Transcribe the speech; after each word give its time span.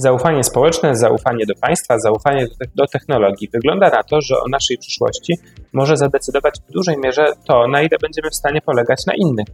Zaufanie 0.00 0.44
społeczne, 0.44 0.96
zaufanie 0.96 1.46
do 1.46 1.54
państwa, 1.54 1.98
zaufanie 1.98 2.46
do, 2.46 2.66
do, 2.74 2.86
technologii. 2.86 3.48
Wygląda 3.52 3.90
na 3.90 4.02
to, 4.02 4.20
że 4.20 4.40
o 4.40 4.48
naszej 4.48 4.78
przyszłości 4.78 5.38
może 5.72 5.96
zadecydować 5.96 6.54
w 6.68 6.72
dużej 6.72 6.98
mierze 6.98 7.32
to, 7.46 7.68
na 7.68 7.82
ile 7.82 7.98
będziemy 8.02 8.30
w 8.30 8.34
stanie 8.34 8.60
polegać 8.60 9.06
na 9.06 9.14
innych. 9.14 9.46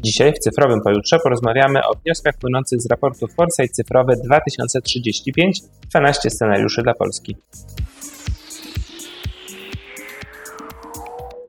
Dzisiaj 0.00 0.32
w 0.32 0.38
cyfrowym 0.38 0.80
pojutrze 0.80 1.18
porozmawiamy 1.18 1.80
o 1.86 1.94
wnioskach 1.94 2.34
płynących 2.36 2.80
z 2.80 2.86
raportu 2.90 3.26
Foresight 3.36 3.76
Cyfrowy 3.76 4.14
2035 4.24 5.60
12 5.90 6.30
scenariuszy 6.30 6.82
dla 6.82 6.94
Polski. 6.94 7.36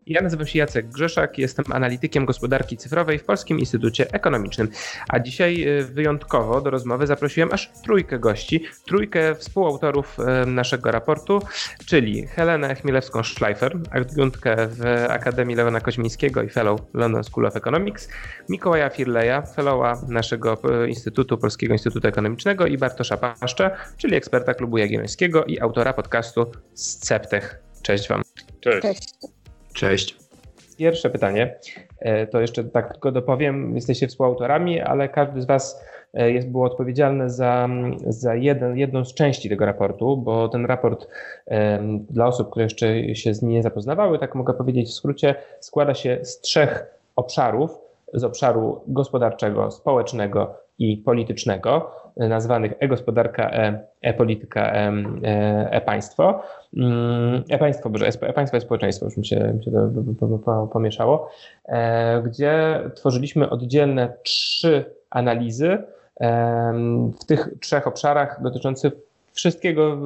Ja 0.07 0.21
nazywam 0.21 0.47
się 0.47 0.59
Jacek 0.59 0.89
Grzeszak, 0.89 1.37
jestem 1.37 1.65
analitykiem 1.71 2.25
gospodarki 2.25 2.77
cyfrowej 2.77 3.19
w 3.19 3.23
Polskim 3.23 3.59
Instytucie 3.59 4.11
Ekonomicznym. 4.11 4.69
A 5.09 5.19
dzisiaj 5.19 5.67
y, 5.79 5.83
wyjątkowo 5.83 6.61
do 6.61 6.69
rozmowy 6.69 7.07
zaprosiłem 7.07 7.49
aż 7.51 7.71
trójkę 7.83 8.19
gości, 8.19 8.63
trójkę 8.85 9.35
współautorów 9.35 10.17
y, 10.19 10.45
naszego 10.45 10.91
raportu, 10.91 11.41
czyli 11.85 12.27
Helenę 12.27 12.75
Chmielewską-Schleifer, 12.75 13.79
adjuntkę 13.91 14.55
w 14.67 15.05
Akademii 15.09 15.55
Leona 15.55 15.81
Koźmińskiego 15.81 16.43
i 16.43 16.49
fellow 16.49 16.81
London 16.93 17.23
School 17.23 17.45
of 17.45 17.55
Economics, 17.55 18.09
Mikołaja 18.49 18.89
Firleja, 18.89 19.41
fellowa 19.41 20.01
naszego 20.07 20.57
y, 20.83 20.89
Instytutu 20.89 21.37
Polskiego 21.37 21.73
Instytutu 21.73 22.07
Ekonomicznego 22.07 22.65
i 22.65 22.77
Bartosza 22.77 23.17
Paszcza, 23.17 23.71
czyli 23.97 24.15
eksperta 24.15 24.53
klubu 24.53 24.77
Jagiellońskiego 24.77 25.45
i 25.45 25.59
autora 25.59 25.93
podcastu 25.93 26.51
Sceptech. 26.73 27.59
Cześć 27.81 28.09
Wam. 28.09 28.21
Cześć. 28.61 28.81
Cześć. 28.81 29.42
Cześć. 29.73 30.15
Pierwsze 30.77 31.09
pytanie, 31.09 31.55
e, 31.99 32.27
to 32.27 32.41
jeszcze 32.41 32.63
tak 32.63 32.91
tylko 32.91 33.11
dopowiem, 33.11 33.75
jesteście 33.75 34.07
współautorami, 34.07 34.81
ale 34.81 35.09
każdy 35.09 35.41
z 35.41 35.45
Was 35.45 35.83
e, 36.13 36.31
jest, 36.31 36.49
był 36.49 36.63
odpowiedzialny 36.63 37.29
za, 37.29 37.69
za 38.07 38.35
jeden, 38.35 38.77
jedną 38.77 39.05
z 39.05 39.13
części 39.13 39.49
tego 39.49 39.65
raportu, 39.65 40.17
bo 40.17 40.49
ten 40.49 40.65
raport 40.65 41.07
dla 42.09 42.27
osób, 42.27 42.49
które 42.49 42.63
jeszcze 42.63 43.15
się 43.15 43.33
z 43.33 43.41
nim 43.41 43.51
nie 43.51 43.63
zapoznawały, 43.63 44.19
tak 44.19 44.35
mogę 44.35 44.53
powiedzieć 44.53 44.89
w 44.89 44.93
skrócie, 44.93 45.35
składa 45.59 45.93
się 45.93 46.19
z 46.23 46.41
trzech 46.41 46.85
obszarów, 47.15 47.77
z 48.13 48.23
obszaru 48.23 48.81
gospodarczego, 48.87 49.71
społecznego 49.71 50.55
i 50.79 50.97
politycznego, 50.97 51.91
nazwanych 52.17 52.73
e-gospodarka, 52.79 53.51
e-polityka, 54.01 54.73
e-państwo. 55.71 56.41
Mm, 56.77 57.43
e-państwo, 57.49 57.89
boże, 57.89 58.07
e-państwo 58.21 58.57
i 58.57 58.61
społeczeństwo, 58.61 59.05
już 59.05 59.17
mi 59.17 59.25
się, 59.25 59.53
mi 59.57 59.63
się 59.63 59.71
to 60.19 60.67
pomieszało, 60.67 61.29
e, 61.65 62.21
gdzie 62.21 62.81
tworzyliśmy 62.95 63.49
oddzielne 63.49 64.13
trzy 64.23 64.85
analizy 65.09 65.77
w 67.21 67.25
tych 67.25 67.49
trzech 67.61 67.87
obszarach 67.87 68.41
dotyczących 68.41 68.93
wszystkiego, 69.33 69.97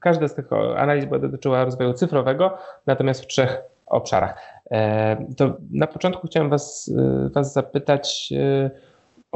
każda 0.00 0.28
z 0.28 0.34
tych 0.34 0.52
analiz 0.76 1.06
dotyczyła 1.20 1.64
rozwoju 1.64 1.92
cyfrowego, 1.92 2.58
natomiast 2.86 3.22
w 3.22 3.26
trzech 3.26 3.62
obszarach. 3.86 4.38
E, 4.70 5.16
to 5.36 5.56
na 5.70 5.86
początku 5.86 6.26
chciałem 6.26 6.50
Was, 6.50 6.92
was 7.34 7.52
zapytać, 7.52 8.32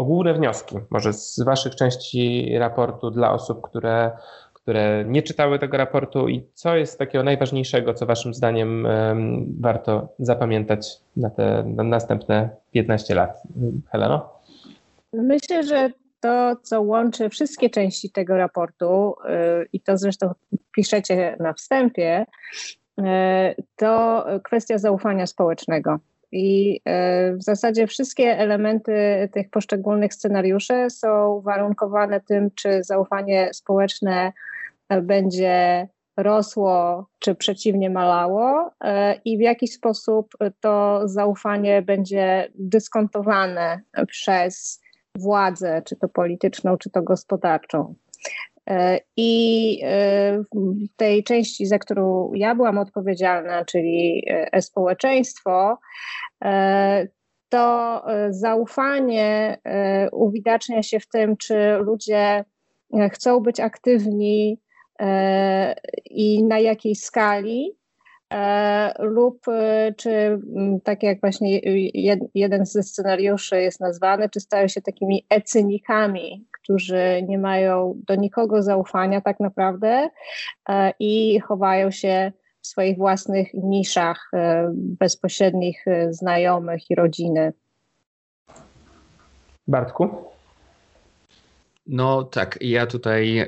o 0.00 0.04
główne 0.04 0.34
wnioski, 0.34 0.76
może 0.90 1.12
z 1.12 1.40
Waszych 1.40 1.74
części 1.74 2.50
raportu 2.58 3.10
dla 3.10 3.32
osób, 3.32 3.60
które, 3.62 4.10
które 4.54 5.04
nie 5.08 5.22
czytały 5.22 5.58
tego 5.58 5.76
raportu 5.76 6.28
i 6.28 6.46
co 6.54 6.76
jest 6.76 6.98
takiego 6.98 7.24
najważniejszego, 7.24 7.94
co 7.94 8.06
Waszym 8.06 8.34
zdaniem 8.34 8.86
warto 9.60 10.08
zapamiętać 10.18 11.00
na 11.16 11.30
te 11.30 11.64
na 11.66 11.84
następne 11.84 12.48
15 12.72 13.14
lat. 13.14 13.42
Heleno? 13.90 14.28
Myślę, 15.12 15.62
że 15.62 15.90
to, 16.20 16.56
co 16.62 16.82
łączy 16.82 17.28
wszystkie 17.28 17.70
części 17.70 18.10
tego 18.10 18.36
raportu, 18.36 19.14
y, 19.62 19.68
i 19.72 19.80
to 19.80 19.96
zresztą 19.96 20.32
piszecie 20.76 21.36
na 21.40 21.52
wstępie, 21.52 22.26
y, 23.00 23.04
to 23.76 24.24
kwestia 24.44 24.78
zaufania 24.78 25.26
społecznego. 25.26 25.98
I 26.32 26.80
e, 26.84 27.32
w 27.36 27.42
zasadzie 27.42 27.86
wszystkie 27.86 28.38
elementy 28.38 28.92
tych 29.32 29.50
poszczególnych 29.50 30.14
scenariuszy 30.14 30.86
są 30.90 31.40
warunkowane 31.40 32.20
tym, 32.20 32.50
czy 32.54 32.84
zaufanie 32.84 33.50
społeczne 33.52 34.32
e, 34.88 35.02
będzie 35.02 35.88
rosło, 36.16 37.06
czy 37.18 37.34
przeciwnie 37.34 37.90
malało, 37.90 38.70
e, 38.84 39.14
i 39.24 39.38
w 39.38 39.40
jaki 39.40 39.68
sposób 39.68 40.32
to 40.60 41.00
zaufanie 41.08 41.82
będzie 41.82 42.48
dyskontowane 42.54 43.80
przez 44.08 44.80
władzę, 45.18 45.82
czy 45.84 45.96
to 45.96 46.08
polityczną, 46.08 46.76
czy 46.76 46.90
to 46.90 47.02
gospodarczą. 47.02 47.94
E, 48.70 49.00
I 49.16 49.80
e, 49.84 50.42
w 50.52 50.96
tej 50.96 51.24
części, 51.24 51.66
za 51.66 51.78
którą 51.78 52.32
ja 52.34 52.54
byłam 52.54 52.78
odpowiedzialna, 52.78 53.64
czyli 53.64 54.24
e-społeczeństwo, 54.28 55.78
to 57.48 58.02
zaufanie 58.30 59.58
uwidacznia 60.12 60.82
się 60.82 61.00
w 61.00 61.08
tym, 61.08 61.36
czy 61.36 61.78
ludzie 61.80 62.44
chcą 63.12 63.40
być 63.40 63.60
aktywni 63.60 64.60
i 66.10 66.44
na 66.44 66.58
jakiej 66.58 66.94
skali, 66.94 67.76
lub 68.98 69.44
czy 69.96 70.38
tak 70.84 71.02
jak 71.02 71.20
właśnie 71.20 71.60
jeden 72.34 72.66
ze 72.66 72.82
scenariuszy 72.82 73.62
jest 73.62 73.80
nazwany, 73.80 74.28
czy 74.28 74.40
stają 74.40 74.68
się 74.68 74.82
takimi 74.82 75.26
ecynikami, 75.30 76.46
którzy 76.70 77.22
nie 77.28 77.38
mają 77.38 77.94
do 78.06 78.14
nikogo 78.14 78.62
zaufania 78.62 79.20
tak 79.20 79.40
naprawdę 79.40 80.10
e, 80.68 80.92
i 80.98 81.40
chowają 81.40 81.90
się 81.90 82.32
w 82.62 82.66
swoich 82.66 82.96
własnych 82.96 83.54
niszach 83.54 84.30
e, 84.34 84.70
bezpośrednich 84.74 85.88
e, 85.88 86.12
znajomych 86.12 86.90
i 86.90 86.94
rodziny. 86.94 87.52
Bartku? 89.68 90.08
No 91.92 92.22
tak, 92.24 92.58
ja 92.60 92.86
tutaj 92.86 93.46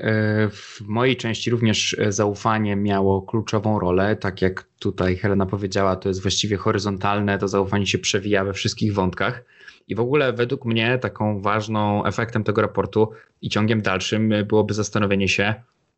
w 0.51 0.81
mojej 0.81 1.17
części 1.17 1.51
również 1.51 1.97
zaufanie 2.09 2.77
miało 2.77 3.23
kluczową 3.23 3.79
rolę. 3.79 4.17
Tak 4.17 4.43
jak 4.43 4.67
tutaj 4.79 5.17
Helena 5.17 5.47
powiedziała, 5.47 5.97
to 5.97 6.09
jest 6.09 6.23
właściwie 6.23 6.57
horyzontalne, 6.57 7.39
to 7.39 7.49
zaufanie 7.49 7.87
się 7.87 7.99
przewija 7.99 8.45
we 8.45 8.53
wszystkich 8.53 8.95
wątkach. 8.95 9.45
I 9.89 9.95
w 9.95 10.01
ogóle 10.01 10.33
według 10.33 10.65
mnie 10.65 10.99
taką 10.99 11.41
ważną 11.41 12.05
efektem 12.05 12.45
tego 12.45 12.63
raportu 12.63 13.11
i 13.43 13.49
ciągiem 13.49 13.83
dalszym 13.83 14.33
byłoby 14.49 14.75
zastanowienie 14.75 15.29
się, 15.29 15.55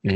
e, 0.07 0.11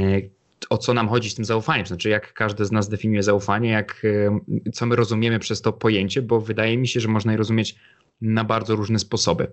o 0.71 0.79
co 0.79 0.95
nam 0.95 1.09
chodzi 1.09 1.31
z 1.31 1.35
tym 1.35 1.45
zaufaniem, 1.45 1.87
znaczy 1.87 2.09
jak 2.09 2.33
każdy 2.33 2.65
z 2.65 2.73
nas 2.73 2.89
definiuje 2.89 3.23
zaufanie, 3.23 3.71
jak, 3.71 4.03
e, 4.05 4.71
co 4.73 4.87
my 4.87 4.97
rozumiemy 4.97 5.39
przez 5.39 5.63
to 5.63 5.73
pojęcie, 5.73 6.23
bo 6.23 6.41
wydaje 6.41 6.79
mi 6.79 6.89
się, 6.89 7.01
że 7.01 7.09
można 7.09 7.33
je 7.33 7.39
rozumieć 7.39 7.77
na 8.21 8.45
bardzo 8.45 8.77
różne 8.77 8.99
sposoby. 8.99 9.53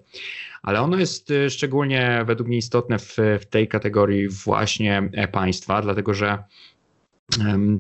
Ale 0.64 0.82
ono 0.82 0.98
jest 0.98 1.32
e, 1.32 1.50
szczególnie 1.50 2.24
według 2.28 2.48
mnie 2.48 2.58
istotne 2.58 3.00
w, 3.00 3.18
w 3.42 3.46
tej 3.46 3.68
kategorii 3.68 4.30
właśnie 4.30 5.10
państwa, 5.32 5.82
dlatego 5.82 6.14
że 6.14 6.44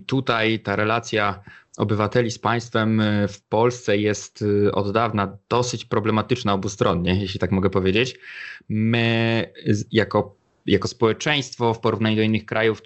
tutaj 0.07 0.59
ta 0.59 0.75
relacja 0.75 1.43
obywateli 1.77 2.31
z 2.31 2.39
państwem 2.39 3.01
e, 3.01 3.27
w 3.27 3.41
Polsce 3.41 3.97
jest 3.97 4.43
e, 4.67 4.71
od 4.71 4.91
dawna 4.91 5.37
dosyć 5.49 5.85
problematyczna 5.85 6.53
obustronnie, 6.53 7.21
jeśli 7.21 7.39
tak 7.39 7.51
mogę 7.51 7.69
powiedzieć. 7.69 8.19
My 8.69 9.53
jako, 9.91 10.35
jako 10.65 10.87
społeczeństwo 10.87 11.73
w 11.73 11.79
porównaniu 11.79 12.15
do 12.15 12.21
innych 12.21 12.45
krajów, 12.45 12.81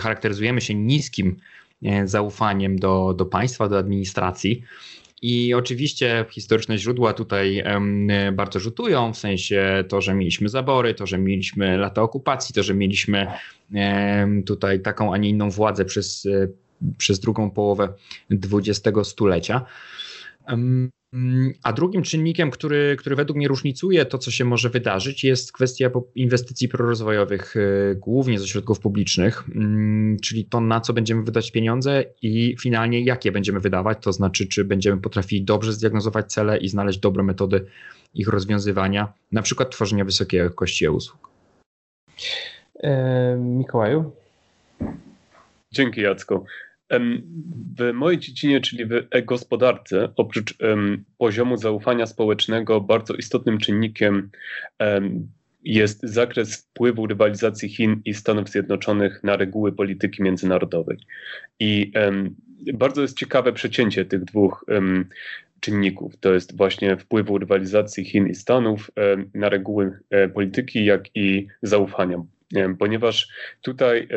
charakteryzujemy 0.00 0.60
się 0.60 0.74
niskim 0.74 1.36
e, 1.82 2.08
zaufaniem 2.08 2.78
do, 2.78 3.14
do 3.14 3.26
państwa, 3.26 3.68
do 3.68 3.78
administracji, 3.78 4.62
i 5.26 5.54
oczywiście 5.54 6.24
historyczne 6.30 6.78
źródła 6.78 7.12
tutaj 7.12 7.64
bardzo 8.32 8.60
rzutują, 8.60 9.12
w 9.12 9.18
sensie 9.18 9.84
to, 9.88 10.00
że 10.00 10.14
mieliśmy 10.14 10.48
zabory, 10.48 10.94
to, 10.94 11.06
że 11.06 11.18
mieliśmy 11.18 11.76
lata 11.76 12.02
okupacji, 12.02 12.54
to, 12.54 12.62
że 12.62 12.74
mieliśmy 12.74 13.26
tutaj 14.46 14.80
taką, 14.80 15.14
a 15.14 15.16
nie 15.16 15.28
inną 15.28 15.50
władzę 15.50 15.84
przez 15.84 16.28
przez 16.98 17.20
drugą 17.20 17.50
połowę 17.50 17.92
XX 18.30 19.08
stulecia. 19.08 19.66
A 21.62 21.72
drugim 21.72 22.02
czynnikiem, 22.02 22.50
który, 22.50 22.96
który 22.98 23.16
według 23.16 23.36
mnie 23.36 23.48
różnicuje 23.48 24.04
to, 24.04 24.18
co 24.18 24.30
się 24.30 24.44
może 24.44 24.70
wydarzyć, 24.70 25.24
jest 25.24 25.52
kwestia 25.52 25.90
inwestycji 26.14 26.68
prorozwojowych, 26.68 27.54
e, 27.56 27.94
głównie 27.94 28.38
ze 28.38 28.48
środków 28.48 28.80
publicznych, 28.80 29.44
mm, 29.54 30.16
czyli 30.20 30.44
to, 30.44 30.60
na 30.60 30.80
co 30.80 30.92
będziemy 30.92 31.22
wydać 31.22 31.50
pieniądze 31.50 32.04
i 32.22 32.56
finalnie 32.60 33.00
jakie 33.00 33.32
będziemy 33.32 33.60
wydawać, 33.60 33.98
to 34.00 34.12
znaczy, 34.12 34.46
czy 34.46 34.64
będziemy 34.64 35.00
potrafili 35.00 35.42
dobrze 35.42 35.72
zdiagnozować 35.72 36.32
cele 36.32 36.58
i 36.58 36.68
znaleźć 36.68 36.98
dobre 36.98 37.22
metody 37.22 37.66
ich 38.14 38.28
rozwiązywania, 38.28 39.12
na 39.32 39.42
przykład 39.42 39.70
tworzenia 39.70 40.04
wysokiej 40.04 40.38
jakości 40.38 40.88
usług. 40.88 41.28
E, 42.82 43.36
Mikołaju? 43.36 44.12
Dzięki 45.72 46.00
Jacku. 46.00 46.46
W 47.78 47.92
mojej 47.94 48.18
dziedzinie, 48.18 48.60
czyli 48.60 48.86
w 48.86 48.92
e-gospodarce, 49.10 50.08
oprócz 50.16 50.54
poziomu 51.18 51.56
zaufania 51.56 52.06
społecznego, 52.06 52.80
bardzo 52.80 53.14
istotnym 53.14 53.58
czynnikiem 53.58 54.30
jest 55.64 56.02
zakres 56.02 56.56
wpływu 56.56 57.06
rywalizacji 57.06 57.68
Chin 57.68 58.00
i 58.04 58.14
Stanów 58.14 58.48
Zjednoczonych 58.48 59.20
na 59.24 59.36
reguły 59.36 59.72
polityki 59.72 60.22
międzynarodowej. 60.22 60.98
I 61.60 61.92
bardzo 62.74 63.02
jest 63.02 63.18
ciekawe 63.18 63.52
przecięcie 63.52 64.04
tych 64.04 64.24
dwóch 64.24 64.64
czynników. 65.60 66.16
To 66.16 66.34
jest 66.34 66.56
właśnie 66.56 66.96
wpływu 66.96 67.38
rywalizacji 67.38 68.04
Chin 68.04 68.26
i 68.26 68.34
Stanów 68.34 68.90
na 69.34 69.48
reguły 69.48 69.98
e, 70.10 70.28
polityki, 70.28 70.84
jak 70.84 71.16
i 71.16 71.46
zaufania. 71.62 72.22
Ponieważ 72.78 73.28
tutaj 73.62 74.08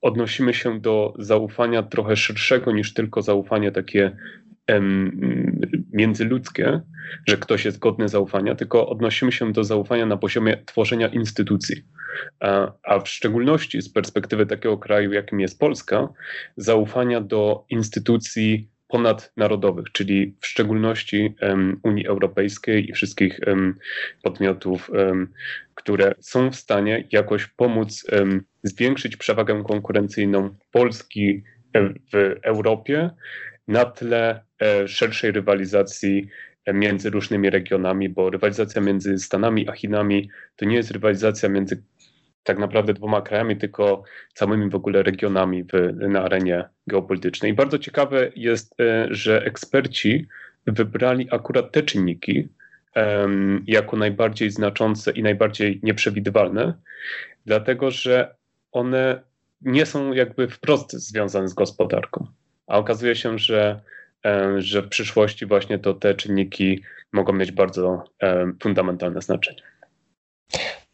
odnosimy 0.00 0.54
się 0.54 0.80
do 0.80 1.14
zaufania 1.18 1.82
trochę 1.82 2.16
szerszego 2.16 2.72
niż 2.72 2.94
tylko 2.94 3.22
zaufanie 3.22 3.72
takie 3.72 4.16
międzyludzkie, 5.92 6.80
że 7.26 7.36
ktoś 7.36 7.64
jest 7.64 7.78
godny 7.78 8.08
zaufania, 8.08 8.54
tylko 8.54 8.88
odnosimy 8.88 9.32
się 9.32 9.52
do 9.52 9.64
zaufania 9.64 10.06
na 10.06 10.16
poziomie 10.16 10.62
tworzenia 10.66 11.08
instytucji. 11.08 11.84
A, 12.40 12.72
a 12.82 13.00
w 13.00 13.08
szczególności 13.08 13.82
z 13.82 13.92
perspektywy 13.92 14.46
takiego 14.46 14.78
kraju, 14.78 15.12
jakim 15.12 15.40
jest 15.40 15.58
Polska, 15.58 16.08
zaufania 16.56 17.20
do 17.20 17.64
instytucji 17.70 18.68
ponadnarodowych, 18.88 19.92
czyli 19.92 20.34
w 20.40 20.46
szczególności 20.46 21.34
um, 21.42 21.80
Unii 21.82 22.06
Europejskiej 22.06 22.90
i 22.90 22.92
wszystkich 22.92 23.40
um, 23.46 23.74
podmiotów, 24.22 24.90
um, 24.90 25.32
które 25.74 26.14
są 26.20 26.50
w 26.50 26.56
stanie 26.56 27.04
jakoś 27.12 27.46
pomóc 27.46 28.06
zwiększyć 28.62 29.16
przewagę 29.16 29.64
konkurencyjną 29.64 30.54
Polski 30.70 31.42
w 32.12 32.36
Europie 32.42 33.10
na 33.68 33.84
tle 33.84 34.44
e, 34.62 34.88
szerszej 34.88 35.32
rywalizacji 35.32 36.28
e, 36.64 36.72
między 36.72 37.10
różnymi 37.10 37.50
regionami, 37.50 38.08
bo 38.08 38.30
rywalizacja 38.30 38.80
między 38.80 39.18
Stanami 39.18 39.68
a 39.68 39.72
Chinami 39.72 40.30
to 40.56 40.64
nie 40.64 40.76
jest 40.76 40.90
rywalizacja 40.90 41.48
między 41.48 41.82
tak 42.48 42.58
naprawdę 42.58 42.94
dwoma 42.94 43.22
krajami, 43.22 43.56
tylko 43.56 44.02
całymi 44.34 44.70
w 44.70 44.74
ogóle 44.74 45.02
regionami 45.02 45.64
w, 45.64 45.72
na 46.08 46.22
arenie 46.22 46.68
geopolitycznej. 46.86 47.52
I 47.52 47.54
bardzo 47.54 47.78
ciekawe 47.78 48.30
jest, 48.36 48.80
e, 48.80 49.06
że 49.10 49.44
eksperci 49.44 50.26
wybrali 50.66 51.28
akurat 51.30 51.72
te 51.72 51.82
czynniki 51.82 52.48
jako 53.66 53.96
najbardziej 53.96 54.50
znaczące 54.50 55.10
i 55.10 55.22
najbardziej 55.22 55.80
nieprzewidywalne, 55.82 56.74
dlatego 57.46 57.90
że 57.90 58.34
one 58.72 59.22
nie 59.60 59.86
są 59.86 60.12
jakby 60.12 60.48
wprost 60.48 60.92
związane 60.92 61.48
z 61.48 61.54
gospodarką. 61.54 62.26
A 62.66 62.78
okazuje 62.78 63.16
się, 63.16 63.38
że, 63.38 63.80
e, 64.26 64.60
że 64.60 64.82
w 64.82 64.88
przyszłości 64.88 65.46
właśnie 65.46 65.78
to 65.78 65.94
te 65.94 66.14
czynniki 66.14 66.82
mogą 67.12 67.32
mieć 67.32 67.52
bardzo 67.52 68.04
e, 68.22 68.52
fundamentalne 68.62 69.22
znaczenie. 69.22 69.62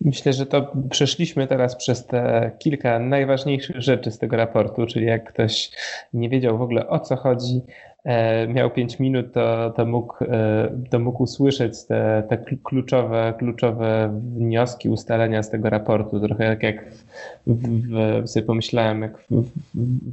Myślę, 0.01 0.33
że 0.33 0.47
to 0.47 0.73
przeszliśmy 0.91 1.47
teraz 1.47 1.77
przez 1.77 2.07
te 2.07 2.53
kilka 2.59 2.99
najważniejszych 2.99 3.81
rzeczy 3.81 4.11
z 4.11 4.19
tego 4.19 4.37
raportu, 4.37 4.87
czyli 4.87 5.07
jak 5.07 5.33
ktoś 5.33 5.71
nie 6.13 6.29
wiedział 6.29 6.59
w 6.59 6.63
ogóle 6.63 6.89
o 6.89 7.01
co 7.01 7.17
chodzi, 7.17 7.63
miał 8.49 8.71
5 8.71 9.01
minut, 9.01 9.33
to, 9.33 9.71
to, 9.77 9.87
mógł, 9.87 10.25
e, 10.25 10.71
to 10.91 10.99
mógł 10.99 11.23
usłyszeć 11.23 11.85
te, 11.85 12.23
te 12.29 12.39
kluczowe, 12.65 13.35
kluczowe 13.39 14.21
wnioski, 14.37 14.89
ustalenia 14.89 15.43
z 15.43 15.51
tego 15.51 15.71
raportu. 15.71 16.21
Trochę 16.21 16.45
jak, 16.45 16.63
jak 16.63 16.85
w, 17.47 18.23
w, 18.23 18.29
sobie 18.29 18.47
pomyślałem, 18.47 19.03
jak 19.03 19.19
w, 19.19 19.45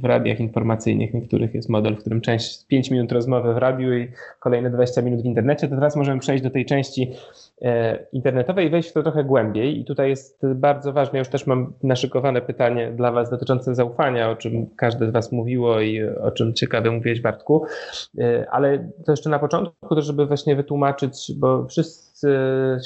w, 0.00 0.04
radiach 0.04 0.40
informacyjnych 0.40 1.14
niektórych 1.14 1.54
jest 1.54 1.68
model, 1.68 1.96
w 1.96 2.00
którym 2.00 2.20
część 2.20 2.66
5 2.66 2.90
minut 2.90 3.12
rozmowy 3.12 3.54
w 3.54 3.56
radiu 3.56 3.98
i 3.98 4.08
kolejne 4.40 4.70
20 4.70 5.02
minut 5.02 5.22
w 5.22 5.24
internecie, 5.24 5.68
to 5.68 5.74
teraz 5.74 5.96
możemy 5.96 6.20
przejść 6.20 6.44
do 6.44 6.50
tej 6.50 6.64
części 6.64 7.10
e, 7.62 7.98
internetowej 8.12 8.66
i 8.66 8.70
wejść 8.70 8.90
w 8.90 8.92
to 8.92 9.02
trochę 9.02 9.24
głębiej. 9.24 9.80
I 9.80 9.84
tutaj 9.84 10.08
jest 10.08 10.46
bardzo 10.54 10.92
ważne, 10.92 11.16
ja 11.16 11.18
już 11.18 11.28
też 11.28 11.46
mam 11.46 11.72
naszykowane 11.82 12.40
pytanie 12.40 12.92
dla 12.96 13.12
Was 13.12 13.30
dotyczące 13.30 13.74
zaufania, 13.74 14.30
o 14.30 14.36
czym 14.36 14.66
każdy 14.76 15.06
z 15.06 15.10
Was 15.10 15.32
mówiło 15.32 15.80
i 15.80 16.02
o 16.04 16.30
czym 16.30 16.54
ciekawe 16.54 16.90
mówiłeś 16.90 17.20
Bartku. 17.20 17.66
E, 18.18 18.46
ale 18.50 18.88
to 19.04 19.12
jeszcze 19.12 19.30
na 19.30 19.38
początku, 19.38 19.94
to 19.94 20.02
żeby 20.02 20.26
właśnie 20.26 20.56
wytłumaczyć, 20.56 21.32
bo 21.36 21.66
wszyscy 21.66 22.28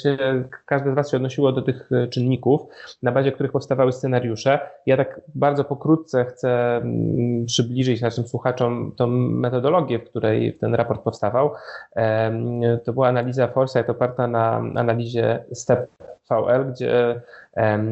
się, 0.03 0.17
każde 0.65 0.91
z 0.91 0.95
Was 0.95 1.11
się 1.11 1.17
odnosiło 1.17 1.51
do 1.51 1.61
tych 1.61 1.89
czynników, 2.09 2.61
na 3.03 3.11
bazie 3.11 3.31
których 3.31 3.51
powstawały 3.51 3.91
scenariusze. 3.91 4.59
Ja 4.85 4.97
tak 4.97 5.21
bardzo 5.35 5.63
pokrótce 5.63 6.25
chcę 6.25 6.77
mm, 6.77 7.45
przybliżyć 7.45 8.01
naszym 8.01 8.27
słuchaczom 8.27 8.91
tą 8.95 9.07
metodologię, 9.07 9.99
w 9.99 10.03
której 10.03 10.53
ten 10.53 10.75
raport 10.75 11.01
powstawał. 11.01 11.51
To 12.83 12.93
była 12.93 13.07
analiza 13.07 13.47
Foresight 13.47 13.89
oparta 13.89 14.27
na 14.27 14.55
analizie 14.75 15.43
STEP 15.53 15.87
VL, 16.29 16.71
gdzie 16.71 17.21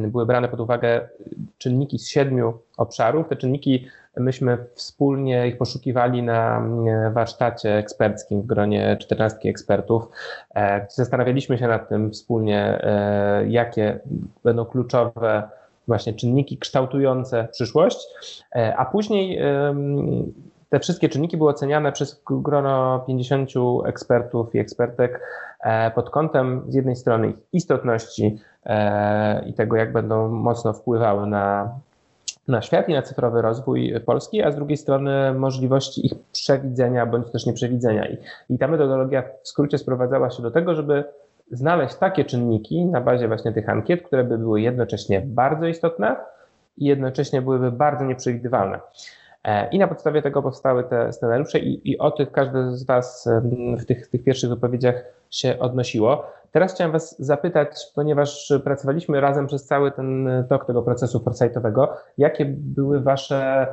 były 0.08 0.25
brane 0.25 0.48
pod 0.48 0.60
uwagę 0.60 1.10
czynniki 1.58 2.00
z 2.00 2.08
siedmiu 2.08 2.54
obszarów. 2.78 3.28
Te 3.30 3.36
czynniki 3.36 3.88
myśmy 4.18 4.58
wspólnie 4.74 5.48
ich 5.48 5.58
poszukiwali 5.58 6.24
na 6.24 6.68
warsztacie 7.12 7.78
eksperckim 7.78 8.42
w 8.42 8.46
gronie 8.46 8.98
14 9.00 9.50
ekspertów. 9.50 10.10
E, 10.56 10.86
zastanawialiśmy 10.90 11.58
się 11.58 11.68
nad 11.68 11.90
tym 11.90 12.12
wspólnie, 12.12 12.80
e, 12.84 13.46
jakie 13.48 14.00
będą 14.44 14.66
kluczowe 14.66 15.44
właśnie 15.88 16.14
czynniki 16.14 16.58
kształtujące 16.58 17.48
przyszłość, 17.52 18.08
e, 18.56 18.76
a 18.78 18.86
później 18.86 19.42
te 20.70 20.80
wszystkie 20.80 21.10
czynniki 21.10 21.38
były 21.38 21.50
oceniane 21.50 21.92
przez 21.92 22.24
grono 22.26 23.04
50 23.08 23.50
ekspertów 23.86 24.56
i 24.56 24.60
ekspertek 24.60 25.22
pod 25.96 26.10
kątem 26.10 26.64
z 26.68 26.76
jednej 26.76 26.96
strony 26.96 27.28
ich 27.28 27.36
istotności 27.54 28.40
i 29.46 29.54
tego, 29.54 29.76
jak 29.76 29.94
będą 29.94 30.28
mocno 30.28 30.74
wpływały 30.74 31.28
na 31.28 31.70
na 32.48 32.62
świat 32.62 32.90
i 32.90 32.94
na 32.94 33.02
cyfrowy 33.02 33.42
rozwój 33.42 33.94
Polski, 34.06 34.44
a 34.44 34.52
z 34.52 34.56
drugiej 34.56 34.78
strony 34.78 35.34
możliwości 35.34 36.06
ich 36.06 36.14
przewidzenia 36.32 37.06
bądź 37.06 37.32
też 37.32 37.46
nieprzewidzenia. 37.46 38.08
I, 38.10 38.18
i 38.50 38.58
ta 38.58 38.68
metodologia 38.68 39.24
w 39.44 39.48
skrócie 39.48 39.78
sprowadzała 39.78 40.30
się 40.30 40.44
do 40.44 40.52
tego, 40.52 40.76
żeby 40.76 41.04
znaleźć 41.52 41.96
takie 41.96 42.26
czynniki 42.26 42.86
na 42.86 43.02
bazie 43.02 43.28
właśnie 43.28 43.52
tych 43.52 43.70
ankiet, 43.70 44.04
które 44.04 44.24
by 44.24 44.38
były 44.38 44.62
jednocześnie 44.62 45.22
bardzo 45.26 45.68
istotne 45.68 46.16
i 46.78 46.86
jednocześnie 46.86 47.42
byłyby 47.42 47.72
bardzo 47.72 48.06
nieprzewidywalne. 48.06 48.80
E, 49.46 49.70
I 49.70 49.80
na 49.80 49.88
podstawie 49.88 50.22
tego 50.22 50.42
powstały 50.42 50.84
te 50.84 51.14
scenariusze 51.14 51.60
i, 51.60 51.92
i 51.92 51.98
o 51.98 52.12
tych 52.12 52.32
każdy 52.32 52.78
z 52.78 52.86
Was 52.86 53.30
w 53.80 53.86
tych, 53.86 54.08
tych 54.08 54.24
pierwszych 54.24 54.50
wypowiedziach 54.50 55.04
się 55.32 55.60
odnosiło. 55.60 56.26
Teraz 56.52 56.74
chciałem 56.74 56.92
Was 56.92 57.16
zapytać, 57.20 57.88
ponieważ 57.96 58.54
pracowaliśmy 58.64 59.22
razem 59.22 59.48
przez 59.48 59.66
cały 59.66 59.92
ten 59.92 60.28
tok 60.50 60.66
tego 60.66 60.82
procesu 60.82 61.20
foresightovego, 61.20 61.94
jakie 62.18 62.46
były 62.46 63.00
Wasze 63.02 63.68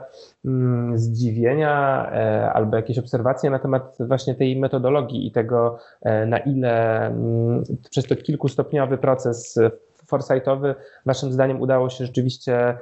mm, 0.44 0.98
zdziwienia 0.98 2.06
e, 2.12 2.52
albo 2.52 2.76
jakieś 2.76 2.98
obserwacje 2.98 3.50
na 3.50 3.58
temat 3.58 3.96
właśnie 4.00 4.34
tej 4.34 4.60
metodologii 4.60 5.26
i 5.26 5.32
tego, 5.32 5.78
e, 6.02 6.26
na 6.26 6.38
ile 6.38 7.06
mm, 7.06 7.62
przez 7.90 8.06
ten 8.06 8.18
kilkustopniowy 8.18 8.98
proces 8.98 9.58
foresightowy 10.06 10.74
Waszym 11.06 11.32
zdaniem 11.32 11.60
udało 11.60 11.90
się 11.90 12.06
rzeczywiście 12.06 12.78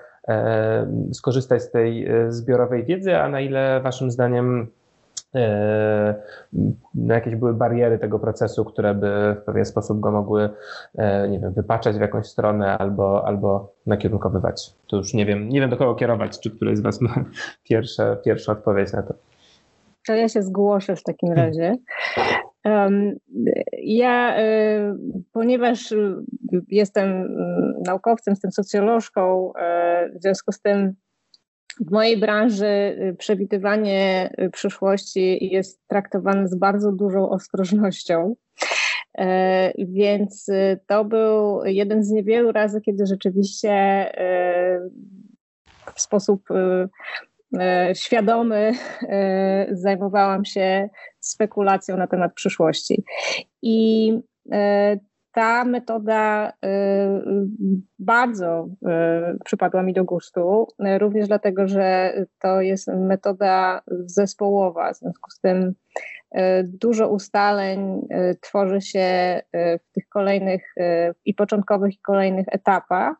skorzystać 1.13 1.63
z 1.63 1.71
tej 1.71 2.09
zbiorowej 2.29 2.85
wiedzy, 2.85 3.17
a 3.17 3.29
na 3.29 3.41
ile 3.41 3.81
Waszym 3.81 4.11
zdaniem 4.11 4.69
E, 5.35 6.15
no 6.95 7.15
jakieś 7.15 7.37
były 7.37 7.55
bariery 7.55 7.99
tego 7.99 8.19
procesu, 8.19 8.65
które 8.65 8.95
by 8.95 9.37
w 9.43 9.45
pewien 9.45 9.65
sposób 9.65 10.01
go 10.01 10.11
mogły, 10.11 10.51
e, 10.99 11.29
nie 11.29 11.39
wiem, 11.39 11.53
wypaczać 11.53 11.97
w 11.97 12.01
jakąś 12.01 12.27
stronę 12.27 12.79
albo, 12.79 13.27
albo 13.27 13.73
nakierunkowywać. 13.87 14.75
To 14.87 14.97
już 14.97 15.15
nie 15.15 15.27
wiem, 15.27 15.49
nie 15.49 15.61
wiem 15.61 15.71
do 15.71 15.77
kogo 15.77 15.95
kierować, 15.95 16.41
czy 16.41 16.51
któryś 16.51 16.79
z 16.79 16.81
Was 16.81 17.01
ma 17.01 17.15
pierwsze, 17.69 18.17
pierwszą 18.25 18.53
odpowiedź 18.53 18.93
na 18.93 19.03
to. 19.03 19.15
To 20.07 20.15
ja 20.15 20.29
się 20.29 20.43
zgłoszę 20.43 20.97
w 20.97 21.03
takim 21.03 21.33
razie. 21.33 21.77
Ja, 23.83 24.41
y, 24.41 24.95
ponieważ 25.33 25.95
jestem 26.69 27.37
naukowcem, 27.87 28.33
jestem 28.33 28.53
socjolożką, 28.53 29.53
w 30.17 30.23
związku 30.23 30.53
z 30.53 30.61
tym 30.61 30.95
w 31.81 31.91
mojej 31.91 32.17
branży 32.17 32.97
przewidywanie 33.19 34.31
przyszłości 34.53 35.53
jest 35.53 35.81
traktowane 35.87 36.49
z 36.49 36.55
bardzo 36.55 36.93
dużą 36.93 37.31
ostrożnością. 37.31 38.35
E, 39.19 39.73
więc 39.79 40.47
to 40.87 41.05
był 41.05 41.65
jeden 41.65 42.05
z 42.05 42.11
niewielu 42.11 42.53
razy, 42.53 42.81
kiedy 42.81 43.07
rzeczywiście 43.07 44.07
w 45.95 46.01
sposób 46.01 46.43
świadomy 47.95 48.73
zajmowałam 49.71 50.45
się 50.45 50.89
spekulacją 51.21 51.97
na 51.97 52.07
temat 52.07 52.35
przyszłości. 52.35 53.05
I 53.63 54.13
ta 55.33 55.65
metoda 55.65 56.53
bardzo 57.99 58.69
przypadła 59.45 59.83
mi 59.83 59.93
do 59.93 60.05
gustu, 60.05 60.67
również 60.99 61.29
dlatego, 61.29 61.69
że 61.69 62.15
to 62.39 62.61
jest 62.61 62.89
metoda 62.89 63.83
zespołowa. 63.87 64.93
W 64.93 64.97
związku 64.97 65.31
z 65.31 65.41
tym 65.41 65.75
Dużo 66.65 67.09
ustaleń 67.09 68.09
tworzy 68.41 68.81
się 68.81 69.41
w 69.55 69.93
tych 69.93 70.09
kolejnych 70.09 70.75
i 71.25 71.35
początkowych, 71.35 71.95
i 71.95 71.99
kolejnych 71.99 72.47
etapach. 72.51 73.17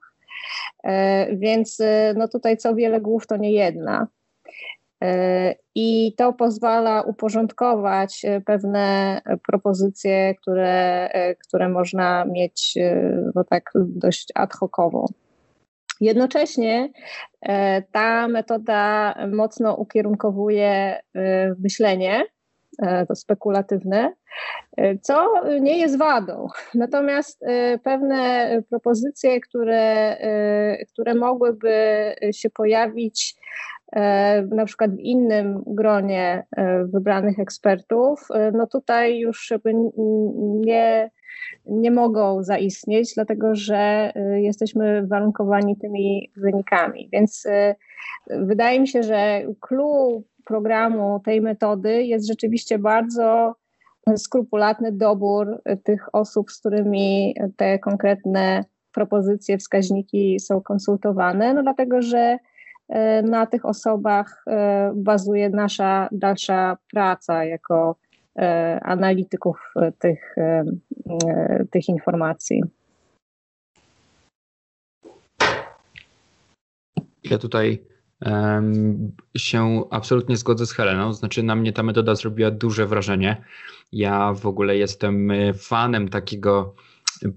Więc 1.33 1.79
no 2.17 2.29
tutaj 2.29 2.57
co 2.57 2.75
wiele 2.75 3.01
głów 3.01 3.27
to 3.27 3.37
nie 3.37 3.53
jedna. 3.53 4.07
I 5.75 6.15
to 6.17 6.33
pozwala 6.33 7.03
uporządkować 7.03 8.23
pewne 8.47 9.21
propozycje, 9.47 10.35
które, 10.35 11.09
które 11.47 11.69
można 11.69 12.25
mieć 12.25 12.79
no 13.35 13.45
tak 13.45 13.71
dość 13.75 14.29
ad 14.35 14.55
hocowo. 14.55 15.07
Jednocześnie 16.01 16.89
e, 17.43 17.83
ta 17.83 18.29
metoda 18.29 19.15
mocno 19.33 19.75
ukierunkowuje 19.75 20.71
e, 20.71 21.01
myślenie, 21.59 22.25
e, 22.83 23.07
to 23.07 23.15
spekulatywne, 23.15 24.13
co 25.03 25.43
nie 25.61 25.79
jest 25.79 25.99
wadą. 25.99 26.47
Natomiast 26.75 27.45
pewne 27.85 28.49
propozycje, 28.71 29.41
które, 29.41 30.17
które 30.93 31.15
mogłyby 31.15 31.75
się 32.33 32.51
pojawić 32.51 33.35
na 34.51 34.65
przykład 34.67 34.91
w 34.91 34.99
innym 34.99 35.63
gronie 35.67 36.47
wybranych 36.85 37.39
ekspertów, 37.39 38.29
no 38.53 38.67
tutaj 38.67 39.19
już 39.19 39.53
nie 40.45 41.11
nie 41.67 41.91
mogą 41.91 42.43
zaistnieć, 42.43 43.15
dlatego 43.15 43.55
że 43.55 44.13
jesteśmy 44.35 45.07
warunkowani 45.07 45.77
tymi 45.77 46.31
wynikami. 46.37 47.09
Więc 47.13 47.47
wydaje 48.31 48.81
mi 48.81 48.89
się, 48.89 49.03
że 49.03 49.43
clue 49.61 50.23
programu 50.45 51.21
tej 51.25 51.41
metody 51.41 52.05
jest 52.05 52.29
rzeczywiście 52.29 52.79
bardzo 52.79 53.55
skrupulatny 54.17 54.93
dobór 54.93 55.63
tych 55.85 56.15
osób, 56.15 56.51
z 56.51 56.61
którymi 56.61 57.35
te 57.57 57.79
konkretne 57.79 58.65
propozycje, 58.93 59.59
wskaźniki 59.59 60.41
są 60.41 60.61
konsultowane, 60.61 61.55
no 61.55 61.63
dlatego 61.63 62.03
że 62.03 62.39
na 63.25 63.47
tych 63.47 63.67
osobach 63.67 64.45
bazuje 64.95 65.51
nasza 65.51 66.09
dalsza 66.13 66.77
praca 66.93 67.45
jako 67.45 67.97
E, 68.41 68.81
analityków 68.83 69.57
e, 69.77 69.93
tych, 69.93 70.39
e, 70.39 70.65
tych 71.71 71.89
informacji. 71.89 72.63
Ja 77.25 77.39
tutaj 77.39 77.85
um, 78.27 79.13
się 79.37 79.85
absolutnie 79.91 80.37
zgodzę 80.37 80.67
z 80.67 80.73
Heleną. 80.73 81.13
Znaczy, 81.13 81.43
na 81.43 81.57
mnie 81.57 81.73
ta 81.73 81.83
metoda 81.83 82.15
zrobiła 82.15 82.51
duże 82.51 82.87
wrażenie. 82.87 83.45
Ja 83.93 84.33
w 84.33 84.47
ogóle 84.47 84.77
jestem 84.77 85.33
fanem 85.59 86.09
takiego 86.09 86.75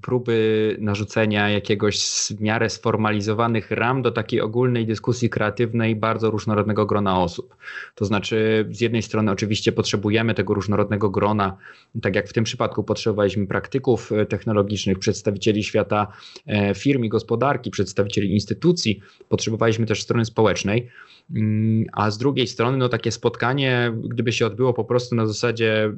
próby 0.01 0.77
narzucenia 0.79 1.49
jakiegoś 1.49 1.99
w 2.37 2.41
miarę 2.41 2.69
sformalizowanych 2.69 3.71
ram 3.71 4.01
do 4.01 4.11
takiej 4.11 4.41
ogólnej 4.41 4.85
dyskusji 4.85 5.29
kreatywnej 5.29 5.95
bardzo 5.95 6.31
różnorodnego 6.31 6.85
grona 6.85 7.19
osób. 7.19 7.55
To 7.95 8.05
znaczy, 8.05 8.67
z 8.71 8.81
jednej 8.81 9.01
strony 9.01 9.31
oczywiście 9.31 9.71
potrzebujemy 9.71 10.33
tego 10.33 10.53
różnorodnego 10.53 11.09
grona, 11.09 11.57
tak 12.01 12.15
jak 12.15 12.29
w 12.29 12.33
tym 12.33 12.43
przypadku 12.43 12.83
potrzebowaliśmy 12.83 13.47
praktyków 13.47 14.11
e, 14.11 14.25
technologicznych, 14.25 14.99
przedstawicieli 14.99 15.63
świata 15.63 16.07
e, 16.47 16.75
firm 16.75 17.03
i 17.03 17.09
gospodarki, 17.09 17.71
przedstawicieli 17.71 18.33
instytucji, 18.33 19.01
potrzebowaliśmy 19.29 19.85
też 19.85 20.01
strony 20.03 20.25
społecznej. 20.25 20.89
Mm, 21.31 21.85
a 21.93 22.11
z 22.11 22.17
drugiej 22.17 22.47
strony, 22.47 22.77
no 22.77 22.89
takie 22.89 23.11
spotkanie, 23.11 23.93
gdyby 24.03 24.31
się 24.31 24.45
odbyło 24.45 24.73
po 24.73 24.85
prostu 24.85 25.15
na 25.15 25.27
zasadzie 25.27 25.91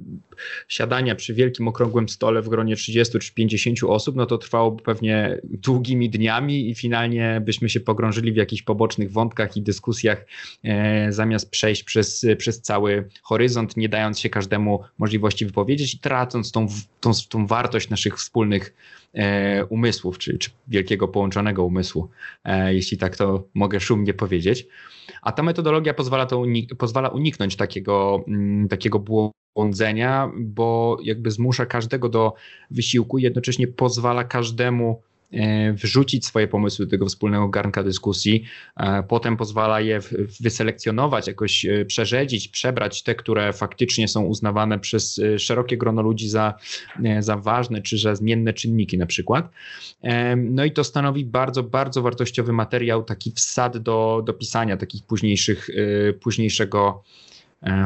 siadania 0.68 1.16
przy 1.16 1.34
wielkim 1.34 1.68
okrągłym 1.68 2.10
stole 2.10 2.42
w 2.42 2.50
gronie 2.50 2.76
30 2.76 3.20
czy 3.20 3.34
50 3.34 3.84
osób, 3.84 4.16
no 4.16 4.26
to 4.26 4.38
trwałoby 4.38 4.84
pewnie 4.84 5.42
długimi 5.44 6.10
dniami 6.10 6.70
i 6.70 6.76
finalnie 6.76 7.42
byśmy 7.46 7.70
się 7.70 7.80
pogrążyli 7.80 8.32
w 8.32 8.36
jakichś 8.36 8.62
pobocznych 8.62 9.12
wątkach 9.12 9.58
i 9.58 9.62
dyskusjach, 9.62 10.26
e, 10.64 11.12
zamiast 11.12 11.50
przejść 11.50 11.84
przez, 11.84 12.26
przez 12.38 12.62
cały 12.62 13.10
horyzont, 13.22 13.78
nie 13.78 13.90
dając 13.90 14.20
się 14.20 14.30
każdemu 14.30 14.84
możliwości 14.98 15.46
wypowiedzieć 15.46 15.94
i 15.94 16.00
tracąc 16.00 16.52
tą, 16.52 16.68
tą, 17.00 17.12
tą 17.30 17.48
wartość 17.48 17.90
naszych 17.90 18.18
wspólnych 18.18 18.74
umysłów, 19.70 20.18
czy, 20.18 20.38
czy 20.38 20.50
wielkiego 20.68 21.08
połączonego 21.08 21.66
umysłu, 21.66 22.10
e, 22.44 22.74
jeśli 22.74 22.98
tak 22.98 23.18
to 23.18 23.48
mogę 23.54 23.80
szumnie 23.80 24.14
powiedzieć. 24.14 24.68
A 25.22 25.32
ta 25.32 25.44
metodologia 25.44 25.94
pozwala, 25.94 26.26
to 26.26 26.40
unik 26.40 26.76
pozwala 26.76 27.10
uniknąć 27.10 27.56
takiego, 27.56 28.24
mm, 28.28 28.68
takiego 28.68 29.04
błądzenia, 29.56 30.32
bo 30.38 30.98
jakby 31.04 31.32
zmusza 31.32 31.66
każdego 31.66 32.10
do 32.10 32.34
wysiłku 32.72 33.18
i 33.18 33.24
jednocześnie 33.24 33.68
pozwala 33.68 34.24
każdemu 34.24 35.02
E, 35.15 35.15
wrzucić 35.74 36.26
swoje 36.26 36.48
pomysły 36.48 36.86
do 36.86 36.90
tego 36.90 37.06
wspólnego 37.06 37.48
garnka 37.50 37.84
dyskusji, 37.84 38.44
e, 38.78 39.04
potem 39.04 39.38
pozwala 39.38 39.82
je 39.82 40.00
wyselekcjonować, 40.40 41.28
jakoś 41.28 41.66
e, 41.66 41.86
przerzedzić, 41.86 42.48
przebrać 42.48 43.04
te, 43.04 43.16
które 43.16 43.54
faktycznie 43.54 44.08
są 44.08 44.24
uznawane 44.24 44.80
przez 44.80 45.22
szerokie 45.38 45.78
grono 45.78 46.02
ludzi 46.02 46.30
za, 46.30 46.54
za 47.20 47.38
ważne, 47.38 47.82
czy 47.82 47.98
za 47.98 48.16
zmienne 48.16 48.54
czynniki 48.54 48.98
na 48.98 49.06
przykład. 49.06 49.50
No 50.38 50.66
i 50.66 50.72
to 50.72 50.84
stanowi 50.84 51.26
bardzo, 51.26 51.64
bardzo 51.64 52.02
wartościowy 52.02 52.54
materiał, 52.54 53.04
taki 53.04 53.32
wsad 53.32 53.78
do, 53.78 54.22
do 54.26 54.34
pisania 54.34 54.78
takich 54.78 55.04
późniejszych, 55.04 55.70
późniejszego 56.22 57.04
E, 57.06 57.35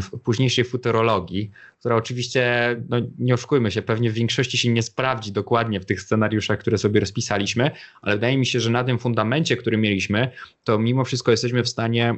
w 0.01 0.19
późniejszej 0.19 0.63
futurologii, 0.65 1.51
która 1.79 1.95
oczywiście, 1.95 2.75
no 2.89 2.97
nie 3.19 3.33
oszukujmy 3.33 3.71
się, 3.71 3.81
pewnie 3.81 4.11
w 4.11 4.13
większości 4.13 4.57
się 4.57 4.69
nie 4.69 4.83
sprawdzi 4.83 5.31
dokładnie 5.31 5.79
w 5.79 5.85
tych 5.85 6.01
scenariuszach, 6.01 6.59
które 6.59 6.77
sobie 6.77 6.99
rozpisaliśmy, 6.99 7.71
ale 8.01 8.15
wydaje 8.15 8.37
mi 8.37 8.45
się, 8.45 8.59
że 8.59 8.69
na 8.69 8.83
tym 8.83 8.99
fundamencie, 8.99 9.57
który 9.57 9.77
mieliśmy, 9.77 10.31
to 10.63 10.79
mimo 10.79 11.05
wszystko 11.05 11.31
jesteśmy 11.31 11.63
w 11.63 11.69
stanie 11.69 12.15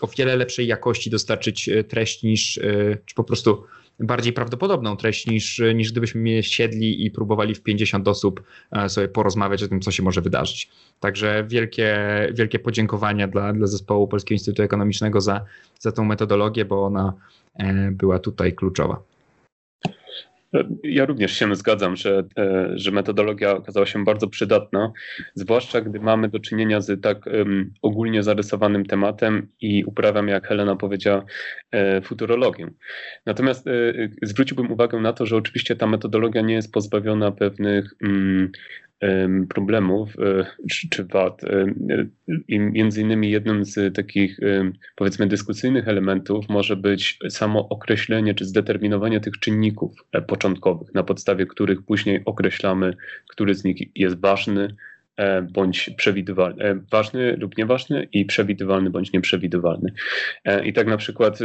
o 0.00 0.06
wiele 0.06 0.36
lepszej 0.36 0.66
jakości 0.66 1.10
dostarczyć 1.10 1.68
e, 1.68 1.84
treść 1.84 2.22
niż, 2.22 2.58
e, 2.58 2.62
czy 3.04 3.14
po 3.14 3.24
prostu 3.24 3.64
bardziej 4.00 4.32
prawdopodobną 4.32 4.96
treść 4.96 5.26
niż, 5.26 5.62
niż 5.74 5.92
gdybyśmy 5.92 6.42
siedli 6.42 7.06
i 7.06 7.10
próbowali 7.10 7.54
w 7.54 7.62
50 7.62 8.08
osób 8.08 8.42
e, 8.72 8.88
sobie 8.88 9.08
porozmawiać 9.08 9.62
o 9.62 9.68
tym, 9.68 9.80
co 9.80 9.90
się 9.90 10.02
może 10.02 10.22
wydarzyć. 10.22 10.70
Także 11.00 11.44
wielkie, 11.48 11.98
wielkie 12.34 12.58
podziękowania 12.58 13.28
dla, 13.28 13.52
dla 13.52 13.66
zespołu 13.66 14.08
Polskiego 14.08 14.34
Instytutu 14.34 14.62
Ekonomicznego 14.62 15.20
za, 15.20 15.44
za 15.80 15.92
tą 15.92 16.04
metodologię, 16.04 16.64
bo 16.64 16.84
ona 16.84 17.12
e, 17.54 17.90
była 17.90 18.18
tutaj 18.18 18.52
kluczowa. 18.52 19.02
Ja 20.82 21.04
również 21.04 21.32
się 21.32 21.56
zgadzam, 21.56 21.96
że, 21.96 22.24
e, 22.38 22.72
że 22.74 22.90
metodologia 22.90 23.52
okazała 23.52 23.86
się 23.86 24.04
bardzo 24.04 24.28
przydatna, 24.28 24.92
zwłaszcza 25.34 25.80
gdy 25.80 26.00
mamy 26.00 26.28
do 26.28 26.40
czynienia 26.40 26.80
z 26.80 27.02
tak 27.02 27.26
um, 27.26 27.72
ogólnie 27.82 28.22
zarysowanym 28.22 28.86
tematem 28.86 29.48
i 29.60 29.84
uprawiam, 29.84 30.28
jak 30.28 30.48
Helena 30.48 30.76
powiedziała, 30.76 31.24
e, 31.70 32.02
futurologię. 32.02 32.70
Natomiast 33.26 33.66
e, 33.66 33.72
zwróciłbym 34.22 34.72
uwagę 34.72 35.00
na 35.00 35.12
to, 35.12 35.26
że 35.26 35.36
oczywiście 35.36 35.76
ta 35.76 35.86
metodologia 35.86 36.40
nie 36.40 36.54
jest 36.54 36.72
pozbawiona 36.72 37.32
pewnych 37.32 37.94
um, 38.02 38.52
problemów 39.48 40.16
e, 40.18 40.46
czy, 40.90 41.04
wad. 41.04 41.44
E, 41.44 41.66
I 42.48 42.60
między 42.60 43.00
innymi 43.00 43.30
jednym 43.30 43.64
z 43.64 43.94
takich 43.94 44.38
powiedzmy 44.96 45.26
dyskusyjnych 45.26 45.88
elementów 45.88 46.48
może 46.48 46.76
być 46.76 47.18
samo 47.28 47.68
określenie 47.68 48.34
czy 48.34 48.44
zdeterminowanie 48.44 49.20
tych 49.20 49.38
czynników 49.38 49.92
e, 50.12 50.22
początkowych, 50.22 50.94
na 50.94 51.02
podstawie 51.02 51.46
których 51.46 51.82
później 51.82 52.22
określamy, 52.24 52.96
który 53.28 53.54
z 53.54 53.64
nich 53.64 53.78
jest 53.94 54.20
ważny, 54.20 54.74
bądź 55.52 55.90
przewidywalny, 55.96 56.80
ważny 56.90 57.36
lub 57.36 57.58
nieważny 57.58 58.08
i 58.12 58.24
przewidywalny 58.24 58.90
bądź 58.90 59.12
nieprzewidywalny. 59.12 59.92
I 60.64 60.72
tak 60.72 60.86
na 60.86 60.96
przykład 60.96 61.38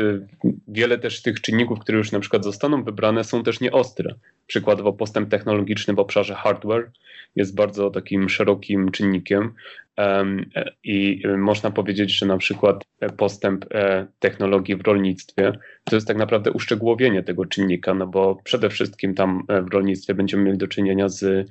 wiele 0.68 0.98
też 0.98 1.22
tych 1.22 1.42
czynników, 1.42 1.80
które 1.80 1.98
już 1.98 2.12
na 2.12 2.20
przykład 2.20 2.44
zostaną 2.44 2.84
wybrane, 2.84 3.24
są 3.24 3.44
też 3.44 3.60
nieostre. 3.60 4.16
Przykładowo 4.48 4.94
postęp 4.94 5.30
technologiczny 5.30 5.94
w 5.94 6.00
obszarze 6.00 6.36
hardware 6.36 6.92
jest 7.36 7.56
bardzo 7.56 7.90
takim 7.90 8.30
szerokim 8.30 8.92
czynnikiem 8.92 9.54
i 10.84 11.24
można 11.38 11.72
powiedzieć, 11.72 12.18
że 12.18 12.26
na 12.26 12.38
przykład 12.38 12.84
postęp 13.18 13.66
e, 13.72 14.08
technologii 14.20 14.76
w 14.76 14.82
rolnictwie 14.82 15.52
to 15.84 15.96
jest 15.96 16.08
tak 16.08 16.18
naprawdę 16.18 16.52
uszczegółowienie 16.52 17.24
tego 17.24 17.46
czynnika, 17.46 17.94
no 17.94 18.08
bo 18.08 18.36
przede 18.44 18.70
wszystkim 18.70 19.14
tam 19.14 19.44
e, 19.48 19.62
w 19.62 19.74
rolnictwie 19.74 20.14
będziemy 20.14 20.44
mieli 20.44 20.58
do 20.58 20.68
czynienia 20.68 21.10
z, 21.10 21.50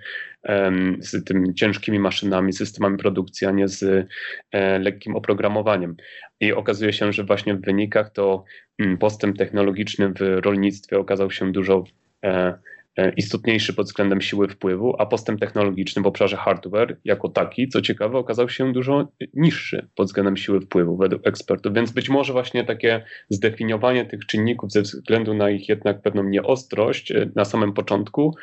z 1.01 1.25
tymi 1.25 1.55
ciężkimi 1.55 1.99
maszynami, 1.99 2.53
systemami 2.53 2.99
produkcji, 2.99 3.47
a 3.47 3.51
nie 3.51 3.69
z 3.69 4.09
e, 4.53 4.79
lekkim 4.79 5.17
oprogramowaniem. 5.17 5.97
I 6.41 6.53
okazuje 6.53 6.93
się, 6.93 7.13
że 7.13 7.25
właśnie 7.25 7.55
w 7.55 7.61
wynikach 7.61 8.13
to 8.13 8.45
mm, 8.79 8.99
postęp 8.99 9.39
technologiczny 9.39 10.09
w 10.09 10.21
rolnictwie 10.45 10.99
okazał 10.99 11.31
się 11.31 11.53
dużo 11.53 11.85
e, 12.25 12.59
istotniejszy 13.17 13.75
pod 13.75 13.87
względem 13.87 14.21
siły 14.21 14.49
wpływu, 14.49 14.95
a 14.99 15.07
postęp 15.07 15.41
technologiczny 15.41 16.03
w 16.03 16.07
obszarze 16.07 16.37
hardware 16.37 16.97
jako 17.05 17.29
taki, 17.29 17.69
co 17.69 17.83
ciekawe, 17.83 18.19
okazał 18.19 18.49
się 18.49 18.73
dużo 18.73 19.09
niższy 19.35 19.89
pod 19.95 20.07
względem 20.07 20.37
siły 20.37 20.61
wpływu 20.61 20.97
według 20.97 21.27
ekspertów. 21.27 21.75
Więc 21.75 21.91
być 21.91 22.09
może 22.09 22.33
właśnie 22.33 22.65
takie 22.65 23.05
zdefiniowanie 23.29 24.05
tych 24.05 24.27
czynników 24.27 24.73
ze 24.73 24.83
względu 24.83 25.35
na 25.35 25.51
ich 25.51 25.69
jednak 25.69 26.03
pewną 26.03 26.25
nieostrość 26.25 27.13
e, 27.13 27.31
na 27.35 27.45
samym 27.45 27.73
początku 27.73 28.35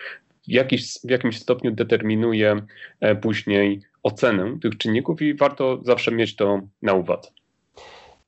jakiś, 0.48 0.94
w 1.04 1.10
jakimś 1.10 1.39
stopniu 1.39 1.72
determinuje 1.72 2.62
później 3.22 3.82
ocenę 4.04 4.58
tych 4.62 4.77
czynników 4.77 5.22
i 5.22 5.34
warto 5.34 5.82
zawsze 5.84 6.12
mieć 6.12 6.36
to 6.36 6.62
na 6.82 6.94
uwadze. 6.94 7.30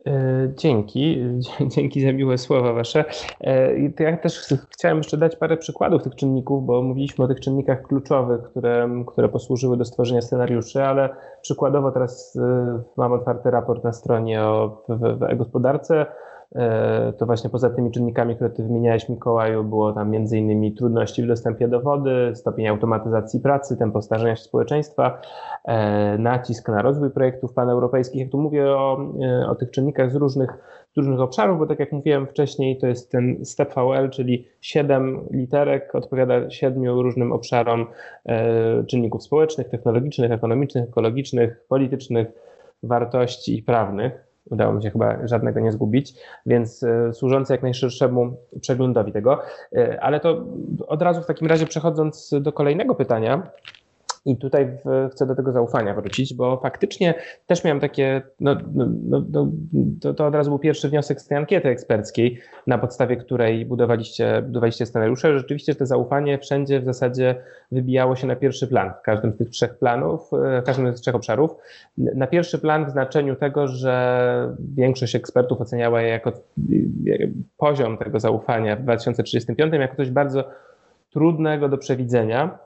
E, 0.07 0.51
dzięki, 0.55 1.23
dzięki 1.75 2.01
za 2.01 2.11
miłe 2.11 2.37
słowa 2.37 2.73
wasze. 2.73 3.05
E, 3.41 3.79
ja 3.99 4.17
też 4.17 4.53
chciałem 4.69 4.97
jeszcze 4.97 5.17
dać 5.17 5.35
parę 5.35 5.57
przykładów 5.57 6.03
tych 6.03 6.15
czynników, 6.15 6.65
bo 6.65 6.81
mówiliśmy 6.81 7.25
o 7.25 7.27
tych 7.27 7.39
czynnikach 7.39 7.81
kluczowych, 7.81 8.43
które, 8.43 8.89
które 9.07 9.29
posłużyły 9.29 9.77
do 9.77 9.85
stworzenia 9.85 10.21
scenariuszy, 10.21 10.83
ale 10.83 11.09
przykładowo 11.41 11.91
teraz 11.91 12.35
e, 12.35 12.81
mam 12.97 13.11
otwarty 13.13 13.51
raport 13.51 13.83
na 13.83 13.93
stronie 13.93 14.43
o 14.43 14.83
w, 14.89 15.19
w 15.19 15.23
e-gospodarce, 15.23 16.05
to 17.17 17.25
właśnie 17.25 17.49
poza 17.49 17.69
tymi 17.69 17.91
czynnikami, 17.91 18.35
które 18.35 18.49
ty 18.49 18.63
wymieniałeś 18.63 19.09
Mikołaju, 19.09 19.63
było 19.63 19.93
tam 19.93 20.15
innymi 20.15 20.73
trudności 20.73 21.23
w 21.23 21.27
dostępie 21.27 21.67
do 21.67 21.81
wody, 21.81 22.31
stopień 22.35 22.67
automatyzacji 22.67 23.39
pracy, 23.39 23.77
tempo 23.77 24.01
starzenia 24.01 24.35
się 24.35 24.43
społeczeństwa, 24.43 25.21
e, 25.65 26.17
nacisk 26.17 26.69
na 26.69 26.81
rozwój 26.81 27.11
projektów 27.11 27.53
paneuropejskich. 27.53 28.21
Jak 28.21 28.29
tu 28.29 28.37
mówię 28.37 28.67
o, 28.67 29.13
e, 29.21 29.49
o 29.49 29.55
tych 29.55 29.71
czynnikach 29.71 30.11
z 30.11 30.15
różnych, 30.15 30.49
z 30.93 30.97
różnych 30.97 31.19
obszarów, 31.19 31.59
bo 31.59 31.65
tak 31.65 31.79
jak 31.79 31.91
mówiłem 31.91 32.27
wcześniej, 32.27 32.77
to 32.77 32.87
jest 32.87 33.11
ten 33.11 33.45
STEP 33.45 33.73
VL, 33.75 34.09
czyli 34.09 34.47
siedem 34.61 35.27
literek, 35.31 35.95
odpowiada 35.95 36.49
siedmiu 36.49 37.01
różnym 37.01 37.31
obszarom 37.31 37.87
czynników 38.87 39.23
społecznych, 39.23 39.69
technologicznych, 39.69 40.31
ekonomicznych, 40.31 40.83
ekologicznych, 40.89 41.65
politycznych, 41.67 42.27
wartości 42.83 43.57
i 43.57 43.63
prawnych 43.63 44.28
udało 44.49 44.73
mi 44.73 44.83
się 44.83 44.89
chyba 44.89 45.27
żadnego 45.27 45.59
nie 45.59 45.71
zgubić, 45.71 46.13
więc 46.45 46.83
e, 46.83 47.13
służące 47.13 47.53
jak 47.53 47.63
najszerszemu 47.63 48.37
przeglądowi 48.61 49.11
tego. 49.11 49.39
E, 49.75 50.03
ale 50.03 50.19
to 50.19 50.45
od 50.87 51.01
razu 51.01 51.21
w 51.21 51.25
takim 51.25 51.47
razie 51.47 51.65
przechodząc 51.65 52.33
do 52.41 52.53
kolejnego 52.53 52.95
pytania, 52.95 53.51
i 54.25 54.37
tutaj 54.37 54.67
w, 54.67 55.09
chcę 55.11 55.25
do 55.25 55.35
tego 55.35 55.51
zaufania 55.51 55.93
wrócić, 55.93 56.33
bo 56.33 56.57
faktycznie 56.57 57.13
też 57.47 57.63
miałem 57.63 57.79
takie, 57.79 58.21
no, 58.39 58.55
no, 58.73 58.85
no, 59.03 59.21
no, 59.31 59.47
to, 60.01 60.13
to 60.13 60.27
od 60.27 60.35
razu 60.35 60.49
był 60.51 60.59
pierwszy 60.59 60.89
wniosek 60.89 61.21
z 61.21 61.27
tej 61.27 61.37
ankiety 61.37 61.69
eksperckiej, 61.69 62.39
na 62.67 62.77
podstawie 62.77 63.17
której 63.17 63.65
budowaliście, 63.65 64.41
budowaliście 64.41 64.85
scenariusze. 64.85 65.37
Rzeczywiście 65.37 65.75
to 65.75 65.85
zaufanie 65.85 66.37
wszędzie 66.37 66.79
w 66.79 66.85
zasadzie 66.85 67.35
wybijało 67.71 68.15
się 68.15 68.27
na 68.27 68.35
pierwszy 68.35 68.67
plan, 68.67 68.93
w 68.99 69.01
każdym 69.01 69.33
z 69.33 69.37
tych 69.37 69.49
trzech 69.49 69.77
planów, 69.77 70.29
w 70.61 70.65
każdym 70.65 70.87
z 70.87 70.91
tych 70.91 71.01
trzech 71.01 71.15
obszarów. 71.15 71.55
Na 71.97 72.27
pierwszy 72.27 72.59
plan 72.59 72.85
w 72.85 72.89
znaczeniu 72.89 73.35
tego, 73.35 73.67
że 73.67 74.55
większość 74.75 75.15
ekspertów 75.15 75.61
oceniała 75.61 76.01
je 76.01 76.09
jako 76.09 76.31
poziom 77.57 77.97
tego 77.97 78.19
zaufania 78.19 78.75
w 78.75 78.81
2035 78.81 79.73
jako 79.73 79.95
coś 79.95 80.09
bardzo 80.11 80.43
trudnego 81.09 81.69
do 81.69 81.77
przewidzenia 81.77 82.59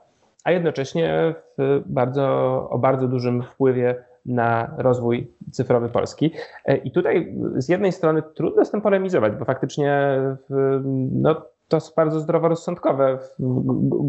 a 0.44 0.50
jednocześnie 0.50 1.34
bardzo, 1.86 2.26
o 2.70 2.78
bardzo 2.78 3.08
dużym 3.08 3.42
wpływie 3.42 4.04
na 4.26 4.74
rozwój 4.78 5.34
cyfrowy 5.52 5.88
Polski. 5.88 6.30
E, 6.64 6.76
I 6.76 6.90
tutaj 6.90 7.36
z 7.56 7.68
jednej 7.68 7.92
strony 7.92 8.22
trudno 8.34 8.64
z 8.64 8.70
tym 8.70 8.80
polemizować, 8.80 9.32
bo 9.32 9.44
faktycznie 9.44 10.20
no, 11.12 11.46
to 11.68 11.80
są 11.80 11.92
bardzo 11.96 12.20
zdroworozsądkowe 12.20 13.18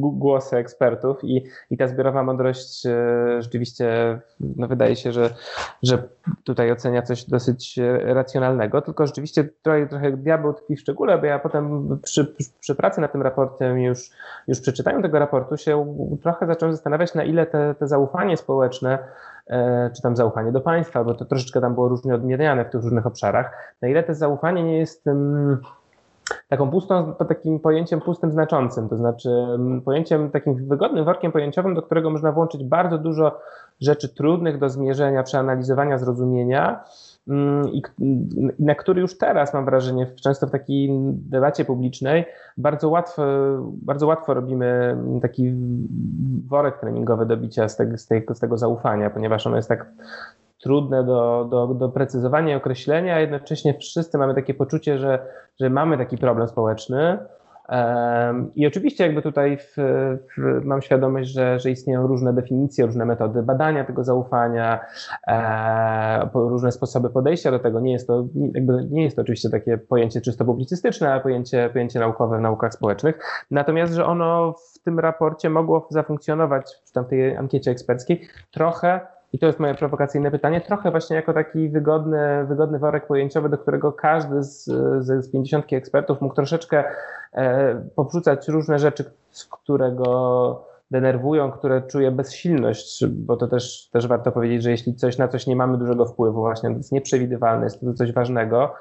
głosy 0.02 0.58
ekspertów 0.58 1.24
i, 1.24 1.44
i 1.70 1.78
ta 1.78 1.88
zbiorowa 1.88 2.24
mądrość 2.24 2.86
e, 2.86 3.42
rzeczywiście 3.42 4.20
no 4.40 4.68
wydaje 4.68 4.96
się, 4.96 5.12
że, 5.12 5.30
że 5.84 6.04
tutaj 6.44 6.72
ocenia 6.72 7.02
coś 7.02 7.24
dosyć 7.24 7.80
racjonalnego, 8.04 8.82
tylko 8.82 9.08
rzeczywiście 9.08 9.50
trochę, 9.62 9.88
trochę 9.88 10.12
diabeł 10.12 10.54
tkwi 10.54 10.76
w 10.76 10.80
szczególe, 10.80 11.18
bo 11.18 11.26
ja 11.26 11.40
potem 11.40 11.90
przy, 12.04 12.36
przy 12.60 12.76
pracy 12.76 13.02
nad 13.02 13.12
tym 13.12 13.22
raportem 13.22 13.80
już, 13.80 14.10
już 14.48 14.62
przeczytaniu 14.62 15.02
tego 15.02 15.20
raportu 15.20 15.58
się 15.58 15.96
trochę 16.22 16.48
zacząłem 16.48 16.74
zastanawiać, 16.74 17.14
na 17.14 17.24
ile 17.24 17.46
te, 17.46 17.76
te 17.76 17.88
zaufanie 17.88 18.38
społeczne 18.38 19.00
e, 19.48 19.92
czy 19.96 20.02
tam 20.02 20.16
zaufanie 20.16 20.52
do 20.52 20.62
państwa, 20.62 21.04
bo 21.04 21.14
to 21.14 21.26
troszeczkę 21.26 21.62
tam 21.62 21.74
było 21.74 21.88
różnie 21.88 22.16
odmieniane 22.16 22.66
w 22.66 22.70
tych 22.70 22.84
różnych 22.84 23.06
obszarach, 23.06 23.76
na 23.82 23.88
ile 23.88 24.04
to 24.04 24.14
zaufanie 24.14 24.64
nie 24.64 24.78
jest 24.78 25.06
taką 26.48 26.72
pustą, 26.72 27.14
takim 27.14 27.60
pojęciem 27.60 28.02
pustym 28.02 28.32
znaczącym, 28.32 28.90
to 28.90 28.98
znaczy 28.98 29.30
mm, 29.30 29.82
pojęciem 29.82 30.32
takim 30.32 30.68
wygodnym 30.68 31.06
workiem 31.06 31.32
pojęciowym, 31.32 31.76
do 31.76 31.82
którego 31.82 32.10
można 32.10 32.32
włączyć 32.32 32.64
bardzo 32.64 32.98
dużo 32.98 33.40
rzeczy 33.82 34.10
trudnych 34.10 34.60
do 34.60 34.70
zmierzenia, 34.70 35.24
przeanalizowania, 35.24 35.98
zrozumienia 35.98 36.84
mm, 37.28 37.70
i 37.70 37.82
na 38.60 38.76
który 38.76 39.02
już 39.02 39.18
teraz 39.18 39.54
mam 39.54 39.66
wrażenie, 39.66 40.08
często 40.22 40.48
w 40.48 40.52
takiej 40.52 40.90
debacie 41.12 41.66
publicznej, 41.66 42.26
bardzo 42.58 42.90
łatwo, 42.90 43.24
bardzo 43.62 44.08
łatwo 44.08 44.34
robimy 44.34 44.98
taki 45.22 45.54
worek 46.48 46.80
treningowy 46.80 47.26
do 47.26 47.38
bicia 47.38 47.70
z 47.70 47.78
tego, 47.78 47.98
z 47.98 48.08
tego, 48.08 48.36
z 48.36 48.40
tego 48.40 48.58
zaufania, 48.58 49.10
ponieważ 49.10 49.48
ono 49.48 49.56
jest 49.56 49.70
tak 49.70 49.86
trudne 50.66 51.04
do, 51.04 51.48
do, 51.52 51.68
do 51.68 51.90
precyzowania 51.90 52.54
i 52.54 52.58
określenia, 52.58 53.16
a 53.16 53.20
jednocześnie 53.20 53.74
wszyscy 53.80 54.18
mamy 54.18 54.36
takie 54.36 54.54
poczucie, 54.54 54.98
że, 54.98 55.20
że 55.60 55.70
mamy 55.70 55.98
taki 55.98 56.18
problem 56.18 56.48
społeczny. 56.48 57.18
I 58.56 58.68
oczywiście 58.68 59.04
jakby 59.06 59.22
tutaj 59.22 59.58
w, 59.58 59.76
w, 60.38 60.66
mam 60.66 60.82
świadomość, 60.82 61.30
że, 61.30 61.60
że 61.60 61.72
istnieją 61.72 62.08
różne 62.08 62.34
definicje, 62.34 62.86
różne 62.86 63.06
metody 63.06 63.44
badania 63.44 63.84
tego 63.84 64.04
zaufania, 64.04 64.80
e, 65.28 66.30
różne 66.34 66.72
sposoby 66.72 67.10
podejścia 67.10 67.52
do 67.52 67.60
tego. 67.60 67.80
Nie 67.80 67.92
jest 67.92 68.08
to, 68.08 68.26
jakby 68.54 68.88
nie 68.92 69.04
jest 69.04 69.16
to 69.16 69.22
oczywiście 69.22 69.50
takie 69.50 69.78
pojęcie 69.78 70.22
czysto 70.22 70.46
publicystyczne, 70.46 71.12
ale 71.12 71.22
pojęcie, 71.22 71.70
pojęcie 71.74 72.00
naukowe 72.00 72.38
w 72.38 72.42
naukach 72.42 72.74
społecznych. 72.74 73.20
Natomiast, 73.52 73.94
że 73.94 74.06
ono 74.06 74.54
w 74.54 74.80
tym 74.80 75.00
raporcie 75.00 75.50
mogło 75.50 75.88
zafunkcjonować, 75.90 76.72
w 76.86 77.10
tej 77.10 77.38
ankiecie 77.38 77.72
eksperckiej, 77.72 78.28
trochę 78.52 79.15
i 79.36 79.40
to 79.40 79.46
jest 79.46 79.60
moje 79.60 79.76
prowokacyjne 79.76 80.32
pytanie, 80.32 80.62
trochę 80.62 80.92
właśnie 80.92 81.16
jako 81.16 81.34
taki 81.34 81.70
wygodny, 81.70 82.46
wygodny 82.46 82.80
worek 82.80 83.08
pojęciowy, 83.08 83.50
do 83.50 83.58
którego 83.58 83.92
każdy 83.94 84.44
z, 84.44 84.64
z, 85.00 85.26
z 85.26 85.32
50 85.32 85.74
ekspertów 85.74 86.22
mógł 86.22 86.36
troszeczkę 86.36 86.84
e, 87.34 87.76
powrzucać 87.96 88.48
różne 88.48 88.80
rzeczy, 88.80 89.04
z 89.32 89.46
którego 89.46 90.66
denerwują, 90.92 91.52
które 91.52 91.82
czuje 91.82 92.12
bezsilność, 92.12 93.06
bo 93.06 93.38
to 93.38 93.48
też, 93.48 93.90
też 93.90 94.08
warto 94.08 94.32
powiedzieć, 94.32 94.64
że 94.64 94.72
jeśli 94.72 94.96
coś 94.96 95.18
na 95.18 95.28
coś 95.28 95.48
nie 95.48 95.56
mamy 95.56 95.78
dużego 95.78 96.06
wpływu, 96.06 96.40
właśnie 96.40 96.70
to 96.70 96.78
jest 96.78 96.92
nieprzewidywalne, 96.92 97.64
jest 97.64 97.82
to 97.82 97.94
coś 97.94 98.12
ważnego, 98.12 98.74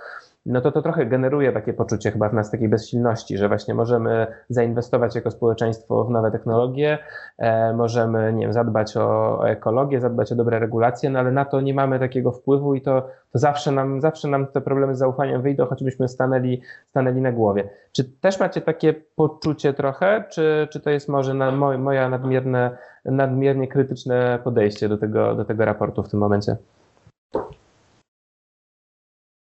no 0.47 0.61
to 0.61 0.73
to 0.73 0.83
trochę 0.83 1.07
generuje 1.07 1.53
takie 1.53 1.73
poczucie 1.73 2.13
chyba 2.13 2.29
w 2.29 2.35
nas 2.35 2.51
takiej 2.51 2.69
bezsilności, 2.69 3.39
że 3.39 3.49
właśnie 3.49 3.75
możemy 3.75 4.27
zainwestować 4.49 5.15
jako 5.15 5.31
społeczeństwo 5.31 6.05
w 6.05 6.11
nowe 6.11 6.31
technologie, 6.31 6.99
e, 7.39 7.73
możemy, 7.73 8.33
nie 8.33 8.43
wiem, 8.43 8.53
zadbać 8.53 8.97
o, 8.97 9.39
o, 9.39 9.49
ekologię, 9.49 10.01
zadbać 10.01 10.33
o 10.33 10.35
dobre 10.35 10.59
regulacje, 10.59 11.11
no 11.11 11.19
ale 11.19 11.33
na 11.33 11.45
to 11.45 11.61
nie 11.61 11.75
mamy 11.75 11.99
takiego 11.99 12.33
wpływu 12.33 12.75
i 12.75 12.83
to, 12.83 13.09
to 13.33 13.39
zawsze, 13.39 13.71
nam, 13.71 14.01
zawsze 14.01 14.29
nam 14.29 14.47
te 14.47 14.61
problemy 14.61 14.95
z 14.95 14.99
zaufaniem 14.99 15.43
wyjdą, 15.43 15.67
choćbyśmy 15.67 16.09
stanęli, 16.09 16.63
stanęli 16.91 17.21
na 17.21 17.33
głowie. 17.33 17.69
Czy 17.93 18.05
też 18.05 18.41
macie 18.41 18.61
takie 18.61 18.95
poczucie 19.17 19.73
trochę, 19.73 20.25
czy, 20.31 20.69
czy 20.71 20.81
to 20.81 20.91
jest 20.91 21.09
może 21.09 21.35
na, 21.35 21.51
moja 21.79 22.09
nadmierne, 22.09 22.79
nadmiernie 23.05 23.69
krytyczne 23.69 24.39
podejście 24.45 24.89
do 24.89 24.99
tego, 24.99 25.35
do 25.35 25.45
tego 25.45 25.65
raportu 25.65 26.03
w 26.03 26.09
tym 26.09 26.21
momencie? 26.21 26.57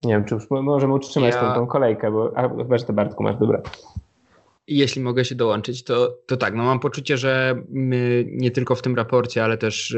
Nie 0.06 0.12
wiem, 0.12 0.24
czy 0.24 0.34
już 0.34 0.50
możemy 0.50 0.94
utrzymać 0.94 1.34
ja... 1.34 1.40
tą, 1.40 1.54
tą 1.54 1.66
kolejkę, 1.66 2.10
bo 2.10 2.32
a, 2.36 2.48
chyba, 2.48 2.78
że 2.78 2.84
to 2.84 2.92
Bartku 2.92 3.22
masz, 3.22 3.36
dobra. 3.36 3.62
Jeśli 4.68 5.02
mogę 5.02 5.24
się 5.24 5.34
dołączyć, 5.34 5.84
to, 5.84 6.18
to 6.26 6.36
tak, 6.36 6.54
no 6.54 6.64
mam 6.64 6.80
poczucie, 6.80 7.16
że 7.16 7.62
my 7.68 8.24
nie 8.28 8.50
tylko 8.50 8.74
w 8.74 8.82
tym 8.82 8.96
raporcie, 8.96 9.44
ale 9.44 9.58
też 9.58 9.96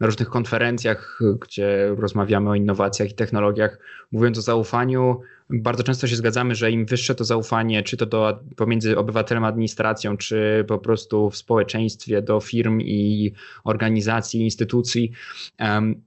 na 0.00 0.06
różnych 0.06 0.28
konferencjach, 0.28 1.18
gdzie 1.40 1.94
rozmawiamy 1.96 2.50
o 2.50 2.54
innowacjach 2.54 3.10
i 3.10 3.14
technologiach, 3.14 3.78
mówiąc 4.12 4.38
o 4.38 4.42
zaufaniu, 4.42 5.20
bardzo 5.50 5.82
często 5.82 6.06
się 6.06 6.16
zgadzamy, 6.16 6.54
że 6.54 6.70
im 6.70 6.86
wyższe 6.86 7.14
to 7.14 7.24
zaufanie, 7.24 7.82
czy 7.82 7.96
to 7.96 8.06
do, 8.06 8.40
pomiędzy 8.56 8.98
obywatelem 8.98 9.44
a 9.44 9.48
administracją, 9.48 10.16
czy 10.16 10.64
po 10.68 10.78
prostu 10.78 11.30
w 11.30 11.36
społeczeństwie 11.36 12.22
do 12.22 12.40
firm 12.40 12.80
i 12.80 13.32
organizacji, 13.64 14.40
instytucji, 14.40 15.12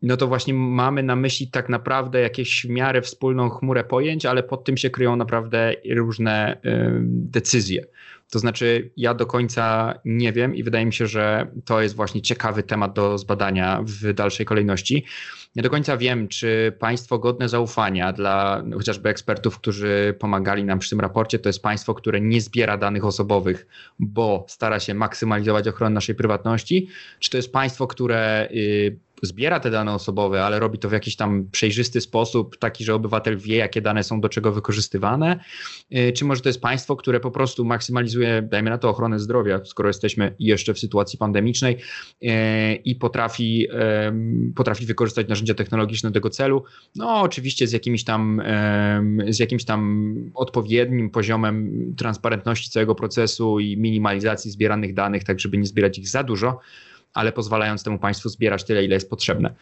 no 0.02 0.18
to 0.18 0.28
właśnie 0.28 0.54
mamy 0.54 1.04
na 1.04 1.16
myśli 1.16 1.48
tak 1.48 1.70
naprawdę 1.70 2.22
jakieś 2.22 2.66
w 2.66 2.70
miarę 2.70 3.02
wspólną 3.02 3.50
chmurę 3.50 3.84
pojęć, 3.84 4.26
ale 4.26 4.44
pod 4.44 4.64
tym 4.64 4.78
się 4.78 4.90
kryją 4.90 5.16
naprawdę 5.16 5.74
różne 5.90 6.58
decyzje. 7.06 7.86
To 8.32 8.40
znaczy, 8.40 8.92
ja 8.98 9.14
do 9.14 9.26
końca 9.26 9.94
nie 10.06 10.34
wiem 10.34 10.56
i 10.56 10.64
wydaje 10.64 10.86
mi 10.86 10.94
się, 10.94 11.08
że 11.08 11.48
to 11.66 11.82
jest 11.82 11.96
właśnie 11.96 12.22
ciekawy 12.22 12.64
temat 12.64 12.94
do 12.94 13.18
zbadania 13.18 13.84
w 13.84 14.14
dalszej 14.14 14.46
kolejności. 14.46 15.06
Nie 15.56 15.64
do 15.64 15.70
końca 15.70 15.98
wiem, 15.98 16.28
czy 16.28 16.74
państwo 16.80 17.20
godne 17.20 17.50
zaufania 17.50 18.14
dla 18.14 18.64
chociażby 18.74 19.10
ekspertów, 19.10 19.58
którzy 19.58 20.16
pomagali 20.20 20.64
nam 20.64 20.80
przy 20.80 20.90
tym 20.90 21.00
raporcie, 21.00 21.40
to 21.40 21.50
jest 21.50 21.62
państwo, 21.62 21.94
które 21.94 22.22
nie 22.22 22.42
zbiera 22.42 22.78
danych 22.78 23.06
osobowych, 23.06 23.68
bo 24.00 24.46
stara 24.50 24.80
się 24.80 24.94
maksymalizować 24.94 25.68
ochronę 25.68 25.94
naszej 25.94 26.16
prywatności, 26.16 26.88
czy 27.20 27.30
to 27.30 27.38
jest 27.38 27.52
państwo, 27.52 27.88
które 27.88 28.48
y, 28.52 29.00
zbiera 29.22 29.60
te 29.60 29.72
dane 29.72 29.94
osobowe, 29.94 30.44
ale 30.44 30.60
robi 30.60 30.78
to 30.80 30.90
w 30.90 30.92
jakiś 30.92 31.16
tam 31.16 31.48
przejrzysty 31.52 32.02
sposób, 32.02 32.58
taki, 32.58 32.84
że 32.84 32.96
obywatel 32.96 33.38
wie, 33.38 33.56
jakie 33.56 33.82
dane 33.82 34.04
są 34.04 34.22
do 34.22 34.30
czego 34.30 34.52
wykorzystywane, 34.52 35.40
y, 35.96 36.14
czy 36.14 36.26
może 36.26 36.42
to 36.42 36.50
jest 36.50 36.62
państwo, 36.62 36.96
które 36.96 37.20
po 37.20 37.32
prostu 37.32 37.66
maksymalizuje, 37.66 38.42
dajmy 38.42 38.70
na 38.70 38.78
to, 38.78 38.90
ochronę 38.90 39.20
zdrowia, 39.20 39.66
skoro 39.66 39.90
jesteśmy 39.90 40.36
jeszcze 40.40 40.74
w 40.74 40.80
sytuacji 40.80 41.20
pandemicznej 41.20 41.78
y, 42.24 42.28
i 42.76 42.96
potrafi, 42.96 43.68
potrafi 44.56 44.86
wykorzystać 44.86 45.28
narzędzia 45.28 45.54
technologiczne 45.54 46.10
do 46.10 46.14
tego 46.14 46.30
celu, 46.30 46.64
no 46.96 47.22
oczywiście 47.22 47.68
z 47.68 47.72
jakimś 47.72 48.04
tam, 48.04 48.42
z 49.30 49.40
jakimś 49.40 49.66
tam 49.66 50.16
odpowiednim 50.34 51.10
poziomem 51.10 51.72
transparentności 51.98 52.70
całego 52.70 52.96
procesu 52.96 53.60
i 53.60 53.78
minimalizacji 53.78 54.52
zbieranych 54.52 54.94
danych, 54.94 55.24
tak 55.24 55.40
żeby 55.40 55.58
nie 55.58 55.66
zbierać 55.66 55.98
ich 55.98 56.10
za 56.10 56.24
dużo, 56.24 56.60
ale 57.14 57.32
pozwalając 57.32 57.84
temu 57.84 58.00
państwu 58.00 58.30
zbierać 58.30 58.64
tyle, 58.64 58.86
ile 58.86 58.94
jest 58.94 59.10
potrzebne. 59.10 59.54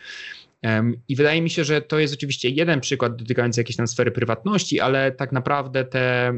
I 1.07 1.15
wydaje 1.15 1.41
mi 1.41 1.49
się, 1.49 1.63
że 1.63 1.81
to 1.81 1.99
jest 1.99 2.13
oczywiście 2.13 2.49
jeden 2.49 2.79
przykład 2.79 3.15
dotykający 3.15 3.59
jakiejś 3.59 3.77
tam 3.77 3.87
sfery 3.87 4.11
prywatności, 4.11 4.79
ale 4.79 5.11
tak 5.11 5.31
naprawdę 5.31 5.85
te, 5.85 6.33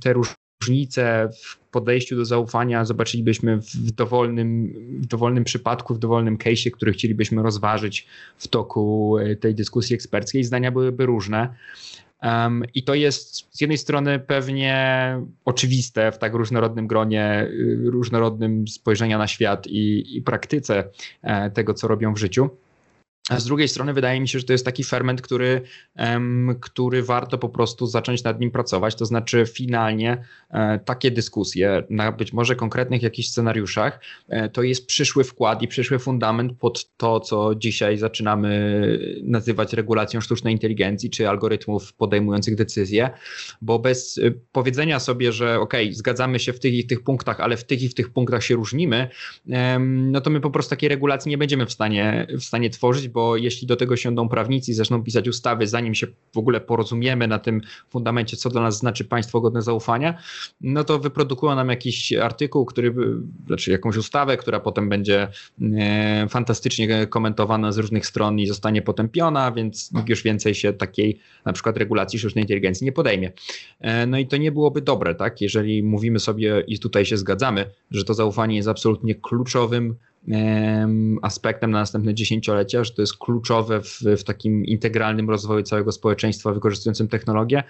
te 0.00 0.12
różnice 0.12 1.28
w 1.42 1.58
podejściu 1.70 2.16
do 2.16 2.24
zaufania 2.24 2.84
zobaczylibyśmy 2.84 3.56
w 3.56 3.90
dowolnym, 3.90 4.72
w 5.02 5.06
dowolnym 5.06 5.44
przypadku, 5.44 5.94
w 5.94 5.98
dowolnym 5.98 6.38
case'ie, 6.38 6.70
który 6.70 6.92
chcielibyśmy 6.92 7.42
rozważyć 7.42 8.06
w 8.38 8.48
toku 8.48 9.18
e, 9.18 9.36
tej 9.36 9.54
dyskusji 9.54 9.94
eksperckiej. 9.94 10.44
Zdania 10.44 10.72
byłyby 10.72 11.06
różne. 11.06 11.54
Um, 12.22 12.64
I 12.74 12.82
to 12.82 12.94
jest 12.94 13.56
z 13.56 13.60
jednej 13.60 13.78
strony 13.78 14.18
pewnie 14.18 15.16
oczywiste 15.44 16.12
w 16.12 16.18
tak 16.18 16.34
różnorodnym 16.34 16.86
gronie, 16.86 17.48
y, 17.50 17.78
różnorodnym 17.84 18.68
spojrzenia 18.68 19.18
na 19.18 19.26
świat 19.26 19.66
i, 19.66 20.16
i 20.16 20.22
praktyce 20.22 20.84
e, 21.22 21.50
tego, 21.50 21.74
co 21.74 21.88
robią 21.88 22.14
w 22.14 22.18
życiu. 22.18 22.50
A 23.30 23.40
z 23.40 23.44
drugiej 23.44 23.68
strony 23.68 23.94
wydaje 23.94 24.20
mi 24.20 24.28
się, 24.28 24.38
że 24.38 24.44
to 24.44 24.52
jest 24.52 24.64
taki 24.64 24.84
ferment, 24.84 25.22
który, 25.22 25.62
który 26.60 27.02
warto 27.02 27.38
po 27.38 27.48
prostu 27.48 27.86
zacząć 27.86 28.24
nad 28.24 28.40
nim 28.40 28.50
pracować. 28.50 28.94
To 28.94 29.06
znaczy, 29.06 29.44
finalnie 29.46 30.24
e, 30.50 30.78
takie 30.78 31.10
dyskusje 31.10 31.82
na 31.90 32.12
być 32.12 32.32
może 32.32 32.56
konkretnych 32.56 33.02
jakichś 33.02 33.28
scenariuszach 33.28 34.00
e, 34.28 34.48
to 34.48 34.62
jest 34.62 34.86
przyszły 34.86 35.24
wkład 35.24 35.62
i 35.62 35.68
przyszły 35.68 35.98
fundament 35.98 36.58
pod 36.58 36.96
to, 36.96 37.20
co 37.20 37.54
dzisiaj 37.54 37.98
zaczynamy 37.98 38.50
nazywać 39.22 39.72
regulacją 39.72 40.20
sztucznej 40.20 40.54
inteligencji 40.54 41.10
czy 41.10 41.28
algorytmów 41.28 41.92
podejmujących 41.92 42.54
decyzje, 42.54 43.10
bo 43.62 43.78
bez 43.78 44.18
e, 44.18 44.30
powiedzenia 44.52 45.00
sobie, 45.00 45.32
że 45.32 45.60
ok, 45.60 45.74
zgadzamy 45.90 46.38
się 46.38 46.52
w 46.52 46.60
tych 46.60 46.74
i 46.74 46.86
tych 46.86 47.02
punktach, 47.02 47.40
ale 47.40 47.56
w 47.56 47.64
tych 47.64 47.82
i 47.82 47.88
w 47.88 47.94
tych 47.94 48.10
punktach 48.12 48.44
się 48.44 48.54
różnimy, 48.54 49.08
no 49.90 50.20
to 50.20 50.30
my 50.30 50.40
po 50.40 50.50
prostu 50.50 50.70
takiej 50.70 50.88
regulacji 50.88 51.30
nie 51.30 51.38
będziemy 51.38 51.66
w 51.66 51.72
stanie, 51.72 52.26
w 52.30 52.42
stanie 52.42 52.70
tworzyć, 52.70 53.08
bo 53.08 53.19
bo 53.20 53.36
jeśli 53.36 53.66
do 53.66 53.76
tego 53.76 53.96
siądą 53.96 54.28
prawnicy 54.28 54.70
i 54.70 54.74
zaczną 54.74 55.02
pisać 55.02 55.28
ustawy, 55.28 55.66
zanim 55.66 55.94
się 55.94 56.06
w 56.34 56.38
ogóle 56.38 56.60
porozumiemy 56.60 57.28
na 57.28 57.38
tym 57.38 57.60
fundamencie, 57.88 58.36
co 58.36 58.50
dla 58.50 58.62
nas 58.62 58.78
znaczy 58.78 59.04
państwo 59.04 59.40
godne 59.40 59.62
zaufania, 59.62 60.18
no 60.60 60.84
to 60.84 60.98
wyprodukują 60.98 61.54
nam 61.54 61.68
jakiś 61.68 62.12
artykuł, 62.12 62.64
który, 62.64 62.94
znaczy 63.46 63.70
jakąś 63.70 63.96
ustawę, 63.96 64.36
która 64.36 64.60
potem 64.60 64.88
będzie 64.88 65.28
e, 65.78 66.26
fantastycznie 66.28 67.06
komentowana 67.06 67.72
z 67.72 67.78
różnych 67.78 68.06
stron 68.06 68.38
i 68.38 68.46
zostanie 68.46 68.82
potępiona, 68.82 69.52
więc 69.52 69.92
nikt 69.92 70.08
już 70.08 70.22
więcej 70.22 70.54
się 70.54 70.72
takiej 70.72 71.18
na 71.44 71.52
przykład 71.52 71.76
regulacji 71.76 72.18
sztucznej 72.18 72.44
inteligencji 72.44 72.84
nie 72.84 72.92
podejmie. 72.92 73.32
E, 73.80 74.06
no 74.06 74.18
i 74.18 74.26
to 74.26 74.36
nie 74.36 74.52
byłoby 74.52 74.80
dobre, 74.80 75.14
tak? 75.14 75.40
Jeżeli 75.40 75.82
mówimy 75.82 76.18
sobie 76.18 76.64
i 76.66 76.78
tutaj 76.78 77.06
się 77.06 77.16
zgadzamy, 77.16 77.70
że 77.90 78.04
to 78.04 78.14
zaufanie 78.14 78.56
jest 78.56 78.68
absolutnie 78.68 79.14
kluczowym 79.14 79.96
aspektem 81.22 81.70
na 81.70 81.78
następne 81.78 82.14
dziesięciolecia, 82.14 82.84
że 82.84 82.92
to 82.92 83.02
jest 83.02 83.18
kluczowe 83.18 83.82
w, 83.82 84.00
w, 84.18 84.24
takim 84.24 84.64
integralnym 84.64 85.30
rozwoju 85.30 85.62
całego 85.62 85.92
społeczeństwa 85.92 86.52
wykorzystującym 86.52 87.08
technologię, 87.08 87.62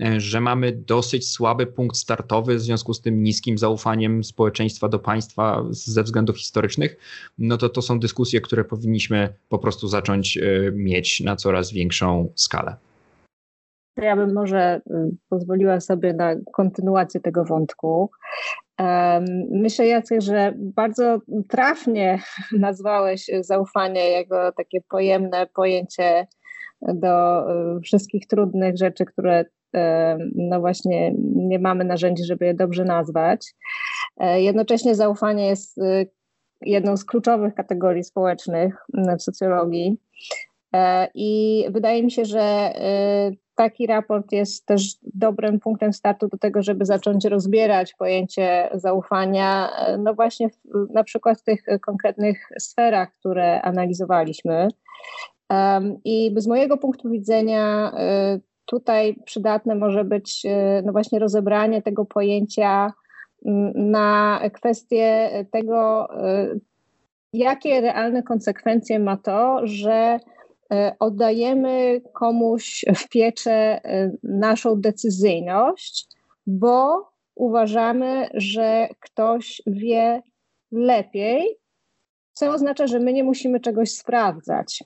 e, 0.00 0.20
że 0.20 0.40
mamy 0.40 0.72
dosyć 0.72 1.30
słaby 1.30 1.66
punkt 1.66 1.96
startowy 1.96 2.56
w 2.56 2.60
związku 2.60 2.94
z 2.94 3.00
tym 3.00 3.22
niskim 3.22 3.58
zaufaniem 3.58 4.24
społeczeństwa 4.24 4.88
do 4.88 4.98
państwa 4.98 5.64
ze 5.70 6.02
względów 6.02 6.38
historycznych, 6.38 6.96
no 7.38 7.56
to 7.56 7.68
to 7.68 7.82
są 7.82 8.00
dyskusje, 8.00 8.40
które 8.40 8.64
powinniśmy 8.64 9.34
po 9.48 9.58
prostu 9.58 9.88
zacząć 9.88 10.36
e, 10.36 10.42
mieć 10.72 11.20
na 11.20 11.36
coraz 11.36 11.72
większą 11.72 12.32
skalę. 12.34 12.76
Ja 13.96 14.16
bym 14.16 14.32
może 14.32 14.80
y, 14.90 15.16
pozwoliła 15.28 15.80
sobie 15.80 16.12
na 16.12 16.34
kontynuację 16.52 17.20
tego 17.20 17.44
wątku. 17.44 18.10
Myślę, 19.50 19.86
Jacek, 19.86 20.20
że 20.20 20.52
bardzo 20.56 21.18
trafnie 21.48 22.18
nazwałeś 22.52 23.30
zaufanie 23.40 24.10
jako 24.10 24.52
takie 24.52 24.80
pojemne 24.88 25.46
pojęcie 25.46 26.26
do 26.82 27.44
y, 27.76 27.80
wszystkich 27.80 28.26
trudnych 28.26 28.76
rzeczy, 28.76 29.04
które 29.04 29.44
no 30.34 30.60
właśnie 30.60 31.14
nie 31.34 31.58
mamy 31.58 31.84
narzędzi, 31.84 32.24
żeby 32.24 32.46
je 32.46 32.54
dobrze 32.54 32.84
nazwać. 32.84 33.54
E, 34.16 34.42
jednocześnie 34.42 34.94
zaufanie 34.94 35.46
jest 35.46 35.80
jedną 36.60 36.96
z 36.96 37.04
kluczowych 37.04 37.54
kategorii 37.54 38.04
społecznych 38.04 38.74
w 39.18 39.22
socjologii. 39.22 39.96
E, 40.74 41.08
I 41.14 41.64
wydaje 41.70 42.02
mi 42.02 42.10
się, 42.10 42.24
że 42.24 42.72
taki 43.56 43.86
raport 43.86 44.32
jest 44.32 44.66
też 44.66 44.94
dobrym 45.02 45.60
punktem 45.60 45.92
startu 45.92 46.28
do 46.28 46.38
tego, 46.38 46.62
żeby 46.62 46.84
zacząć 46.84 47.24
rozbierać 47.24 47.94
pojęcie 47.94 48.68
zaufania, 48.74 49.70
no 49.98 50.14
właśnie 50.14 50.48
w, 50.48 50.54
na 50.90 51.04
przykład 51.04 51.40
w 51.40 51.44
tych 51.44 51.62
konkretnych 51.80 52.48
sferach, 52.58 53.12
które 53.12 53.62
analizowaliśmy. 53.62 54.68
I 56.04 56.34
z 56.36 56.46
mojego 56.46 56.76
punktu 56.76 57.10
widzenia 57.10 57.92
y, 58.36 58.40
tutaj 58.66 59.16
przydatne 59.24 59.74
może 59.74 60.04
być 60.04 60.42
y, 60.44 60.82
no 60.84 60.92
właśnie 60.92 61.18
rozebranie 61.18 61.82
tego 61.82 62.04
pojęcia 62.04 62.92
na 63.74 64.40
kwestię 64.52 65.30
tego, 65.50 66.08
jakie 67.32 67.80
realne 67.80 68.22
konsekwencje 68.22 68.98
ma 68.98 69.16
to, 69.16 69.60
że 69.64 70.18
E, 70.18 70.35
oddajemy 70.98 72.00
komuś 72.12 72.84
w 72.96 73.08
pieczę 73.08 73.52
e, 73.52 74.10
naszą 74.22 74.80
decyzyjność, 74.80 76.06
bo 76.46 77.08
uważamy, 77.34 78.28
że 78.34 78.88
ktoś 79.00 79.62
wie 79.66 80.22
lepiej, 80.72 81.56
co 82.32 82.50
oznacza, 82.50 82.86
że 82.86 82.98
my 82.98 83.12
nie 83.12 83.24
musimy 83.24 83.60
czegoś 83.60 83.90
sprawdzać. 83.90 84.84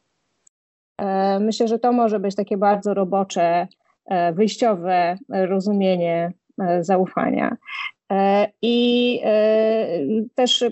E, 0.98 1.40
myślę, 1.40 1.68
że 1.68 1.78
to 1.78 1.92
może 1.92 2.20
być 2.20 2.34
takie 2.34 2.56
bardzo 2.56 2.94
robocze, 2.94 3.68
wyjściowe 4.32 5.18
rozumienie 5.28 6.32
zaufania. 6.80 7.56
E, 8.10 8.48
I 8.62 9.20
e, 9.24 10.00
też 10.34 10.64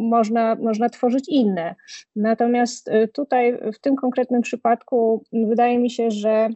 można, 0.00 0.54
można 0.54 0.88
tworzyć 0.88 1.28
inne. 1.28 1.74
Natomiast 2.16 2.88
e, 2.88 3.08
tutaj 3.08 3.58
w 3.72 3.78
tym 3.78 3.96
konkretnym 3.96 4.42
przypadku 4.42 5.24
wydaje 5.32 5.78
mi 5.78 5.90
się, 5.90 6.10
że 6.10 6.48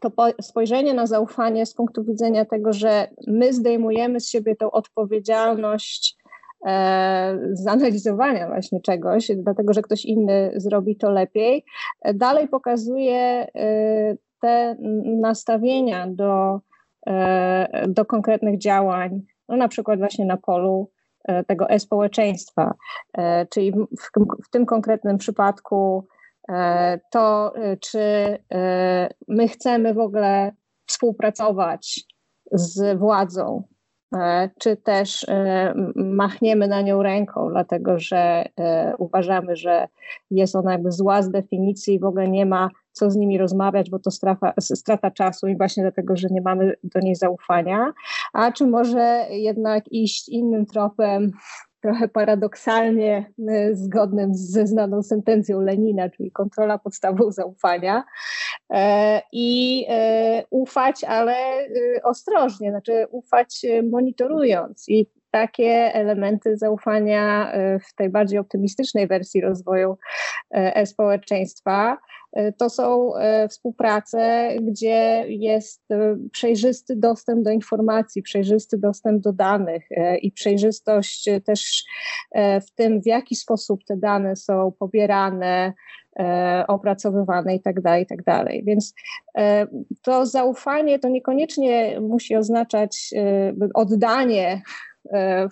to 0.00 0.10
spojrzenie 0.40 0.94
na 0.94 1.06
zaufanie 1.06 1.66
z 1.66 1.74
punktu 1.74 2.04
widzenia 2.04 2.44
tego, 2.44 2.72
że 2.72 3.08
my 3.26 3.52
zdejmujemy 3.52 4.20
z 4.20 4.30
siebie 4.30 4.56
tą 4.56 4.70
odpowiedzialność 4.70 6.16
zanalizowania 7.52 8.48
właśnie 8.48 8.80
czegoś, 8.80 9.30
dlatego 9.36 9.72
że 9.72 9.82
ktoś 9.82 10.04
inny 10.04 10.52
zrobi 10.56 10.96
to 10.96 11.10
lepiej, 11.10 11.64
dalej 12.14 12.48
pokazuje 12.48 13.46
te 14.40 14.76
nastawienia 15.04 16.06
do 16.06 16.60
do 17.88 18.04
konkretnych 18.04 18.58
działań, 18.58 19.22
no 19.48 19.56
na 19.56 19.68
przykład 19.68 19.98
właśnie 19.98 20.24
na 20.24 20.36
polu 20.36 20.90
e, 21.24 21.44
tego 21.44 21.70
e-społeczeństwa, 21.70 22.74
e, 23.18 23.46
czyli 23.46 23.72
w 24.44 24.50
tym 24.50 24.66
konkretnym 24.66 25.18
przypadku 25.18 26.06
to, 27.10 27.52
czy 27.80 27.98
my 29.28 29.48
chcemy 29.48 29.94
w 29.94 29.98
ogóle 29.98 30.52
współpracować 30.86 32.00
z 32.52 32.98
władzą, 32.98 33.62
czy 34.58 34.76
też 34.76 35.26
machniemy 35.96 36.68
na 36.68 36.82
nią 36.82 37.02
ręką, 37.02 37.48
dlatego 37.50 37.98
że 37.98 38.44
uważamy, 38.98 39.56
że 39.56 39.88
jest 40.30 40.56
ona 40.56 40.72
jakby 40.72 40.92
zła 40.92 41.22
z 41.22 41.30
definicji 41.30 41.94
i 41.94 42.00
w 42.00 42.04
ogóle 42.04 42.28
nie 42.28 42.46
ma 42.46 42.70
co 42.96 43.10
z 43.10 43.16
nimi 43.16 43.38
rozmawiać, 43.38 43.90
bo 43.90 43.98
to 43.98 44.10
strata, 44.60 45.10
czasu 45.10 45.48
i 45.48 45.56
właśnie 45.56 45.82
dlatego, 45.82 46.16
że 46.16 46.28
nie 46.30 46.40
mamy 46.40 46.74
do 46.84 47.00
niej 47.00 47.14
zaufania, 47.14 47.92
a 48.32 48.52
czy 48.52 48.66
może 48.66 49.26
jednak 49.30 49.92
iść 49.92 50.28
innym 50.28 50.66
tropem, 50.66 51.32
trochę 51.82 52.08
paradoksalnie 52.08 53.32
y, 53.38 53.76
zgodnym 53.76 54.34
ze 54.34 54.66
znaną 54.66 55.02
sentencją 55.02 55.60
Lenina, 55.60 56.10
czyli 56.10 56.30
kontrola 56.30 56.78
podstawą 56.78 57.30
zaufania 57.30 58.04
e, 58.70 59.22
i 59.32 59.84
e, 59.88 60.44
ufać, 60.50 61.04
ale 61.04 61.34
y, 61.66 62.00
ostrożnie, 62.04 62.70
znaczy 62.70 63.06
ufać 63.10 63.66
monitorując. 63.90 64.88
I 64.88 65.06
takie 65.30 65.94
elementy 65.94 66.56
zaufania 66.56 67.52
e, 67.52 67.78
w 67.78 67.94
tej 67.94 68.10
bardziej 68.10 68.38
optymistycznej 68.38 69.06
wersji 69.06 69.40
rozwoju 69.40 69.98
e-społeczeństwa 70.50 71.98
e, 72.32 72.52
to 72.52 72.70
są 72.70 73.16
e, 73.16 73.48
współprace, 73.48 74.50
gdzie 74.62 75.24
jest 75.28 75.82
przejrzysty 76.32 76.96
dostęp 76.96 77.44
do 77.44 77.50
informacji, 77.50 78.22
przejrzysty 78.22 78.78
dostęp 78.78 79.22
do 79.22 79.32
danych 79.32 79.88
i 80.22 80.32
przejrzystość 80.32 81.28
też 81.44 81.84
w 82.34 82.70
tym, 82.74 83.02
w 83.02 83.06
jaki 83.06 83.36
sposób 83.36 83.84
te 83.84 83.96
dane 83.96 84.36
są 84.36 84.72
pobierane, 84.78 85.72
opracowywane 86.68 87.54
i 87.54 87.60
tak 87.60 87.80
dalej, 87.80 88.02
i 88.02 88.06
tak. 88.06 88.64
Więc 88.64 88.94
to 90.02 90.26
zaufanie 90.26 90.98
to 90.98 91.08
niekoniecznie 91.08 92.00
musi 92.00 92.36
oznaczać 92.36 93.10
oddanie 93.74 94.62
E, 94.95 94.95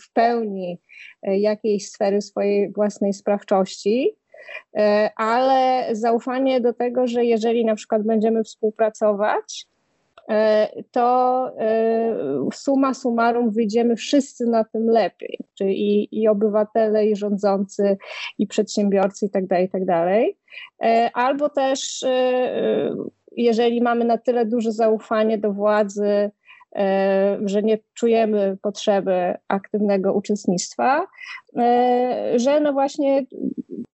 w 0.00 0.12
pełni 0.12 0.78
e, 1.22 1.38
jakiejś 1.38 1.88
sfery 1.88 2.22
swojej 2.22 2.72
własnej 2.72 3.12
sprawczości, 3.12 4.16
e, 4.76 5.10
ale 5.16 5.88
zaufanie 5.92 6.60
do 6.60 6.72
tego, 6.72 7.06
że 7.06 7.24
jeżeli 7.24 7.64
na 7.64 7.74
przykład 7.74 8.02
będziemy 8.02 8.44
współpracować, 8.44 9.66
to 10.90 11.50
suma 12.52 12.94
summarum 12.94 13.50
wyjdziemy 13.50 13.96
wszyscy 13.96 14.46
na 14.46 14.64
tym 14.64 14.86
lepiej, 14.86 15.38
czyli 15.58 15.80
i, 15.80 16.20
i 16.20 16.28
obywatele, 16.28 17.06
i 17.06 17.16
rządzący, 17.16 17.96
i 18.38 18.46
przedsiębiorcy, 18.46 19.26
i 19.26 19.30
tak 19.30 19.46
dalej, 19.46 19.64
i 19.64 19.68
tak. 19.68 20.30
Albo 21.14 21.48
też, 21.48 22.04
jeżeli 23.32 23.82
mamy 23.82 24.04
na 24.04 24.18
tyle 24.18 24.46
duże 24.46 24.72
zaufanie 24.72 25.38
do 25.38 25.52
władzy, 25.52 26.06
E, 26.06 26.43
że 27.44 27.62
nie 27.62 27.78
czujemy 27.94 28.56
potrzeby 28.62 29.34
aktywnego 29.48 30.12
uczestnictwa, 30.12 31.06
e, 31.58 32.32
że 32.36 32.60
no 32.60 32.72
właśnie 32.72 33.24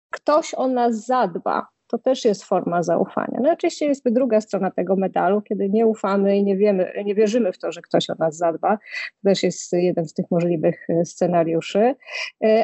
ktoś 0.10 0.54
o 0.54 0.68
nas 0.68 1.06
zadba. 1.06 1.68
To 1.88 1.98
też 1.98 2.26
jest 2.26 2.44
forma 2.44 2.84
zaufania. 2.84 3.40
No 3.42 3.52
oczywiście 3.52 3.86
jest 3.86 4.10
druga 4.10 4.42
strona 4.42 4.72
tego 4.72 4.96
medalu, 4.96 5.42
kiedy 5.42 5.70
nie 5.70 5.88
ufamy 5.88 6.38
i 6.38 6.44
nie 6.44 6.58
wiemy, 6.58 6.92
nie 7.06 7.16
wierzymy 7.16 7.52
w 7.52 7.58
to, 7.58 7.72
że 7.72 7.82
ktoś 7.82 8.10
o 8.10 8.16
nas 8.20 8.38
zadba. 8.38 8.78
To 8.78 9.30
też 9.30 9.44
jest 9.44 9.74
jeden 9.74 10.06
z 10.06 10.14
tych 10.14 10.26
możliwych 10.32 10.88
e, 10.90 11.06
scenariuszy. 11.06 11.96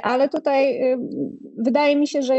Ale 0.04 0.30
tutaj 0.30 0.82
wydaje 1.58 1.96
mi 1.96 2.08
się, 2.08 2.22
że 2.22 2.36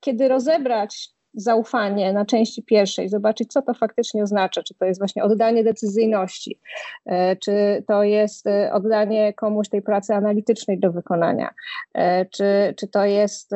kiedy 0.00 0.28
rozebrać 0.28 1.15
zaufanie 1.36 2.12
na 2.12 2.24
części 2.24 2.62
pierwszej, 2.62 3.08
zobaczyć, 3.08 3.52
co 3.52 3.62
to 3.62 3.74
faktycznie 3.74 4.22
oznacza, 4.22 4.62
czy 4.62 4.74
to 4.74 4.84
jest 4.84 5.00
właśnie 5.00 5.24
oddanie 5.24 5.64
decyzyjności, 5.64 6.60
e, 7.06 7.36
czy 7.36 7.84
to 7.88 8.02
jest 8.02 8.46
e, 8.46 8.72
oddanie 8.72 9.32
komuś 9.32 9.68
tej 9.68 9.82
pracy 9.82 10.14
analitycznej 10.14 10.78
do 10.78 10.92
wykonania, 10.92 11.50
e, 11.94 12.26
czy, 12.26 12.74
czy 12.76 12.88
to 12.88 13.04
jest 13.04 13.50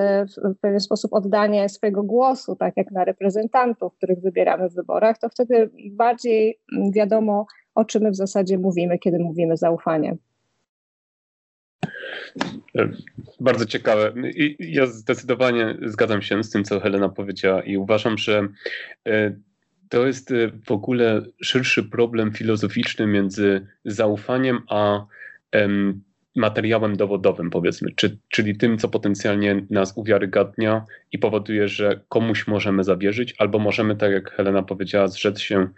w 0.54 0.60
pewien 0.60 0.80
sposób 0.80 1.12
oddanie 1.12 1.68
swojego 1.68 2.02
głosu, 2.02 2.56
tak 2.56 2.76
jak 2.76 2.90
na 2.90 3.04
reprezentantów, 3.04 3.94
których 3.96 4.20
wybieramy 4.20 4.68
w 4.68 4.74
wyborach, 4.74 5.18
to 5.18 5.28
wtedy 5.28 5.70
bardziej 5.90 6.60
wiadomo, 6.92 7.46
o 7.74 7.84
czym 7.84 8.02
my 8.02 8.10
w 8.10 8.16
zasadzie 8.16 8.58
mówimy, 8.58 8.98
kiedy 8.98 9.18
mówimy 9.18 9.56
zaufanie. 9.56 10.16
E, 12.78 12.88
bardzo 13.40 13.66
ciekawe. 13.66 14.12
I 14.34 14.56
ja 14.58 14.86
zdecydowanie 14.86 15.76
zgadzam 15.86 16.22
się 16.22 16.44
z 16.44 16.50
tym, 16.50 16.64
co 16.64 16.80
Helena 16.80 17.08
powiedziała 17.08 17.62
i 17.62 17.76
uważam, 17.76 18.18
że 18.18 18.48
e, 19.08 19.36
to 19.88 20.06
jest 20.06 20.30
e, 20.30 20.50
w 20.66 20.72
ogóle 20.72 21.22
szerszy 21.42 21.84
problem 21.84 22.32
filozoficzny 22.32 23.06
między 23.06 23.66
zaufaniem 23.84 24.60
a 24.68 25.06
materiałem 26.36 26.96
dowodowym, 26.96 27.50
powiedzmy, 27.50 27.90
czy, 27.96 28.18
czyli 28.28 28.56
tym, 28.56 28.78
co 28.78 28.88
potencjalnie 28.88 29.66
nas 29.70 29.92
uwiarygadnia 29.96 30.84
i 31.12 31.18
powoduje, 31.18 31.68
że 31.68 32.00
komuś 32.08 32.46
możemy 32.46 32.84
zawierzyć, 32.84 33.34
albo 33.38 33.58
możemy, 33.58 33.96
tak 33.96 34.12
jak 34.12 34.30
Helena 34.30 34.62
powiedziała, 34.62 35.08
zrzec 35.08 35.40
się 35.40 35.68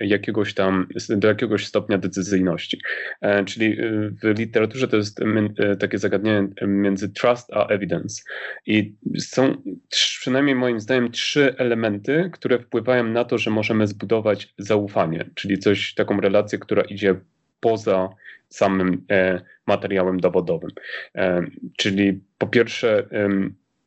jakiegoś 0.00 0.54
tam, 0.54 0.86
do 1.08 1.28
jakiegoś 1.28 1.66
stopnia 1.66 1.98
decyzyjności. 1.98 2.80
E, 3.20 3.44
czyli 3.44 3.80
e, 3.80 4.10
w 4.22 4.38
literaturze 4.38 4.88
to 4.88 4.96
jest 4.96 5.20
e, 5.58 5.76
takie 5.76 5.98
zagadnienie 5.98 6.48
między 6.62 7.08
trust 7.08 7.52
a 7.52 7.66
evidence. 7.66 8.22
I 8.66 8.94
są 9.18 9.62
przynajmniej 9.90 10.54
moim 10.54 10.80
zdaniem 10.80 11.10
trzy 11.10 11.54
elementy, 11.58 12.30
które 12.32 12.58
wpływają 12.58 13.04
na 13.04 13.24
to, 13.24 13.38
że 13.38 13.50
możemy 13.50 13.86
zbudować 13.86 14.54
zaufanie, 14.58 15.30
czyli 15.34 15.58
coś, 15.58 15.94
taką 15.94 16.20
relację, 16.20 16.58
która 16.58 16.82
idzie 16.82 17.14
poza 17.62 18.08
samym 18.48 19.04
e, 19.10 19.40
materiałem 19.66 20.20
dowodowym. 20.20 20.70
E, 21.14 21.42
czyli 21.76 22.20
po 22.38 22.46
pierwsze, 22.46 23.06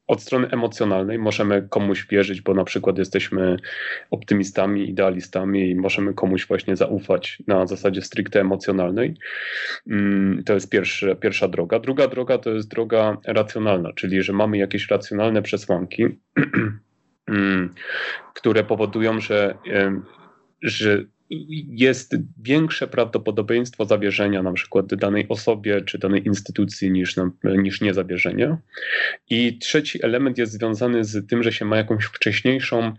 od 0.08 0.22
strony 0.22 0.48
emocjonalnej 0.52 1.20
możemy 1.20 1.68
komuś 1.70 2.08
wierzyć, 2.08 2.42
bo 2.42 2.54
na 2.54 2.64
przykład 2.64 2.98
jesteśmy 2.98 3.58
optymistami, 4.12 4.90
idealistami 4.90 5.70
i 5.70 5.76
możemy 5.76 6.14
komuś 6.14 6.48
właśnie 6.48 6.76
zaufać 6.76 7.44
na 7.48 7.68
zasadzie 7.68 8.02
stricte 8.02 8.42
emocjonalnej. 8.42 9.16
Mm, 9.90 10.44
to 10.44 10.54
jest 10.54 10.70
pierwszy, 10.70 11.16
pierwsza 11.20 11.48
droga. 11.48 11.80
Druga 11.80 12.08
droga 12.08 12.38
to 12.38 12.52
jest 12.52 12.70
droga 12.70 13.18
racjonalna, 13.26 13.94
czyli 13.94 14.24
że 14.24 14.34
mamy 14.34 14.58
jakieś 14.58 14.90
racjonalne 14.90 15.42
przesłanki, 15.42 16.06
mm, 17.28 17.74
które 18.34 18.64
powodują, 18.64 19.20
że, 19.20 19.56
że 20.62 21.04
jest 21.30 22.16
większe 22.44 22.88
prawdopodobieństwo 22.88 23.86
zawierzenia 23.86 24.44
na 24.44 24.54
przykład 24.54 24.96
danej 24.96 25.26
osobie 25.30 25.82
czy 25.82 26.00
danej 26.00 26.28
instytucji 26.28 26.92
niż, 26.92 27.16
niż 27.44 27.82
niezawierzenia. 27.82 28.58
I 29.30 29.58
trzeci 29.58 30.06
element 30.06 30.38
jest 30.38 30.52
związany 30.52 31.04
z 31.04 31.28
tym, 31.28 31.44
że 31.44 31.52
się 31.52 31.66
ma 31.66 31.78
jakąś 31.78 32.06
wcześniejszą, 32.06 32.94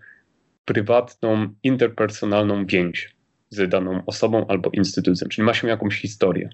prywatną, 0.65 1.49
interpersonalną 1.63 2.67
więź 2.67 3.17
z 3.51 3.71
daną 3.71 4.03
osobą 4.07 4.47
albo 4.49 4.71
instytucją, 4.71 5.29
czyli 5.29 5.47
ma 5.47 5.55
się 5.55 5.69
jakąś 5.69 6.01
historię 6.01 6.51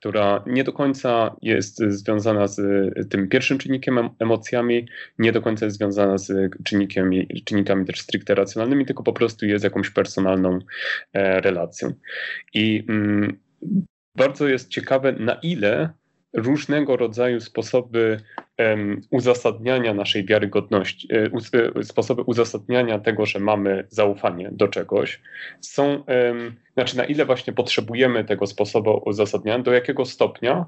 która 0.00 0.44
nie 0.46 0.64
do 0.64 0.72
końca 0.72 1.36
jest 1.42 1.78
związana 1.78 2.46
z 2.46 2.60
tym 3.10 3.28
pierwszym 3.28 3.58
czynnikiem 3.58 4.10
emocjami, 4.18 4.88
nie 5.18 5.32
do 5.32 5.42
końca 5.42 5.64
jest 5.64 5.76
związana 5.76 6.18
z 6.18 6.54
czynnikami, 6.64 7.28
czynnikami 7.44 7.86
też 7.86 8.00
stricte 8.00 8.34
racjonalnymi, 8.34 8.86
tylko 8.86 9.02
po 9.02 9.12
prostu 9.12 9.46
jest 9.46 9.64
jakąś 9.64 9.90
personalną 9.90 10.58
e, 11.12 11.40
relacją. 11.40 11.92
I 12.54 12.84
mm, 12.88 13.40
bardzo 14.16 14.48
jest 14.48 14.68
ciekawe, 14.68 15.12
na 15.12 15.34
ile 15.34 15.90
różnego 16.32 16.96
rodzaju 16.96 17.40
sposoby 17.40 18.20
um, 18.58 19.00
uzasadniania 19.10 19.94
naszej 19.94 20.26
wiarygodności, 20.26 21.08
um, 21.12 21.84
sposoby 21.84 22.22
uzasadniania 22.22 22.98
tego, 22.98 23.26
że 23.26 23.38
mamy 23.38 23.86
zaufanie 23.88 24.48
do 24.52 24.68
czegoś, 24.68 25.20
są, 25.60 25.84
um, 25.84 26.56
znaczy 26.74 26.96
na 26.96 27.04
ile 27.04 27.24
właśnie 27.24 27.52
potrzebujemy 27.52 28.24
tego 28.24 28.46
sposobu 28.46 29.02
uzasadniania, 29.06 29.62
do 29.62 29.72
jakiego 29.72 30.04
stopnia, 30.04 30.66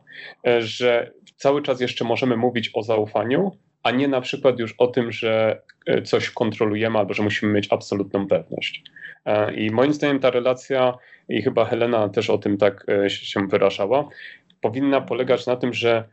że 0.59 1.13
cały 1.37 1.63
czas 1.63 1.81
jeszcze 1.81 2.05
możemy 2.05 2.37
mówić 2.37 2.71
o 2.75 2.83
zaufaniu, 2.83 3.53
a 3.83 3.91
nie 3.91 4.09
na 4.09 4.21
przykład 4.21 4.59
już 4.59 4.75
o 4.79 4.87
tym, 4.87 5.13
że 5.13 5.63
coś 6.05 6.31
kontrolujemy 6.31 6.99
albo 6.99 7.15
że 7.15 7.23
musimy 7.23 7.53
mieć 7.53 7.69
absolutną 7.71 8.27
pewność. 8.27 8.83
I 9.57 9.71
moim 9.71 9.93
zdaniem 9.93 10.21
ta 10.21 10.31
relacja, 10.31 10.95
i 11.29 11.43
chyba 11.43 11.65
Helena 11.65 12.09
też 12.09 12.31
o 12.31 12.39
tym 12.39 12.59
tak 12.59 12.87
się 13.09 13.49
wyrażała, 13.49 14.09
powinna 14.63 15.01
polegać 15.01 15.47
na 15.47 15.57
tym, 15.57 15.75
że 15.75 16.09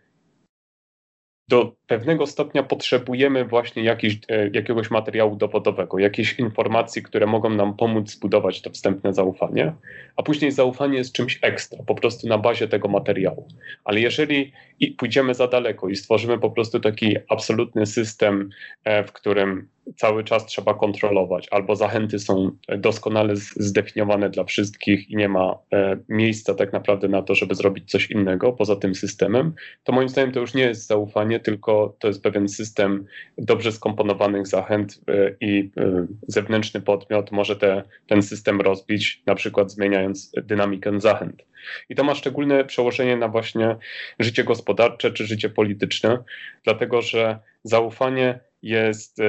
do 1.50 1.76
pewnego 1.88 2.28
stopnia 2.28 2.64
potrzebujemy 2.64 3.46
właśnie 3.46 3.92
e, 3.92 4.50
jakiegoś 4.54 4.92
materiału 4.92 5.36
dowodowego, 5.36 6.00
jakiejś 6.00 6.40
informacji, 6.40 7.04
które 7.04 7.26
mogą 7.26 7.50
nam 7.50 7.78
pomóc 7.78 8.12
zbudować 8.12 8.62
to 8.62 8.70
wstępne 8.70 9.14
zaufanie, 9.14 9.74
a 10.16 10.24
później 10.24 10.52
zaufanie 10.52 10.98
jest 10.98 11.14
czymś 11.14 11.40
ekstra, 11.42 11.84
po 11.88 11.96
prostu 11.96 12.28
na 12.28 12.38
bazie 12.38 12.68
tego 12.68 12.88
materiału. 12.88 13.48
Ale 13.84 14.00
jeżeli 14.00 14.52
pójdziemy 14.98 15.34
za 15.34 15.48
daleko 15.48 15.90
i 15.90 15.96
stworzymy 15.96 16.40
po 16.40 16.52
prostu 16.52 16.80
taki 16.80 17.16
absolutny 17.30 17.86
system, 17.86 18.50
e, 18.84 19.04
w 19.04 19.12
którym 19.12 19.70
cały 19.98 20.24
czas 20.24 20.46
trzeba 20.46 20.74
kontrolować, 20.74 21.48
albo 21.52 21.76
zachęty 21.76 22.20
są 22.20 22.52
doskonale 22.78 23.36
zdefiniowane 23.36 24.30
dla 24.30 24.44
wszystkich 24.44 25.10
i 25.10 25.16
nie 25.16 25.30
ma 25.30 25.58
e, 25.74 25.98
miejsca 26.10 26.54
tak 26.54 26.74
naprawdę 26.74 27.08
na 27.08 27.22
to, 27.22 27.36
żeby 27.36 27.56
zrobić 27.56 27.92
coś 27.92 28.12
innego 28.12 28.54
poza 28.54 28.76
tym 28.76 28.96
systemem, 28.96 29.54
to 29.84 29.92
moim 29.92 30.10
zdaniem 30.10 30.32
to 30.32 30.40
już 30.40 30.54
nie 30.54 30.64
jest 30.64 30.88
zaufanie, 30.88 31.40
tylko 31.40 31.96
to 32.00 32.08
jest 32.08 32.24
pewien 32.24 32.50
system 32.50 33.06
dobrze 33.38 33.72
skomponowanych 33.72 34.48
zachęt 34.48 35.02
e, 35.08 35.36
i 35.42 35.72
e, 35.78 36.08
zewnętrzny 36.28 36.82
podmiot 36.82 37.32
może 37.32 37.56
te, 37.56 37.84
ten 38.08 38.22
system 38.22 38.62
rozbić, 38.62 39.24
na 39.26 39.36
przykład 39.36 39.72
zmieniając 39.72 40.32
dynamikę 40.44 41.02
zachęt. 41.02 41.46
I 41.90 41.96
to 41.96 42.04
ma 42.04 42.16
szczególne 42.16 42.66
przełożenie 42.66 43.18
na 43.18 43.28
właśnie 43.28 43.76
życie 44.20 44.44
gospodarcze 44.44 45.12
czy 45.12 45.26
życie 45.26 45.50
polityczne, 45.50 46.18
dlatego 46.64 47.02
że 47.02 47.40
zaufanie 47.64 48.40
jest 48.62 49.22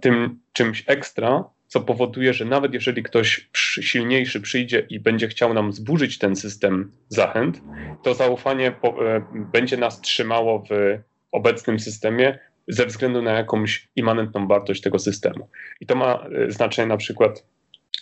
tym 0.00 0.40
czymś 0.52 0.84
ekstra, 0.86 1.44
co 1.66 1.80
powoduje, 1.80 2.34
że 2.34 2.44
nawet 2.44 2.74
jeżeli 2.74 3.02
ktoś 3.02 3.48
silniejszy 3.80 4.40
przyjdzie 4.40 4.86
i 4.90 5.00
będzie 5.00 5.28
chciał 5.28 5.54
nam 5.54 5.72
zburzyć 5.72 6.18
ten 6.18 6.36
system 6.36 6.92
zachęt, 7.08 7.60
to 8.02 8.14
zaufanie 8.14 8.72
po, 8.72 9.14
e, 9.16 9.26
będzie 9.52 9.76
nas 9.76 10.00
trzymało 10.00 10.64
w 10.70 10.98
obecnym 11.32 11.80
systemie 11.80 12.38
ze 12.68 12.86
względu 12.86 13.22
na 13.22 13.32
jakąś 13.32 13.88
immanentną 13.96 14.46
wartość 14.46 14.80
tego 14.80 14.98
systemu. 14.98 15.48
I 15.80 15.86
to 15.86 15.94
ma 15.94 16.14
e, 16.14 16.50
znaczenie 16.50 16.88
na 16.88 16.96
przykład 16.96 17.46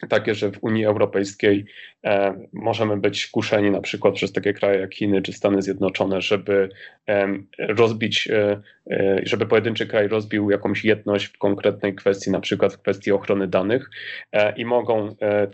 takie, 0.08 0.34
że 0.34 0.50
w 0.50 0.58
Unii 0.64 0.84
Europejskiej 0.84 1.64
e, 2.04 2.34
możemy 2.52 2.96
być 2.96 3.26
kuszeni 3.26 3.70
na 3.70 3.80
przykład 3.80 4.14
przez 4.14 4.32
takie 4.32 4.54
kraje 4.54 4.80
jak 4.80 4.94
Chiny 4.94 5.22
czy 5.22 5.32
Stany 5.32 5.62
Zjednoczone, 5.62 6.20
żeby 6.20 6.68
e, 7.08 7.28
rozbić, 7.58 8.28
e, 8.30 8.60
e 8.90 9.20
żeby 9.22 9.46
pojedynczy 9.46 9.86
kraj 9.86 10.08
rozbił 10.08 10.50
jakąś 10.50 10.84
jedność 10.84 11.26
w 11.26 11.38
konkretnej 11.38 11.94
kwestii, 11.94 12.30
na 12.30 12.40
przykład 12.40 12.74
w 12.74 12.78
kwestii 12.78 13.12
ochrony 13.12 13.48
danych 13.48 13.90
e, 14.32 14.56
i 14.56 14.64
mogą 14.64 15.16
e, 15.22 15.48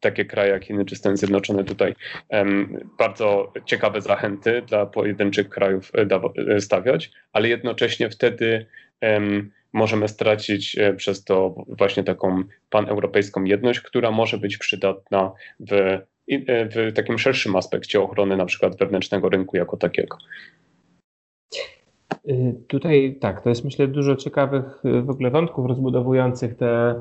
takie 0.00 0.24
kraje 0.24 0.50
jak 0.50 0.64
Chiny 0.64 0.84
czy 0.84 0.96
Stany 0.96 1.16
Zjednoczone 1.16 1.64
tutaj 1.64 1.94
bardzo 2.98 3.52
ciekawe 3.64 4.00
zachęty 4.00 4.62
dla 4.62 4.86
pojedynczych 4.86 5.48
krajów 5.48 5.92
stawiać, 6.58 7.10
ale 7.32 7.48
jednocześnie 7.48 8.10
wtedy 8.10 8.66
możemy 9.72 10.08
stracić 10.08 10.78
e, 10.78 10.94
przez 10.94 11.24
to 11.24 11.54
właśnie 11.68 12.04
taką 12.04 12.42
paneuropejską 12.70 13.44
jedność, 13.44 13.80
która 13.80 14.10
może 14.10 14.38
być 14.38 14.58
przydatna 14.58 15.32
w, 15.60 15.72
e, 15.72 16.04
w 16.68 16.92
takim 16.94 17.18
szerszym 17.18 17.56
aspekcie 17.56 18.00
ochrony 18.00 18.36
na 18.36 18.46
przykład 18.46 18.78
wewnętrznego 18.78 19.28
rynku 19.28 19.56
jako 19.56 19.76
takiego. 19.76 20.16
Y, 22.28 22.54
tutaj 22.68 23.16
tak, 23.20 23.42
to 23.42 23.48
jest 23.48 23.64
myślę 23.64 23.88
dużo 23.88 24.16
ciekawych 24.16 24.84
y, 24.84 25.02
w 25.02 25.10
ogóle 25.10 25.30
wątków 25.30 25.66
rozbudowujących 25.66 26.56
te 26.56 26.94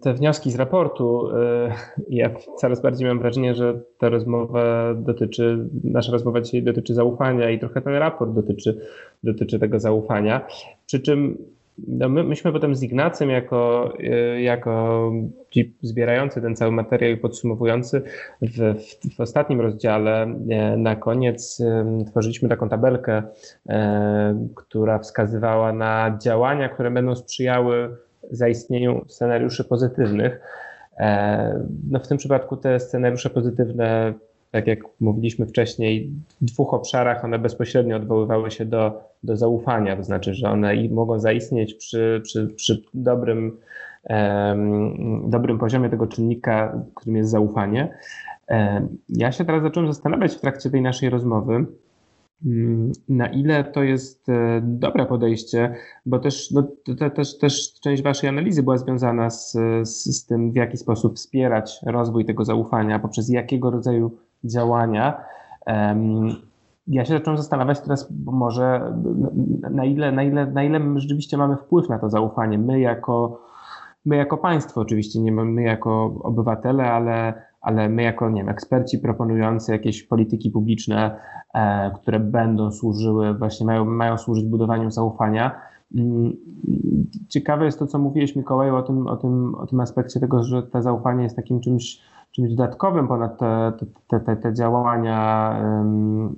te 0.00 0.14
wnioski 0.14 0.50
z 0.50 0.56
raportu, 0.56 1.30
e, 1.36 1.72
ja 2.08 2.30
coraz 2.56 2.82
bardziej 2.82 3.08
mam 3.08 3.18
wrażenie, 3.18 3.54
że 3.54 3.80
ta 3.98 4.08
rozmowa 4.08 4.94
dotyczy, 4.94 5.68
nasza 5.84 6.12
rozmowa 6.12 6.40
dzisiaj 6.40 6.62
dotyczy 6.62 6.94
zaufania 6.94 7.50
i 7.50 7.58
trochę 7.58 7.82
ten 7.82 7.94
raport 7.94 8.32
dotyczy, 8.34 8.80
dotyczy 9.22 9.58
tego 9.58 9.80
zaufania. 9.80 10.46
Przy 10.86 11.00
czym 11.00 11.38
no 11.88 12.08
my, 12.08 12.24
myśmy 12.24 12.52
potem 12.52 12.74
z 12.74 12.82
Ignacem, 12.82 13.30
jako, 13.30 13.92
e, 14.00 14.42
jako 14.42 15.12
ci 15.50 15.74
zbierający 15.82 16.42
ten 16.42 16.56
cały 16.56 16.72
materiał 16.72 17.10
i 17.10 17.16
podsumowujący, 17.16 18.02
w, 18.42 18.58
w, 18.58 19.16
w 19.16 19.20
ostatnim 19.20 19.60
rozdziale 19.60 20.22
e, 20.22 20.76
na 20.76 20.96
koniec 20.96 21.62
tworzyliśmy 22.06 22.48
taką 22.48 22.68
tabelkę, 22.68 23.22
która 24.54 24.98
wskazywała 24.98 25.72
na 25.72 26.18
działania, 26.22 26.68
które 26.68 26.90
będą 26.90 27.16
sprzyjały 27.16 27.96
zaistnieniu 28.30 29.04
scenariuszy 29.08 29.64
pozytywnych. 29.64 30.40
E, 30.98 31.66
no 31.90 31.98
w 31.98 32.08
tym 32.08 32.18
przypadku 32.18 32.56
te 32.56 32.80
scenariusze 32.80 33.30
pozytywne, 33.30 34.14
tak 34.50 34.66
jak 34.66 34.78
mówiliśmy 35.00 35.46
wcześniej, 35.46 36.10
w 36.40 36.44
dwóch 36.44 36.74
obszarach 36.74 37.24
one 37.24 37.38
bezpośrednio 37.38 37.96
odwoływały 37.96 38.50
się 38.50 38.64
do, 38.64 39.02
do 39.22 39.36
zaufania, 39.36 39.96
to 39.96 40.02
znaczy, 40.02 40.34
że 40.34 40.50
one 40.50 40.74
mogą 40.90 41.18
zaistnieć 41.18 41.74
przy, 41.74 42.20
przy, 42.24 42.46
przy 42.46 42.82
dobrym, 42.94 43.56
um, 44.04 45.30
dobrym 45.30 45.58
poziomie 45.58 45.88
tego 45.88 46.06
czynnika, 46.06 46.82
którym 46.94 47.16
jest 47.16 47.30
zaufanie. 47.30 47.94
Um, 48.48 48.98
ja 49.08 49.32
się 49.32 49.44
teraz 49.44 49.62
zacząłem 49.62 49.92
zastanawiać 49.92 50.34
w 50.34 50.40
trakcie 50.40 50.70
tej 50.70 50.82
naszej 50.82 51.10
rozmowy, 51.10 51.66
na 53.08 53.28
ile 53.28 53.64
to 53.64 53.82
jest 53.82 54.28
e, 54.28 54.60
dobre 54.62 55.06
podejście, 55.06 55.74
bo 56.06 56.18
też, 56.18 56.50
no, 56.50 56.62
te, 56.98 57.10
też, 57.10 57.38
też 57.38 57.80
część 57.80 58.02
Waszej 58.02 58.28
analizy 58.28 58.62
była 58.62 58.78
związana 58.78 59.30
z, 59.30 59.52
z, 59.82 60.16
z, 60.16 60.26
tym, 60.26 60.52
w 60.52 60.56
jaki 60.56 60.76
sposób 60.76 61.16
wspierać 61.16 61.80
rozwój 61.86 62.24
tego 62.24 62.44
zaufania, 62.44 62.98
poprzez 62.98 63.28
jakiego 63.28 63.70
rodzaju 63.70 64.16
działania. 64.44 65.20
Ja 66.86 67.04
się 67.04 67.12
zacząłem 67.12 67.38
zastanawiać 67.38 67.80
teraz, 67.80 68.12
może 68.24 68.94
na 69.70 69.84
ile, 69.84 70.12
na, 70.12 70.22
ile, 70.22 70.46
na 70.46 70.62
ile 70.62 70.78
my 70.78 71.00
rzeczywiście 71.00 71.36
mamy 71.36 71.56
wpływ 71.56 71.88
na 71.88 71.98
to 71.98 72.10
zaufanie. 72.10 72.58
My 72.58 72.80
jako, 72.80 73.40
my 74.04 74.16
jako 74.16 74.36
państwo, 74.36 74.80
oczywiście, 74.80 75.20
nie 75.20 75.32
my 75.32 75.62
jako 75.62 76.04
obywatele, 76.22 76.92
ale 76.92 77.34
ale 77.62 77.88
my 77.88 78.02
jako 78.02 78.30
nie 78.30 78.40
wiem, 78.40 78.48
eksperci 78.48 78.98
proponujący 78.98 79.72
jakieś 79.72 80.02
polityki 80.02 80.50
publiczne, 80.50 81.16
e, 81.54 81.90
które 81.90 82.20
będą 82.20 82.72
służyły, 82.72 83.34
właśnie 83.34 83.66
mają, 83.66 83.84
mają 83.84 84.18
służyć 84.18 84.44
budowaniu 84.44 84.90
zaufania. 84.90 85.60
Mm, 85.94 86.36
ciekawe 87.28 87.64
jest 87.64 87.78
to, 87.78 87.86
co 87.86 87.98
mówiłeś 87.98 88.36
Mikołaju 88.36 88.76
o 88.76 88.82
tym, 88.82 89.06
o 89.06 89.16
tym, 89.16 89.54
o 89.54 89.66
tym 89.66 89.80
aspekcie 89.80 90.20
tego, 90.20 90.44
że 90.44 90.62
to 90.62 90.82
zaufanie 90.82 91.22
jest 91.22 91.36
takim 91.36 91.60
czymś, 91.60 92.00
czymś 92.32 92.50
dodatkowym 92.50 93.08
ponad 93.08 93.38
te, 93.38 93.72
te, 94.08 94.20
te, 94.20 94.36
te 94.36 94.54
działania, 94.54 95.56
um, 95.64 96.36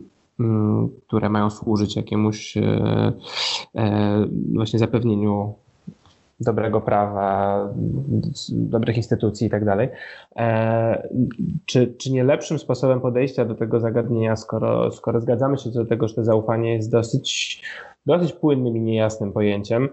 które 1.07 1.29
mają 1.29 1.51
służyć 1.51 1.97
jakiemuś 1.97 2.57
e, 2.57 3.13
e, 3.77 4.27
właśnie 4.55 4.79
zapewnieniu 4.79 5.55
dobrego 6.45 6.81
prawa, 6.81 7.69
dobrych 8.51 8.97
instytucji 8.97 9.47
i 9.47 9.51
tak 9.51 9.65
dalej. 9.65 9.89
E, 10.37 11.09
czy, 11.67 11.95
nie 12.11 12.25
lepszym 12.25 12.59
sposobem 12.59 13.01
podejścia 13.01 13.45
do 13.45 13.55
tego 13.55 13.81
zagadnienia, 13.81 14.37
skoro, 14.37 14.93
skoro 14.93 15.21
zgadzamy 15.21 15.59
się 15.59 15.71
co 15.71 15.79
do 15.79 15.87
tego, 15.87 16.09
że 16.09 16.15
to 16.15 16.25
zaufanie 16.25 16.75
jest 16.75 16.91
dosyć, 16.91 17.63
dosyć 18.07 18.33
płynnym 18.33 18.77
i 18.77 18.81
niejasnym 18.81 19.33
pojęciem, 19.33 19.89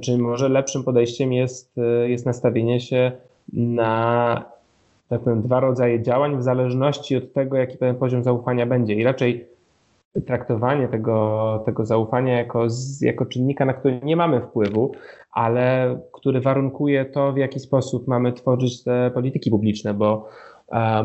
czy 0.00 0.18
może 0.18 0.48
lepszym 0.48 0.84
podejściem 0.84 1.32
jest, 1.32 1.76
jest 2.06 2.26
nastawienie 2.26 2.80
się 2.80 3.12
na 3.52 4.52
tak 5.12 5.20
powiem, 5.20 5.42
dwa 5.42 5.60
rodzaje 5.60 6.02
działań 6.02 6.38
w 6.38 6.42
zależności 6.42 7.16
od 7.16 7.32
tego, 7.32 7.56
jaki 7.56 7.78
ten 7.78 7.96
poziom 7.96 8.24
zaufania 8.24 8.66
będzie. 8.66 8.94
I 8.94 9.04
raczej 9.04 9.51
traktowanie 10.26 10.88
tego, 10.88 11.62
tego 11.66 11.86
zaufania 11.86 12.38
jako, 12.38 12.66
jako 13.00 13.26
czynnika, 13.26 13.64
na 13.64 13.72
który 13.72 14.00
nie 14.02 14.16
mamy 14.16 14.40
wpływu, 14.40 14.92
ale 15.32 15.98
który 16.12 16.40
warunkuje 16.40 17.04
to, 17.04 17.32
w 17.32 17.36
jaki 17.36 17.60
sposób 17.60 18.08
mamy 18.08 18.32
tworzyć 18.32 18.84
te 18.84 19.10
polityki 19.14 19.50
publiczne, 19.50 19.94
bo, 19.94 20.28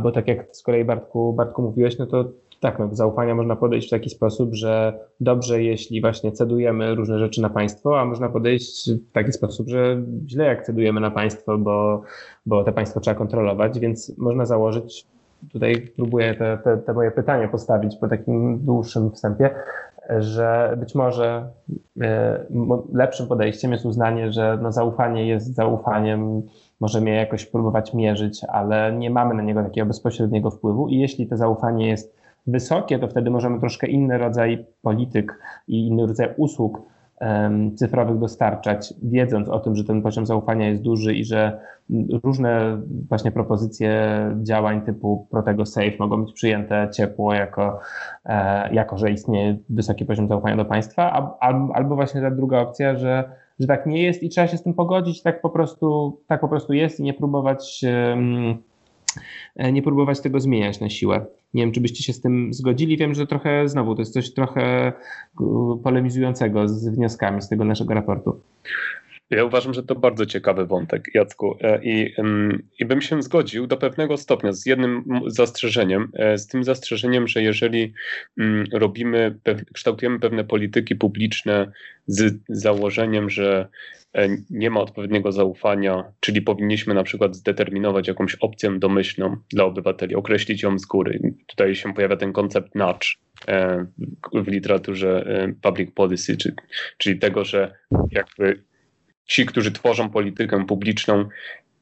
bo 0.03 0.11
tak 0.11 0.27
jak 0.27 0.55
z 0.55 0.63
kolei 0.63 0.85
Bartku, 0.85 1.33
Bartku 1.33 1.61
mówiłeś, 1.61 1.97
no 1.97 2.05
to 2.05 2.25
tak, 2.59 2.79
no, 2.79 2.89
zaufania 2.91 3.35
można 3.35 3.55
podejść 3.55 3.87
w 3.87 3.91
taki 3.91 4.09
sposób, 4.09 4.55
że 4.55 4.99
dobrze, 5.19 5.63
jeśli 5.63 6.01
właśnie 6.01 6.31
cedujemy 6.31 6.95
różne 6.95 7.19
rzeczy 7.19 7.41
na 7.41 7.49
państwo, 7.49 7.99
a 7.99 8.05
można 8.05 8.29
podejść 8.29 8.91
w 8.91 9.11
taki 9.11 9.31
sposób, 9.31 9.67
że 9.69 10.01
źle 10.27 10.45
jak 10.45 10.65
cedujemy 10.65 10.99
na 10.99 11.11
państwo, 11.11 11.57
bo, 11.57 12.01
bo 12.45 12.63
te 12.63 12.71
państwo 12.71 12.99
trzeba 12.99 13.15
kontrolować, 13.17 13.79
więc 13.79 14.17
można 14.17 14.45
założyć 14.45 15.05
tutaj 15.51 15.91
próbuję 15.95 16.35
te, 16.35 16.57
te, 16.57 16.77
te 16.77 16.93
moje 16.93 17.11
pytanie 17.11 17.47
postawić 17.47 17.95
po 17.95 18.07
takim 18.07 18.59
dłuższym 18.65 19.11
wstępie, 19.11 19.49
że 20.09 20.75
być 20.79 20.95
może 20.95 21.49
e, 22.01 22.39
lepszym 22.93 23.27
podejściem 23.27 23.71
jest 23.71 23.85
uznanie, 23.85 24.31
że 24.31 24.59
no 24.61 24.71
zaufanie 24.71 25.27
jest 25.27 25.55
zaufaniem, 25.55 26.41
możemy 26.79 27.09
je 27.09 27.15
jakoś 27.15 27.45
próbować 27.45 27.93
mierzyć, 27.93 28.41
ale 28.43 28.93
nie 28.93 29.09
mamy 29.09 29.35
na 29.35 29.43
niego 29.43 29.63
takiego 29.63 29.87
bezpośredniego 29.87 30.51
wpływu. 30.51 30.87
I 30.87 30.97
jeśli 30.99 31.27
to 31.27 31.37
zaufanie 31.37 31.87
jest 31.87 32.17
wysokie, 32.47 32.99
to 32.99 33.07
wtedy 33.07 33.29
możemy 33.29 33.59
troszkę 33.59 33.87
inny 33.87 34.17
rodzaj 34.17 34.65
polityk 34.81 35.39
i 35.67 35.87
inny 35.87 36.07
rodzaj 36.07 36.33
usług 36.37 36.81
cyfrowych 37.75 38.19
dostarczać, 38.19 38.93
wiedząc 39.03 39.49
o 39.49 39.59
tym, 39.59 39.75
że 39.75 39.83
ten 39.83 40.01
poziom 40.01 40.25
zaufania 40.25 40.69
jest 40.69 40.81
duży 40.81 41.15
i 41.15 41.25
że 41.25 41.59
różne 42.23 42.81
właśnie 43.09 43.31
propozycje 43.31 44.19
działań 44.43 44.81
typu 44.81 45.27
Protego 45.31 45.65
Safe 45.65 45.97
mogą 45.99 46.23
być 46.23 46.33
przyjęte 46.33 46.89
ciepło 46.93 47.33
jako, 47.33 47.79
e, 48.25 48.73
jako 48.73 48.97
że 48.97 49.11
istnieje 49.11 49.57
wysoki 49.69 50.05
poziom 50.05 50.27
zaufania 50.27 50.57
do 50.57 50.65
państwa, 50.65 51.37
albo 51.73 51.95
właśnie 51.95 52.21
ta 52.21 52.31
druga 52.31 52.59
opcja, 52.59 52.95
że, 52.95 53.23
że 53.59 53.67
tak 53.67 53.85
nie 53.85 54.03
jest 54.03 54.23
i 54.23 54.29
trzeba 54.29 54.47
się 54.47 54.57
z 54.57 54.63
tym 54.63 54.73
pogodzić, 54.73 55.21
tak 55.21 55.41
po 55.41 55.49
prostu, 55.49 56.19
tak 56.27 56.41
po 56.41 56.47
prostu 56.47 56.73
jest 56.73 56.99
i 56.99 57.03
nie 57.03 57.13
próbować 57.13 57.85
E, 57.85 58.57
nie 59.55 59.81
próbować 59.81 60.21
tego 60.21 60.39
zmieniać 60.39 60.79
na 60.79 60.89
siłę. 60.89 61.25
Nie 61.53 61.63
wiem, 61.63 61.71
czy 61.71 61.81
byście 61.81 62.03
się 62.03 62.13
z 62.13 62.21
tym 62.21 62.53
zgodzili. 62.53 62.97
Wiem, 62.97 63.13
że 63.13 63.27
trochę 63.27 63.69
znowu 63.69 63.95
to 63.95 64.01
jest 64.01 64.13
coś 64.13 64.33
trochę 64.33 64.93
polemizującego 65.83 66.67
z 66.67 66.89
wnioskami 66.89 67.41
z 67.41 67.49
tego 67.49 67.65
naszego 67.65 67.93
raportu. 67.93 68.39
Ja 69.29 69.45
uważam, 69.45 69.73
że 69.73 69.83
to 69.83 69.95
bardzo 69.95 70.25
ciekawy 70.25 70.65
wątek, 70.65 71.05
Jacku. 71.13 71.57
E, 71.61 71.83
I, 71.83 72.13
I 72.79 72.85
bym 72.85 73.01
się 73.01 73.21
zgodził 73.21 73.67
do 73.67 73.77
pewnego 73.77 74.17
stopnia 74.17 74.53
z 74.53 74.65
jednym 74.65 75.03
zastrzeżeniem, 75.25 76.11
e, 76.13 76.37
z 76.37 76.47
tym 76.47 76.63
zastrzeżeniem, 76.63 77.27
że 77.27 77.43
jeżeli 77.43 77.93
mm, 78.37 78.65
robimy, 78.73 79.39
kształtujemy 79.73 80.19
pewne 80.19 80.43
polityki 80.43 80.95
publiczne 80.95 81.71
z 82.05 82.39
założeniem, 82.49 83.29
że 83.29 83.67
e, 84.13 84.27
nie 84.49 84.69
ma 84.69 84.79
odpowiedniego 84.79 85.31
zaufania, 85.31 86.03
czyli 86.19 86.41
powinniśmy 86.41 86.93
na 86.93 87.03
przykład 87.03 87.35
zdeterminować 87.35 88.07
jakąś 88.07 88.35
opcję 88.35 88.79
domyślną 88.79 89.37
dla 89.49 89.65
obywateli, 89.65 90.15
określić 90.15 90.63
ją 90.63 90.79
z 90.79 90.85
góry. 90.85 91.33
Tutaj 91.47 91.75
się 91.75 91.93
pojawia 91.93 92.17
ten 92.17 92.33
koncept 92.33 92.75
nudge 92.75 93.17
w 94.33 94.47
literaturze 94.47 95.25
public 95.61 95.91
policy, 95.91 96.37
czyli 96.97 97.19
tego, 97.19 97.45
że 97.45 97.75
jakby 98.11 98.66
ci, 99.27 99.45
którzy 99.45 99.71
tworzą 99.71 100.09
politykę 100.09 100.65
publiczną, 100.65 101.29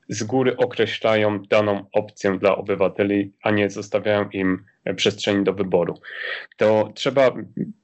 z 0.09 0.23
góry 0.23 0.57
określają 0.57 1.43
daną 1.43 1.85
opcję 1.93 2.37
dla 2.39 2.55
obywateli, 2.55 3.33
a 3.43 3.51
nie 3.51 3.69
zostawiają 3.69 4.29
im 4.29 4.65
przestrzeni 4.95 5.43
do 5.43 5.53
wyboru. 5.53 5.99
To 6.57 6.91
trzeba 6.95 7.31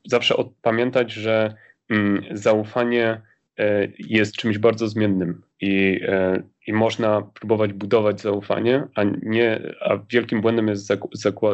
zawsze 0.05 0.35
pamiętać, 0.61 1.11
że 1.13 1.55
mm, 1.89 2.23
zaufanie 2.31 3.21
e, 3.59 3.87
jest 3.99 4.35
czymś 4.35 4.57
bardzo 4.57 4.87
zmiennym 4.87 5.41
i, 5.61 5.99
e, 6.07 6.43
i 6.67 6.73
można 6.73 7.21
próbować 7.21 7.73
budować 7.73 8.21
zaufanie, 8.21 8.83
a 8.95 9.03
nie, 9.23 9.61
a 9.81 9.97
wielkim 10.09 10.41
błędem 10.41 10.67
jest 10.67 10.93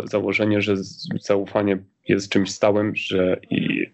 założenie, 0.03 0.61
że 0.61 0.75
zaufanie 1.21 1.77
jest 2.07 2.31
czymś 2.31 2.51
stałym, 2.51 2.95
że 2.95 3.37
i 3.49 3.86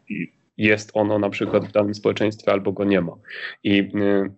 jest 0.63 0.91
ono 0.93 1.19
na 1.19 1.29
przykład 1.29 1.65
w 1.65 1.71
danym 1.71 1.93
społeczeństwie 1.93 2.51
albo 2.51 2.71
go 2.71 2.83
nie 2.83 3.01
ma. 3.01 3.15
I 3.63 3.79
y, 3.79 4.31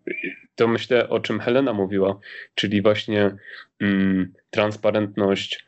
to 0.55 0.67
myślę, 0.67 1.09
o 1.09 1.19
czym 1.19 1.39
Helena 1.39 1.73
mówiła, 1.73 2.19
czyli 2.55 2.81
właśnie 2.81 3.35
mm, 3.81 4.33
transparentność, 4.49 5.65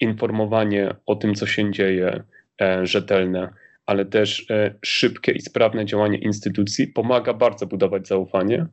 informowanie 0.00 0.94
o 1.06 1.16
tym, 1.16 1.34
co 1.34 1.46
się 1.46 1.72
dzieje, 1.72 2.22
e, 2.60 2.86
rzetelne, 2.86 3.52
ale 3.86 4.04
też 4.04 4.50
e, 4.50 4.74
szybkie 4.84 5.32
i 5.32 5.40
sprawne 5.40 5.84
działanie 5.84 6.18
instytucji 6.18 6.86
pomaga 6.86 7.34
bardzo 7.34 7.66
budować 7.66 8.08
zaufanie. 8.08 8.66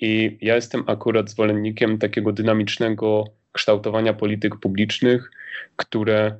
I 0.00 0.38
ja 0.40 0.54
jestem 0.54 0.84
akurat 0.86 1.30
zwolennikiem 1.30 1.98
takiego 1.98 2.32
dynamicznego 2.32 3.24
kształtowania 3.52 4.14
polityk 4.14 4.56
publicznych, 4.56 5.30
które 5.76 6.36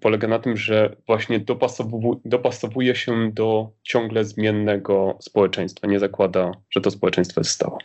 polega 0.00 0.28
na 0.28 0.38
tym, 0.38 0.56
że 0.56 0.96
właśnie 1.06 1.40
dopasowuje, 2.24 2.94
się 2.94 3.30
do 3.32 3.70
ciągle 3.82 4.24
zmiennego 4.24 5.18
społeczeństwa. 5.20 5.86
Nie 5.86 5.98
zakłada, 5.98 6.52
że 6.70 6.80
to 6.80 6.90
społeczeństwo 6.90 7.40
jest 7.40 7.50
stałe. 7.50 7.78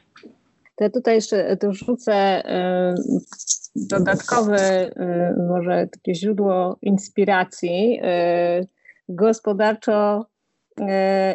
To 0.75 0.83
ja 0.83 0.89
tutaj 0.89 1.15
jeszcze 1.15 1.57
dorzucę 1.61 2.13
e, 2.13 2.95
dodatkowe 3.75 4.57
e, 4.59 5.35
może 5.49 5.87
takie 5.91 6.15
źródło 6.15 6.77
inspiracji 6.81 8.01
gospodarczo 9.09 10.25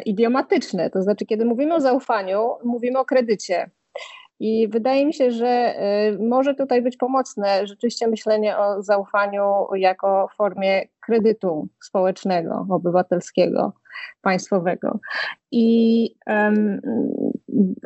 idiomatyczne. 0.05 0.89
To 0.89 1.01
znaczy, 1.01 1.25
kiedy 1.25 1.45
mówimy 1.45 1.75
o 1.75 1.81
zaufaniu, 1.81 2.49
mówimy 2.63 2.99
o 2.99 3.05
kredycie. 3.05 3.69
I 4.43 4.67
wydaje 4.67 5.05
mi 5.05 5.13
się, 5.13 5.31
że 5.31 5.75
y, 6.13 6.23
może 6.23 6.55
tutaj 6.55 6.81
być 6.81 6.97
pomocne 6.97 7.67
rzeczywiście 7.67 8.07
myślenie 8.07 8.57
o 8.57 8.81
zaufaniu 8.83 9.67
jako 9.75 10.29
formie 10.37 10.87
kredytu 10.99 11.67
społecznego, 11.81 12.65
obywatelskiego, 12.69 13.73
państwowego. 14.21 14.99
I 15.51 16.15
um, 16.27 16.81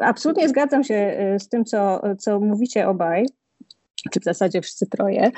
absolutnie 0.02 0.50
zgadzam 0.50 0.84
się 0.84 1.18
y, 1.36 1.40
z 1.40 1.50
tym, 1.50 1.66
co, 1.66 2.02
co 2.18 2.40
mówicie 2.40 2.88
obaj, 2.88 3.26
czy 4.12 4.20
w 4.20 4.24
zasadzie 4.24 4.62
wszyscy 4.62 4.88
troje, 4.88 5.32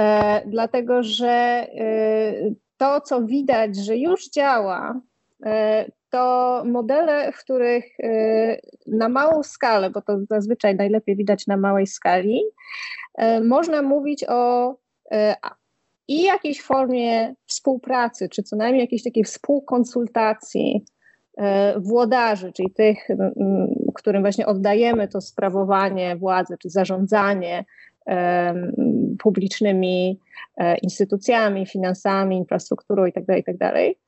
e, 0.00 0.42
dlatego 0.46 1.02
że 1.02 1.66
y, 1.74 2.54
to, 2.76 3.00
co 3.00 3.22
widać, 3.22 3.76
że 3.76 3.96
już 3.96 4.30
działa, 4.30 5.00
e, 5.46 5.86
to 6.14 6.62
modele, 6.64 7.32
w 7.32 7.38
których 7.38 7.84
y, 8.00 8.60
na 8.86 9.08
małą 9.08 9.42
skalę, 9.42 9.90
bo 9.90 10.02
to 10.02 10.18
zazwyczaj 10.30 10.74
najlepiej 10.74 11.16
widać 11.16 11.46
na 11.46 11.56
małej 11.56 11.86
skali, 11.86 12.42
y, 13.22 13.44
można 13.44 13.82
mówić 13.82 14.24
o 14.28 14.72
y, 14.72 15.16
i 16.08 16.22
jakiejś 16.22 16.62
formie 16.62 17.34
współpracy, 17.46 18.28
czy 18.28 18.42
co 18.42 18.56
najmniej 18.56 18.80
jakiejś 18.80 19.02
takiej 19.02 19.24
współkonsultacji 19.24 20.84
włodarzy, 21.76 22.52
czyli 22.52 22.70
tych, 22.70 23.08
którym 23.94 24.22
właśnie 24.22 24.46
oddajemy 24.46 25.08
to 25.08 25.20
sprawowanie 25.20 26.16
władzy, 26.16 26.56
czy 26.58 26.70
zarządzanie 26.70 27.64
publicznymi 29.18 30.20
e, 30.56 30.76
instytucjami, 30.76 31.66
finansami, 31.66 32.36
infrastrukturą 32.36 33.06
itd., 33.06 33.26
tak 33.26 33.36
itd., 33.36 33.58
tak 33.58 34.03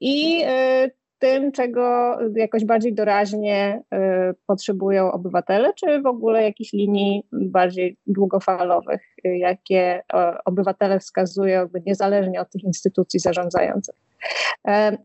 i 0.00 0.42
e, 0.46 0.90
tym, 1.18 1.52
czego 1.52 2.16
jakoś 2.34 2.64
bardziej 2.64 2.94
doraźnie 2.94 3.82
e, 3.92 4.34
potrzebują 4.46 5.12
obywatele, 5.12 5.72
czy 5.74 6.02
w 6.02 6.06
ogóle 6.06 6.42
jakichś 6.42 6.72
linii 6.72 7.26
bardziej 7.32 7.96
długofalowych, 8.06 9.00
jakie 9.24 10.02
obywatele 10.44 11.00
wskazują, 11.00 11.60
jakby 11.60 11.82
niezależnie 11.86 12.40
od 12.40 12.50
tych 12.50 12.64
instytucji 12.64 13.20
zarządzających. 13.20 13.94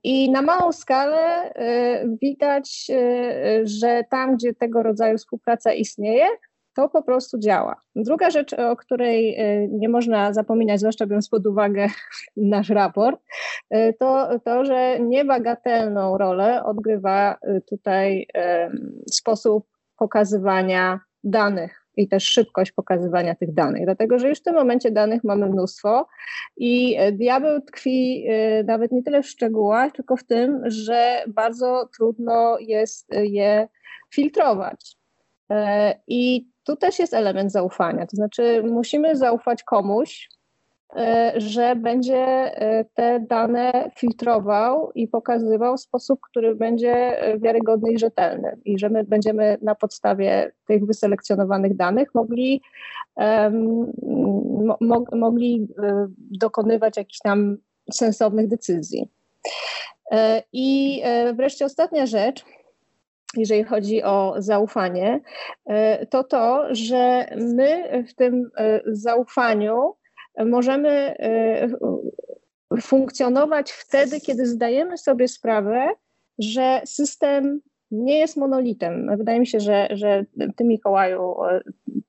I 0.04 0.32
na 0.32 0.42
małą 0.42 0.72
skalę 0.72 1.54
e, 1.54 2.06
widać, 2.22 2.92
że 3.64 4.04
tam, 4.10 4.36
gdzie 4.36 4.54
tego 4.54 4.84
rodzaju 4.84 5.18
współpraca 5.18 5.74
istnieje, 5.74 6.26
to 6.76 6.90
po 6.90 7.04
prostu 7.04 7.40
działa. 7.40 7.82
Druga 7.96 8.30
rzecz, 8.30 8.54
o 8.54 8.76
której 8.76 9.42
y, 9.42 9.70
nie 9.72 9.90
można 9.90 10.34
zapominać, 10.34 10.80
zwłaszcza 10.80 11.06
biorąc 11.06 11.30
pod 11.30 11.48
uwagę 11.48 11.88
nasz 12.38 12.70
raport, 12.70 13.22
y, 13.74 13.96
to 14.00 14.40
to, 14.46 14.66
że 14.66 15.00
niebagatelną 15.00 16.18
rolę 16.18 16.64
odgrywa 16.64 17.34
y, 17.34 17.62
tutaj 17.62 18.28
sposób 19.12 19.68
pokazywania 19.98 21.00
danych 21.24 21.82
i 21.98 22.08
też 22.08 22.24
szybkość 22.24 22.72
pokazywania 22.72 23.36
tych 23.36 23.54
danych, 23.54 23.86
dlatego 23.86 24.20
że 24.20 24.30
już 24.30 24.40
w 24.40 24.44
tym 24.44 24.56
momencie 24.56 24.92
danych 24.92 25.24
mamy 25.24 25.50
mnóstwo 25.50 26.08
i 26.58 26.98
diabeł 27.14 27.62
tkwi 27.62 28.28
nawet 28.66 28.92
nie 28.92 29.04
tyle 29.04 29.24
w 29.24 29.28
szczegółach, 29.28 29.92
tylko 29.92 30.18
w 30.18 30.24
tym, 30.24 30.62
że 30.66 31.24
bardzo 31.28 31.90
trudno 31.98 32.58
jest 32.60 33.08
je 33.24 33.68
filtrować. 34.14 34.98
I 36.08 36.48
tu 36.66 36.76
też 36.76 37.00
jest 37.00 37.14
element 37.14 37.52
zaufania. 37.52 38.08
To 38.08 38.16
znaczy, 38.16 38.64
musimy 38.64 39.16
zaufać 39.16 39.64
komuś, 39.64 40.30
e, 40.96 41.34
że 41.38 41.76
będzie 41.76 42.18
e, 42.18 42.86
te 42.86 43.20
dane 43.20 43.92
filtrował 43.98 44.92
i 44.96 45.08
pokazywał 45.08 45.78
w 45.78 45.82
sposób, 45.82 46.20
który 46.30 46.56
będzie 46.56 46.94
e, 46.94 47.40
wiarygodny 47.40 47.92
i 47.92 48.00
rzetelny, 48.00 48.58
i 48.66 48.80
że 48.80 48.90
my 48.90 49.04
będziemy 49.04 49.58
na 49.62 49.76
podstawie 49.76 50.52
tych 50.68 50.86
wyselekcjonowanych 50.86 51.76
danych 51.76 52.16
mogli, 52.16 52.62
mo, 54.82 55.04
mogli 55.12 55.68
dokonywać 56.18 56.98
jakichś 56.98 57.20
tam 57.20 57.58
sensownych 57.94 58.48
decyzji. 58.48 59.10
I 60.54 61.02
wreszcie 61.36 61.66
ostatnia 61.66 62.06
rzecz, 62.06 62.46
jeżeli 63.38 63.64
chodzi 63.64 64.04
o 64.04 64.36
zaufanie, 64.38 65.20
e, 65.66 66.06
to 66.06 66.24
to, 66.24 66.66
że 66.72 67.26
my 67.38 68.04
w 68.08 68.14
tym 68.14 68.52
e, 68.58 68.82
zaufaniu 68.86 69.96
możemy 70.46 70.90
e, 70.90 71.68
funkcjonować 72.82 73.72
wtedy, 73.72 74.22
kiedy 74.22 74.46
zdajemy 74.46 74.98
sobie 74.98 75.28
sprawę, 75.28 75.90
że 76.40 76.82
system 76.86 77.62
nie 77.92 78.20
jest 78.20 78.38
monolitem. 78.38 79.18
Wydaje 79.18 79.40
mi 79.40 79.48
się, 79.48 79.60
że, 79.60 79.88
że 79.92 80.26
ty, 80.56 80.64
Mikołaju, 80.64 81.36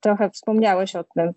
trochę 0.01 0.31
wspomniałeś 0.31 0.97
o 0.97 1.05
tym, 1.05 1.33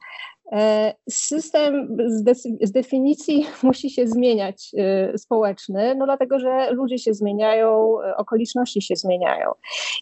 system 1.10 1.98
z, 2.08 2.24
de 2.24 2.36
z, 2.36 2.72
definicji 2.72 3.46
musi 3.64 3.90
się 3.90 4.08
zmieniać 4.08 4.72
y, 5.14 5.18
społeczny, 5.18 5.96
no 5.96 6.06
dlatego, 6.06 6.40
że 6.40 6.72
ludzie 6.72 6.98
się 6.98 7.14
zmieniają, 7.14 7.98
e, 8.02 8.16
okoliczności 8.18 8.82
się 8.82 8.96
zmieniają. 8.96 9.52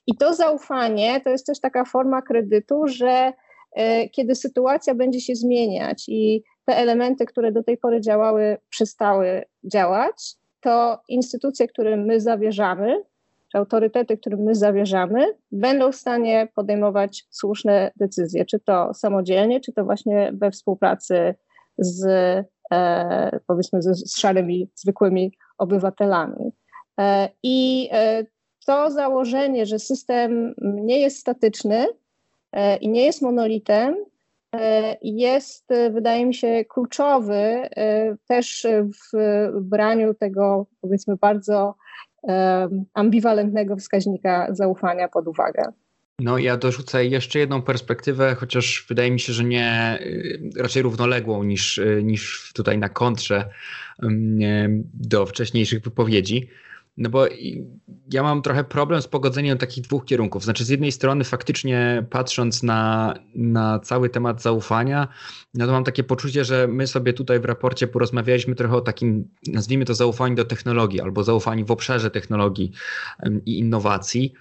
I 0.08 0.18
to 0.18 0.34
zaufanie 0.34 1.22
to 1.22 1.30
jest 1.30 1.46
też 1.46 1.60
taka 1.60 1.86
forma 1.86 2.22
kredytu, 2.22 2.88
że 2.88 3.34
kiedy 4.12 4.36
sytuacja 4.36 4.96
będzie 4.96 5.22
się 5.22 5.36
zmieniać 5.36 6.04
i 6.08 6.44
te 6.66 6.78
elementy, 6.78 7.26
które 7.26 7.52
do 7.52 7.64
tej 7.64 7.78
pory 7.78 8.02
działały, 8.02 8.58
przestały 8.70 9.44
działać, 9.64 10.36
to 10.62 11.00
instytucje, 11.08 11.68
którym 11.68 12.06
my 12.06 12.22
zawierzamy, 12.22 13.04
czy 13.52 13.58
autorytety, 13.58 14.18
którym 14.18 14.40
my 14.40 14.56
zawierzamy, 14.56 15.26
będą 15.52 15.92
w 15.92 15.96
stanie 15.96 16.48
podejmować 16.56 17.26
słuszne 17.30 17.92
decyzje, 17.96 18.46
czy 18.46 18.60
to 18.60 18.94
samodzielnie, 18.94 19.60
czy 19.60 19.74
to 19.74 19.86
właśnie 19.86 20.32
we 20.34 20.52
współpracy 20.52 21.36
z 21.78 22.06
e, 22.72 23.40
powiedzmy 23.48 23.82
z, 23.82 23.86
z 23.86 24.20
szarymi, 24.20 24.70
zwykłymi 24.76 25.32
obywatelami. 25.58 26.52
E, 27.00 27.30
I 27.44 27.90
e, 27.92 28.26
to 28.66 28.92
założenie, 28.92 29.66
że 29.66 29.80
system 29.80 30.54
nie 30.62 31.00
jest 31.00 31.18
statyczny 31.18 31.88
i 32.82 32.90
nie 32.90 33.06
jest 33.06 33.22
monolitem, 33.22 33.96
jest, 35.02 35.68
wydaje 35.92 36.26
mi 36.26 36.34
się, 36.34 36.66
kluczowy 36.66 37.70
też 38.28 38.68
w 39.14 39.52
braniu 39.62 40.14
tego, 40.14 40.66
powiedzmy, 40.82 41.16
bardzo 41.16 41.76
ambiwalentnego 42.94 43.76
wskaźnika 43.76 44.48
zaufania 44.50 45.08
pod 45.08 45.28
uwagę. 45.28 45.64
No, 46.20 46.38
ja 46.38 46.58
dorzucę 46.58 47.06
jeszcze 47.06 47.40
jedną 47.40 47.62
perspektywę, 47.62 48.36
chociaż 48.36 48.86
wydaje 48.90 49.12
mi 49.12 49.20
się, 49.20 49.34
że 49.34 49.44
nie 49.44 50.00
y, 50.02 50.50
raczej 50.58 50.84
równoległą 50.84 51.44
niż, 51.44 51.78
y, 51.78 52.02
niż 52.04 52.52
tutaj 52.54 52.78
na 52.78 52.90
kontrze 52.90 53.50
do 54.94 55.26
wcześniejszych 55.26 55.84
wypowiedzi. 55.84 56.50
No 56.98 57.10
bo 57.10 57.26
ja 58.14 58.24
mam 58.24 58.42
trochę 58.42 58.64
problem 58.64 59.02
z 59.02 59.08
pogodzeniem 59.08 59.58
takich 59.58 59.84
dwóch 59.84 60.06
kierunków. 60.06 60.44
Znaczy, 60.44 60.66
z 60.66 60.70
jednej 60.70 60.92
strony, 60.92 61.24
faktycznie 61.24 62.06
patrząc 62.10 62.64
na, 62.64 63.14
na 63.36 63.80
cały 63.80 64.10
temat 64.10 64.42
zaufania, 64.42 65.08
no 65.54 65.66
to 65.66 65.72
mam 65.72 65.84
takie 65.84 66.04
poczucie, 66.04 66.46
że 66.46 66.68
my 66.68 66.88
sobie 66.88 67.14
tutaj 67.14 67.40
w 67.40 67.46
raporcie 67.46 67.88
porozmawialiśmy 67.88 68.56
trochę 68.56 68.76
o 68.76 68.82
takim, 68.82 69.30
nazwijmy 69.48 69.86
to 69.86 69.94
zaufaniu 69.94 70.36
do 70.36 70.46
technologii 70.46 71.02
albo 71.02 71.24
zaufaniu 71.24 71.66
w 71.66 71.72
obszarze 71.72 72.12
technologii 72.12 72.72
i 73.46 73.60
innowacji. 73.60 74.34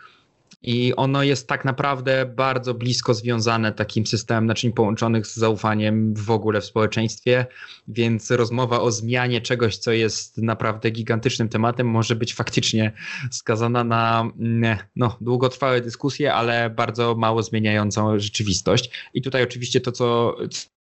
I 0.66 0.92
ono 0.96 1.22
jest 1.22 1.48
tak 1.48 1.64
naprawdę 1.64 2.26
bardzo 2.36 2.74
blisko 2.74 3.14
związane 3.14 3.72
takim 3.72 4.06
systemem 4.06 4.46
naczyń 4.46 4.72
połączonych 4.72 5.26
z 5.26 5.36
zaufaniem 5.36 6.14
w 6.14 6.30
ogóle 6.30 6.60
w 6.60 6.64
społeczeństwie, 6.64 7.46
więc 7.88 8.30
rozmowa 8.30 8.80
o 8.80 8.92
zmianie 8.92 9.40
czegoś, 9.40 9.76
co 9.76 9.92
jest 9.92 10.38
naprawdę 10.38 10.90
gigantycznym 10.90 11.48
tematem, 11.48 11.86
może 11.86 12.16
być 12.16 12.34
faktycznie 12.34 12.92
skazana 13.30 13.84
na 13.84 14.30
mm, 14.40 14.78
no, 14.96 15.16
długotrwałe 15.20 15.80
dyskusje, 15.80 16.34
ale 16.34 16.70
bardzo 16.70 17.14
mało 17.14 17.42
zmieniającą 17.42 18.18
rzeczywistość. 18.18 18.90
I 19.14 19.22
tutaj 19.22 19.42
oczywiście 19.42 19.80
to, 19.80 19.92
co 19.92 20.36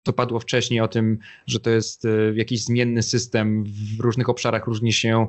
to 0.03 0.13
padło 0.13 0.41
wcześniej 0.41 0.81
o 0.81 0.89
tym, 0.89 1.19
że 1.47 1.61
to 1.61 1.71
jest 1.71 2.05
e, 2.05 2.09
jakiś 2.35 2.65
zmienny 2.65 3.03
system 3.03 3.65
w 3.65 4.01
różnych 4.01 4.29
obszarach 4.29 4.67
różnie 4.67 4.93
się 4.93 5.27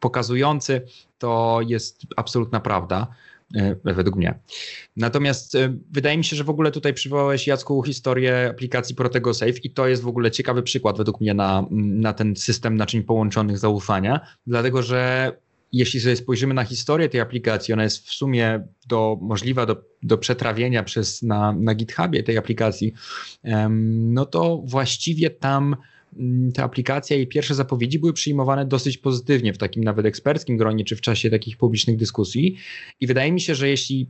pokazujący, 0.00 0.82
to 1.18 1.60
jest 1.66 2.02
absolutna 2.16 2.60
prawda 2.60 3.06
e, 3.54 3.76
według 3.84 4.16
mnie. 4.16 4.38
Natomiast 4.96 5.54
e, 5.54 5.74
wydaje 5.90 6.18
mi 6.18 6.24
się, 6.24 6.36
że 6.36 6.44
w 6.44 6.50
ogóle 6.50 6.70
tutaj 6.70 6.94
przywołałeś 6.94 7.46
Jacku 7.46 7.82
historię 7.82 8.48
aplikacji 8.50 8.94
Protego 8.94 9.34
Safe 9.34 9.58
i 9.62 9.70
to 9.70 9.88
jest 9.88 10.02
w 10.02 10.08
ogóle 10.08 10.30
ciekawy 10.30 10.62
przykład 10.62 10.98
według 10.98 11.20
mnie 11.20 11.34
na, 11.34 11.66
na 11.70 12.12
ten 12.12 12.36
system 12.36 12.76
naczyń 12.76 13.02
połączonych 13.02 13.58
zaufania, 13.58 14.20
dlatego 14.46 14.82
że 14.82 15.32
jeśli 15.72 16.00
sobie 16.00 16.16
spojrzymy 16.16 16.54
na 16.54 16.64
historię 16.64 17.08
tej 17.08 17.20
aplikacji, 17.20 17.74
ona 17.74 17.82
jest 17.82 18.08
w 18.08 18.12
sumie 18.12 18.66
do, 18.88 19.18
możliwa 19.20 19.66
do, 19.66 19.76
do 20.02 20.18
przetrawienia 20.18 20.82
przez, 20.82 21.22
na, 21.22 21.52
na 21.52 21.74
GitHubie 21.74 22.22
tej 22.22 22.38
aplikacji, 22.38 22.92
no 23.88 24.26
to 24.26 24.62
właściwie 24.64 25.30
tam 25.30 25.76
mm, 26.16 26.52
ta 26.52 26.64
aplikacja 26.64 27.16
i 27.16 27.26
pierwsze 27.26 27.54
zapowiedzi 27.54 27.98
były 27.98 28.12
przyjmowane 28.12 28.66
dosyć 28.66 28.98
pozytywnie 28.98 29.52
w 29.52 29.58
takim 29.58 29.84
nawet 29.84 30.06
eksperckim 30.06 30.56
gronie, 30.56 30.84
czy 30.84 30.96
w 30.96 31.00
czasie 31.00 31.30
takich 31.30 31.56
publicznych 31.56 31.96
dyskusji. 31.96 32.56
I 33.00 33.06
wydaje 33.06 33.32
mi 33.32 33.40
się, 33.40 33.54
że 33.54 33.68
jeśli 33.68 34.06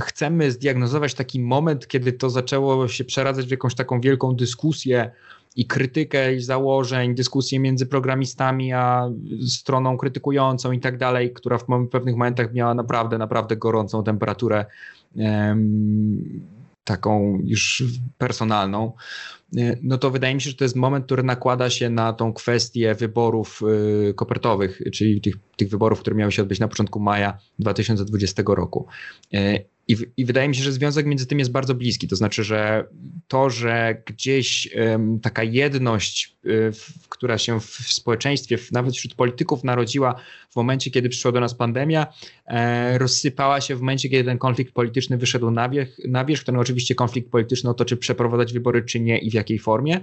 chcemy 0.00 0.50
zdiagnozować 0.50 1.14
taki 1.14 1.40
moment, 1.40 1.88
kiedy 1.88 2.12
to 2.12 2.30
zaczęło 2.30 2.88
się 2.88 3.04
przeradzać 3.04 3.46
w 3.46 3.50
jakąś 3.50 3.74
taką 3.74 4.00
wielką 4.00 4.34
dyskusję 4.34 5.10
i 5.56 5.66
krytykę 5.66 6.40
założeń, 6.40 7.14
dyskusję 7.14 7.58
między 7.58 7.86
programistami 7.86 8.72
a 8.72 9.08
stroną 9.48 9.96
krytykującą 9.96 10.72
i 10.72 10.80
tak 10.80 10.98
dalej, 10.98 11.32
która 11.32 11.58
w 11.58 11.64
pewnych 11.90 12.14
momentach 12.14 12.52
miała 12.52 12.74
naprawdę, 12.74 13.18
naprawdę 13.18 13.56
gorącą 13.56 14.04
temperaturę 14.04 14.66
taką 16.84 17.38
już 17.44 17.84
personalną, 18.18 18.92
no 19.82 19.98
to 19.98 20.10
wydaje 20.10 20.34
mi 20.34 20.40
się, 20.40 20.50
że 20.50 20.56
to 20.56 20.64
jest 20.64 20.76
moment, 20.76 21.06
który 21.06 21.22
nakłada 21.22 21.70
się 21.70 21.90
na 21.90 22.12
tą 22.12 22.32
kwestię 22.32 22.94
wyborów 22.94 23.62
y, 24.10 24.14
kopertowych, 24.14 24.82
czyli 24.92 25.20
tych, 25.20 25.34
tych 25.56 25.68
wyborów, 25.68 26.00
które 26.00 26.16
miały 26.16 26.32
się 26.32 26.42
odbyć 26.42 26.60
na 26.60 26.68
początku 26.68 27.00
maja 27.00 27.38
2020 27.58 28.42
roku. 28.46 28.86
E, 29.34 29.60
i, 29.90 29.96
I, 30.16 30.24
wydaje 30.24 30.48
mi 30.48 30.54
się, 30.54 30.62
że 30.62 30.72
związek 30.72 31.06
między 31.06 31.26
tym 31.26 31.38
jest 31.38 31.50
bardzo 31.50 31.74
bliski. 31.74 32.08
To 32.08 32.16
znaczy, 32.16 32.44
że 32.44 32.86
to, 33.28 33.50
że 33.50 34.02
gdzieś 34.06 34.68
um, 34.74 35.20
taka 35.20 35.42
jedność, 35.42 36.36
y, 36.46 36.72
w, 36.72 37.08
która 37.08 37.38
się 37.38 37.60
w, 37.60 37.64
w 37.64 37.92
społeczeństwie, 37.92 38.58
w, 38.58 38.72
nawet 38.72 38.94
wśród 38.94 39.14
polityków 39.14 39.64
narodziła 39.64 40.14
w 40.50 40.56
momencie, 40.56 40.90
kiedy 40.90 41.08
przyszła 41.08 41.32
do 41.32 41.40
nas 41.40 41.54
pandemia, 41.54 42.06
e, 42.46 42.98
rozsypała 42.98 43.60
się 43.60 43.76
w 43.76 43.80
momencie, 43.80 44.08
kiedy 44.08 44.24
ten 44.24 44.38
konflikt 44.38 44.74
polityczny 44.74 45.18
wyszedł 45.18 45.50
na, 45.50 45.68
wierzch, 45.68 45.98
na 46.08 46.24
wierzch. 46.24 46.44
Ten 46.44 46.56
oczywiście 46.56 46.94
konflikt 46.94 47.30
polityczny 47.30 47.70
o 47.70 47.74
to, 47.74 47.84
czy 47.84 47.96
przeprowadzać 47.96 48.52
wybory, 48.52 48.82
czy 48.82 49.00
nie 49.00 49.18
i 49.18 49.30
w 49.30 49.34
jakiej 49.40 49.58
formie. 49.58 50.00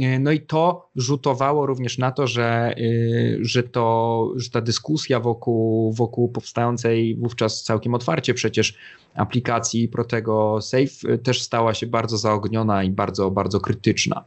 E, 0.00 0.18
no 0.18 0.32
i 0.32 0.40
to 0.40 0.90
rzutowało 0.96 1.66
również 1.66 1.98
na 1.98 2.12
to, 2.12 2.26
że, 2.26 2.74
y, 2.78 3.38
że, 3.40 3.62
to, 3.62 4.32
że 4.36 4.50
ta 4.50 4.60
dyskusja 4.60 5.20
wokół, 5.20 5.92
wokół 5.92 6.28
powstającej 6.28 7.16
wówczas 7.16 7.62
całkiem 7.62 7.94
otwarcie 7.94 8.34
przecież 8.34 8.74
aplikacji 9.16 9.88
Protego 9.88 10.58
Safe 10.62 11.12
y, 11.12 11.18
też 11.18 11.42
stała 11.42 11.74
się 11.74 11.86
bardzo 11.86 12.18
zaogniona 12.18 12.84
i 12.84 12.90
bardzo, 12.90 13.30
bardzo 13.30 13.60
krytyczna. 13.60 14.24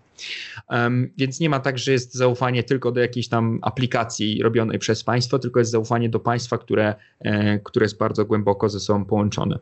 Um, 0.70 1.10
więc 1.18 1.39
nie 1.39 1.49
ma 1.49 1.60
tak, 1.60 1.78
że 1.78 1.91
jest 1.91 2.14
zaufanie 2.14 2.64
tylko 2.64 2.91
do 2.91 3.01
jakiejś 3.01 3.28
tam 3.28 3.60
aplikacji 3.62 4.43
robionej 4.43 4.80
przez 4.80 5.03
państwo, 5.03 5.39
tylko 5.39 5.60
jest 5.60 5.72
zaufanie 5.72 6.10
do 6.10 6.20
państwa, 6.20 6.57
które, 6.57 6.95
e, 7.20 7.60
które 7.60 7.84
jest 7.84 7.97
bardzo 7.97 8.26
głęboko 8.26 8.70
ze 8.70 8.80
sobą 8.80 9.05
połączone. 9.05 9.60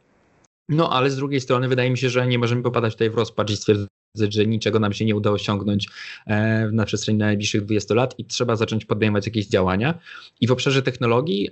No, 0.70 0.90
ale 0.90 1.10
z 1.10 1.16
drugiej 1.16 1.42
strony 1.42 1.68
wydaje 1.68 1.92
mi 1.92 1.98
się, 1.98 2.10
że 2.10 2.28
nie 2.28 2.40
możemy 2.40 2.64
popadać 2.64 2.94
tutaj 2.94 3.10
w 3.10 3.16
rozpacz 3.16 3.52
i 3.52 3.58
stwierdzać, 3.58 3.88
że 4.30 4.46
niczego 4.46 4.80
nam 4.80 4.94
się 4.94 5.06
nie 5.06 5.16
udało 5.16 5.36
osiągnąć 5.36 5.88
e, 6.28 6.70
na 6.72 6.86
przestrzeni 6.86 7.18
najbliższych 7.18 7.66
20 7.66 7.94
lat 7.94 8.16
i 8.18 8.26
trzeba 8.26 8.56
zacząć 8.56 8.86
podejmować 8.86 9.26
jakieś 9.26 9.48
działania. 9.48 10.00
I 10.42 10.48
w 10.48 10.52
obszarze 10.52 10.82
technologii, 10.82 11.50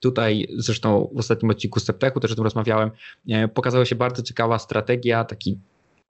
tutaj 0.00 0.48
zresztą 0.56 1.10
w 1.14 1.18
ostatnim 1.18 1.50
odcinku 1.50 1.80
Septechu 1.80 2.20
też 2.20 2.32
o 2.32 2.34
tym 2.34 2.44
rozmawiałem, 2.44 2.90
e, 3.28 3.48
pokazała 3.48 3.84
się 3.84 3.94
bardzo 3.94 4.22
ciekawa 4.22 4.58
strategia, 4.58 5.24
taki 5.24 5.58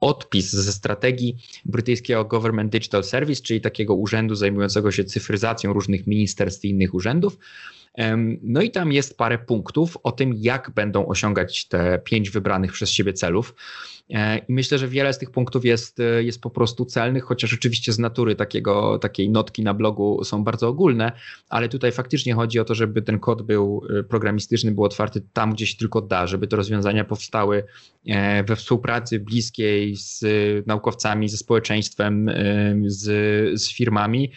odpis 0.01 0.53
ze 0.53 0.73
strategii 0.73 1.37
brytyjskiego 1.65 2.25
Government 2.25 2.73
Digital 2.73 3.05
Service, 3.05 3.43
czyli 3.43 3.61
takiego 3.61 3.95
urzędu 3.95 4.35
zajmującego 4.35 4.93
się 4.93 5.05
cyfryzacją 5.05 5.73
różnych 5.73 6.07
ministerstw 6.07 6.65
i 6.65 6.71
innych 6.71 6.95
urzędów. 6.95 7.39
No 8.43 8.63
i 8.63 8.71
tam 8.71 8.93
jest 8.93 9.17
parę 9.17 9.39
punktów 9.39 9.97
o 10.03 10.13
tym, 10.13 10.35
jak 10.37 10.71
będą 10.75 11.07
osiągać 11.07 11.69
te 11.69 11.99
pięć 12.05 12.31
wybranych 12.31 12.73
przez 12.73 12.91
siebie 12.91 13.13
celów. 13.13 13.55
E, 14.11 14.39
I 14.39 14.53
myślę, 14.53 14.79
że 14.79 14.89
wiele 14.89 15.13
z 15.13 15.19
tych 15.19 15.31
punktów 15.31 15.65
jest, 15.65 16.01
e, 16.01 16.23
jest 16.23 16.41
po 16.41 16.51
prostu 16.51 16.85
celnych, 16.85 17.25
chociaż 17.25 17.55
oczywiście 17.55 17.93
z 17.93 17.99
natury 17.99 18.37
takiego, 18.37 18.99
takiej 18.99 19.31
notki 19.31 19.63
na 19.63 19.75
blogu 19.75 20.25
są 20.25 20.45
bardzo 20.45 20.69
ogólne, 20.69 21.13
ale 21.49 21.69
tutaj 21.69 21.93
faktycznie 21.93 22.35
chodzi 22.35 22.59
o 22.59 22.65
to, 22.65 22.75
żeby 22.75 23.03
ten 23.03 23.19
kod 23.19 23.43
był 23.43 23.83
e, 23.99 24.03
programistyczny, 24.03 24.73
był 24.73 24.85
otwarty 24.85 25.23
tam, 25.33 25.53
gdzie 25.53 25.67
się 25.67 25.77
tylko 25.77 26.01
da, 26.01 26.27
żeby 26.27 26.47
te 26.47 26.57
rozwiązania 26.57 27.05
powstały 27.05 27.65
we 28.47 28.57
współpracy 28.57 29.21
bliskiej 29.21 29.97
z 29.97 30.25
naukowcami, 30.67 31.29
ze 31.29 31.37
społeczeństwem, 31.37 32.31
z, 32.87 33.61
z 33.61 33.73
firmami, 33.75 34.33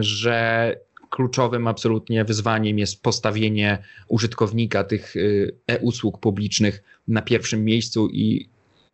że 0.00 0.76
kluczowym 1.10 1.66
absolutnie 1.66 2.24
wyzwaniem 2.24 2.78
jest 2.78 3.02
postawienie 3.02 3.78
użytkownika 4.08 4.84
tych 4.84 5.14
e-usług 5.66 6.18
publicznych 6.18 6.82
na 7.08 7.22
pierwszym 7.22 7.64
miejscu 7.64 8.08
i 8.08 8.48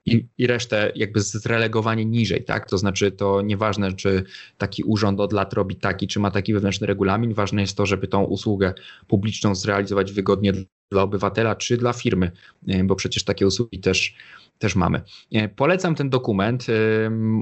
i, 0.06 0.26
i 0.38 0.46
resztę 0.46 0.92
jakby 0.94 1.20
zrelegowanie 1.20 2.04
niżej, 2.04 2.44
tak? 2.44 2.68
To 2.68 2.78
znaczy 2.78 3.10
to 3.10 3.42
nieważne, 3.42 3.92
czy 3.92 4.24
taki 4.58 4.82
urząd 4.82 5.20
od 5.20 5.32
lat 5.32 5.52
robi 5.52 5.76
taki, 5.76 6.06
czy 6.06 6.20
ma 6.20 6.30
taki 6.30 6.54
wewnętrzny 6.54 6.86
regulamin, 6.86 7.34
ważne 7.34 7.60
jest 7.60 7.76
to, 7.76 7.86
żeby 7.86 8.08
tą 8.08 8.24
usługę 8.24 8.74
publiczną 9.06 9.54
zrealizować 9.54 10.12
wygodnie 10.12 10.52
dla 10.90 11.02
obywatela, 11.02 11.56
czy 11.56 11.76
dla 11.76 11.92
firmy, 11.92 12.30
e, 12.68 12.84
bo 12.84 12.96
przecież 12.96 13.24
takie 13.24 13.46
usługi 13.46 13.80
też, 13.80 14.14
też 14.59 14.76
mamy. 14.76 15.03
E, 15.32 15.48
polecam 15.48 15.94
ten 15.94 16.11
dokument, 16.11 16.66
e, 16.68 16.72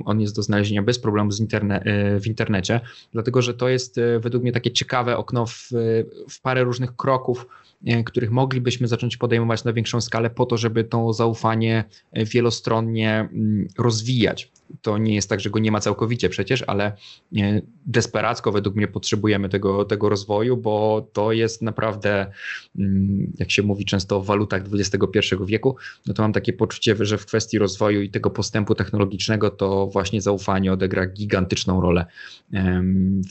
on 0.05 0.21
jest 0.21 0.37
do 0.37 0.43
znalezienia 0.43 0.83
bez 0.83 0.99
problemu 0.99 1.31
interne 1.41 1.83
w 2.21 2.27
internecie, 2.27 2.81
dlatego 3.13 3.43
że 3.43 3.55
to 3.55 3.69
jest 3.69 4.01
według 4.21 4.43
mnie 4.43 4.53
takie 4.53 4.71
ciekawe 4.71 5.17
okno 5.17 5.47
w, 5.47 5.69
w 6.31 6.41
parę 6.43 6.65
różnych 6.65 6.97
kroków, 6.97 7.47
E, 7.87 8.05
których 8.05 8.31
moglibyśmy 8.31 8.89
zacząć 8.89 9.17
podejmować 9.17 9.65
na 9.65 9.73
większą 9.73 10.01
skalę 10.01 10.31
po 10.31 10.47
to, 10.47 10.57
żeby 10.57 10.85
to 10.85 11.13
zaufanie 11.13 11.85
e, 12.13 12.25
wielostronnie 12.25 13.29
mm, 13.33 13.69
rozwijać. 13.79 14.51
To 14.83 14.99
nie 14.99 15.15
jest 15.15 15.29
tak, 15.29 15.41
że 15.41 15.51
go 15.51 15.59
nie 15.59 15.73
ma 15.73 15.81
całkowicie 15.81 16.29
przecież, 16.29 16.65
ale 16.67 16.85
e, 17.37 17.61
desperacko 17.87 18.53
według 18.53 18.77
mnie 18.77 18.89
potrzebujemy 18.89 19.49
tego, 19.49 19.85
tego 19.85 20.09
rozwoju, 20.09 20.57
bo 20.57 21.09
to 21.13 21.33
jest 21.33 21.63
naprawdę, 21.63 22.27
mm, 22.79 23.33
jak 23.39 23.51
się 23.51 23.63
mówi 23.63 23.85
często 23.85 24.21
w 24.21 24.27
walutach 24.27 24.63
XXI 24.73 25.35
wieku, 25.47 25.77
no 26.07 26.15
to 26.15 26.23
mam 26.23 26.33
takie 26.33 26.53
poczucie, 26.53 26.95
że 27.07 27.19
w 27.19 27.27
kwestii 27.27 27.59
rozwoju 27.59 28.03
i 28.03 28.11
tego 28.11 28.31
postępu 28.31 28.75
technologicznego 28.75 29.51
to 29.51 29.87
właśnie 29.87 30.21
zaufanie 30.21 30.73
odegra 30.73 31.07
gigantyczną 31.07 31.81
rolę 31.81 32.07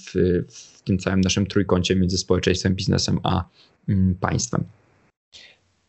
w, 0.05 0.43
w 0.47 0.81
tym 0.81 0.97
całym 0.97 1.21
naszym 1.21 1.45
trójkącie 1.45 1.95
między 1.95 2.17
społeczeństwem, 2.17 2.75
biznesem 2.75 3.19
a 3.23 3.43
mm, 3.89 4.15
państwem. 4.15 4.63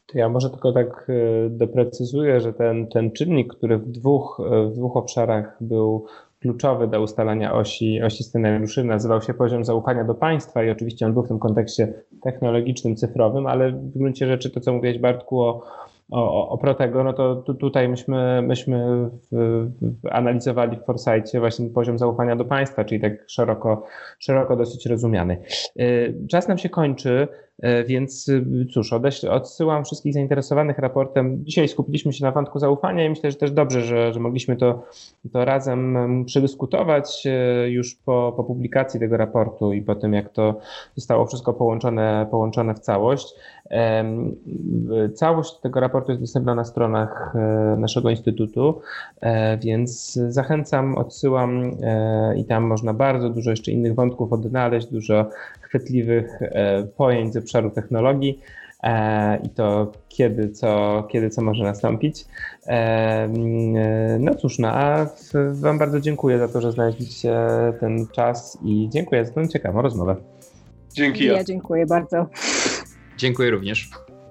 To 0.07 0.18
ja 0.18 0.28
może 0.28 0.51
tylko 0.51 0.72
tak 0.72 1.11
doprecyzuję, 1.51 2.41
że 2.41 2.53
ten, 2.53 2.87
ten 2.87 3.12
czynnik, 3.12 3.55
który 3.55 3.78
w 3.78 3.91
dwóch, 3.91 4.43
w 4.70 4.74
dwóch 4.74 4.97
obszarach 4.97 5.57
był 5.61 6.07
kluczowy 6.41 6.89
do 6.89 7.03
ustalania 7.03 7.55
osi, 7.55 8.03
osi 8.03 8.24
scenariuszy, 8.24 8.85
nazywał 8.85 9.22
się 9.22 9.35
poziom 9.35 9.64
zaufania 9.64 10.05
do 10.05 10.14
państwa 10.14 10.64
i 10.64 10.70
oczywiście 10.70 11.07
on 11.07 11.12
był 11.12 11.22
w 11.22 11.28
tym 11.28 11.39
kontekście 11.39 11.95
technologicznym, 12.22 12.97
cyfrowym, 12.97 13.47
ale 13.47 13.72
w 13.72 13.99
gruncie 13.99 14.26
rzeczy 14.26 14.51
to, 14.51 14.61
co 14.61 14.72
mówiłeś 14.72 14.99
Bartku 14.99 15.41
o, 15.41 15.62
o, 16.11 16.49
o 16.49 16.59
Protego, 16.59 17.05
no 17.05 17.13
to 17.13 17.37
tu, 17.37 17.55
tutaj 17.55 17.89
myśmy, 17.89 18.43
myśmy 18.43 19.09
w, 19.33 19.69
w 20.03 20.09
analizowali 20.11 20.77
w 20.77 20.85
Foresightie 20.85 21.41
właśnie 21.41 21.71
poziom 21.71 21.99
zaufania 21.99 22.37
do 22.37 22.45
państwa, 22.45 22.85
czyli 22.85 23.01
tak 23.01 23.13
szeroko, 23.27 23.87
szeroko 24.19 24.57
dosyć 24.57 24.87
rozumiany. 24.87 25.43
Y, 25.81 26.15
czas 26.31 26.49
nam 26.49 26.59
się 26.59 26.69
kończy. 26.69 27.29
E, 27.61 27.85
więc 27.85 28.29
y, 28.29 28.67
cóż, 28.75 28.93
odsyłam 29.31 29.85
wszystkich 29.85 30.15
zainteresowanych 30.15 30.79
raportem. 30.79 31.45
Dzisiaj 31.45 31.69
skupiliśmy 31.69 32.13
się 32.13 32.25
na 32.25 32.33
wątku 32.33 32.59
zaufania 32.59 33.05
i 33.05 33.09
myślę, 33.09 33.31
że 33.31 33.37
też 33.37 33.51
dobrze, 33.51 33.83
że, 33.83 34.13
że 34.13 34.21
mogliśmy 34.21 34.57
to, 34.57 34.83
to 35.33 35.45
razem 35.45 35.97
przedyskutować 36.25 37.27
e, 37.27 37.71
już 37.71 37.95
po, 37.95 38.33
po 38.37 38.45
publikacji 38.45 39.01
tego 39.01 39.17
raportu 39.17 39.73
i 39.73 39.83
po 39.83 39.95
tym, 39.95 40.15
jak 40.15 40.33
to 40.33 40.61
zostało 40.95 41.27
wszystko 41.27 41.53
połączone, 41.53 42.27
połączone 42.31 42.75
w 42.75 42.79
całość. 42.79 43.35
Całość 45.15 45.55
tego 45.61 45.81
raportu 45.81 46.11
jest 46.11 46.23
dostępna 46.23 46.55
na 46.55 46.65
stronach 46.65 47.35
e, 47.35 47.77
naszego 47.79 48.11
instytutu, 48.11 48.81
więc 49.61 50.13
zachęcam, 50.13 50.95
odsyłam 50.95 51.71
i 52.37 52.45
tam 52.45 52.65
można 52.65 52.95
bardzo 52.95 53.31
dużo 53.31 53.51
jeszcze 53.51 53.73
innych 53.73 53.95
wątków 53.95 54.33
odnaleźć, 54.33 54.87
dużo 54.87 55.27
chwytliwych 55.71 56.43
e, 56.43 56.83
pojęć 56.97 57.33
z 57.33 57.37
obszaru 57.51 57.70
technologii 57.70 58.40
e, 58.82 59.36
i 59.46 59.48
to 59.48 59.92
kiedy 60.09 60.51
co, 60.51 61.03
kiedy 61.11 61.30
co 61.30 61.42
może 61.42 61.64
nastąpić. 61.64 62.24
E, 62.66 63.28
no 64.18 64.34
cóż, 64.34 64.59
no 64.59 64.68
a 64.68 65.07
Wam 65.53 65.78
bardzo 65.78 66.01
dziękuję 66.01 66.38
za 66.38 66.48
to, 66.48 66.61
że 66.61 66.72
znaleźliście 66.72 67.34
ten 67.80 68.07
czas 68.07 68.59
i 68.64 68.88
dziękuję 68.92 69.24
za 69.24 69.32
tę 69.32 69.48
ciekawą 69.48 69.82
rozmowę. 69.82 70.16
Dzięki. 70.92 71.24
Ja 71.24 71.44
dziękuję 71.44 71.86
bardzo. 71.86 72.26
Dziękuję 73.16 73.51
również. 73.51 73.90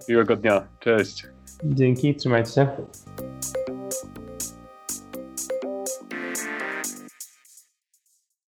Miłego 0.10 0.36
dnia. 0.36 0.68
Cześć. 0.80 1.26
Dzięki, 1.64 2.16
trzymajcie 2.16 2.52
się. 2.52 2.68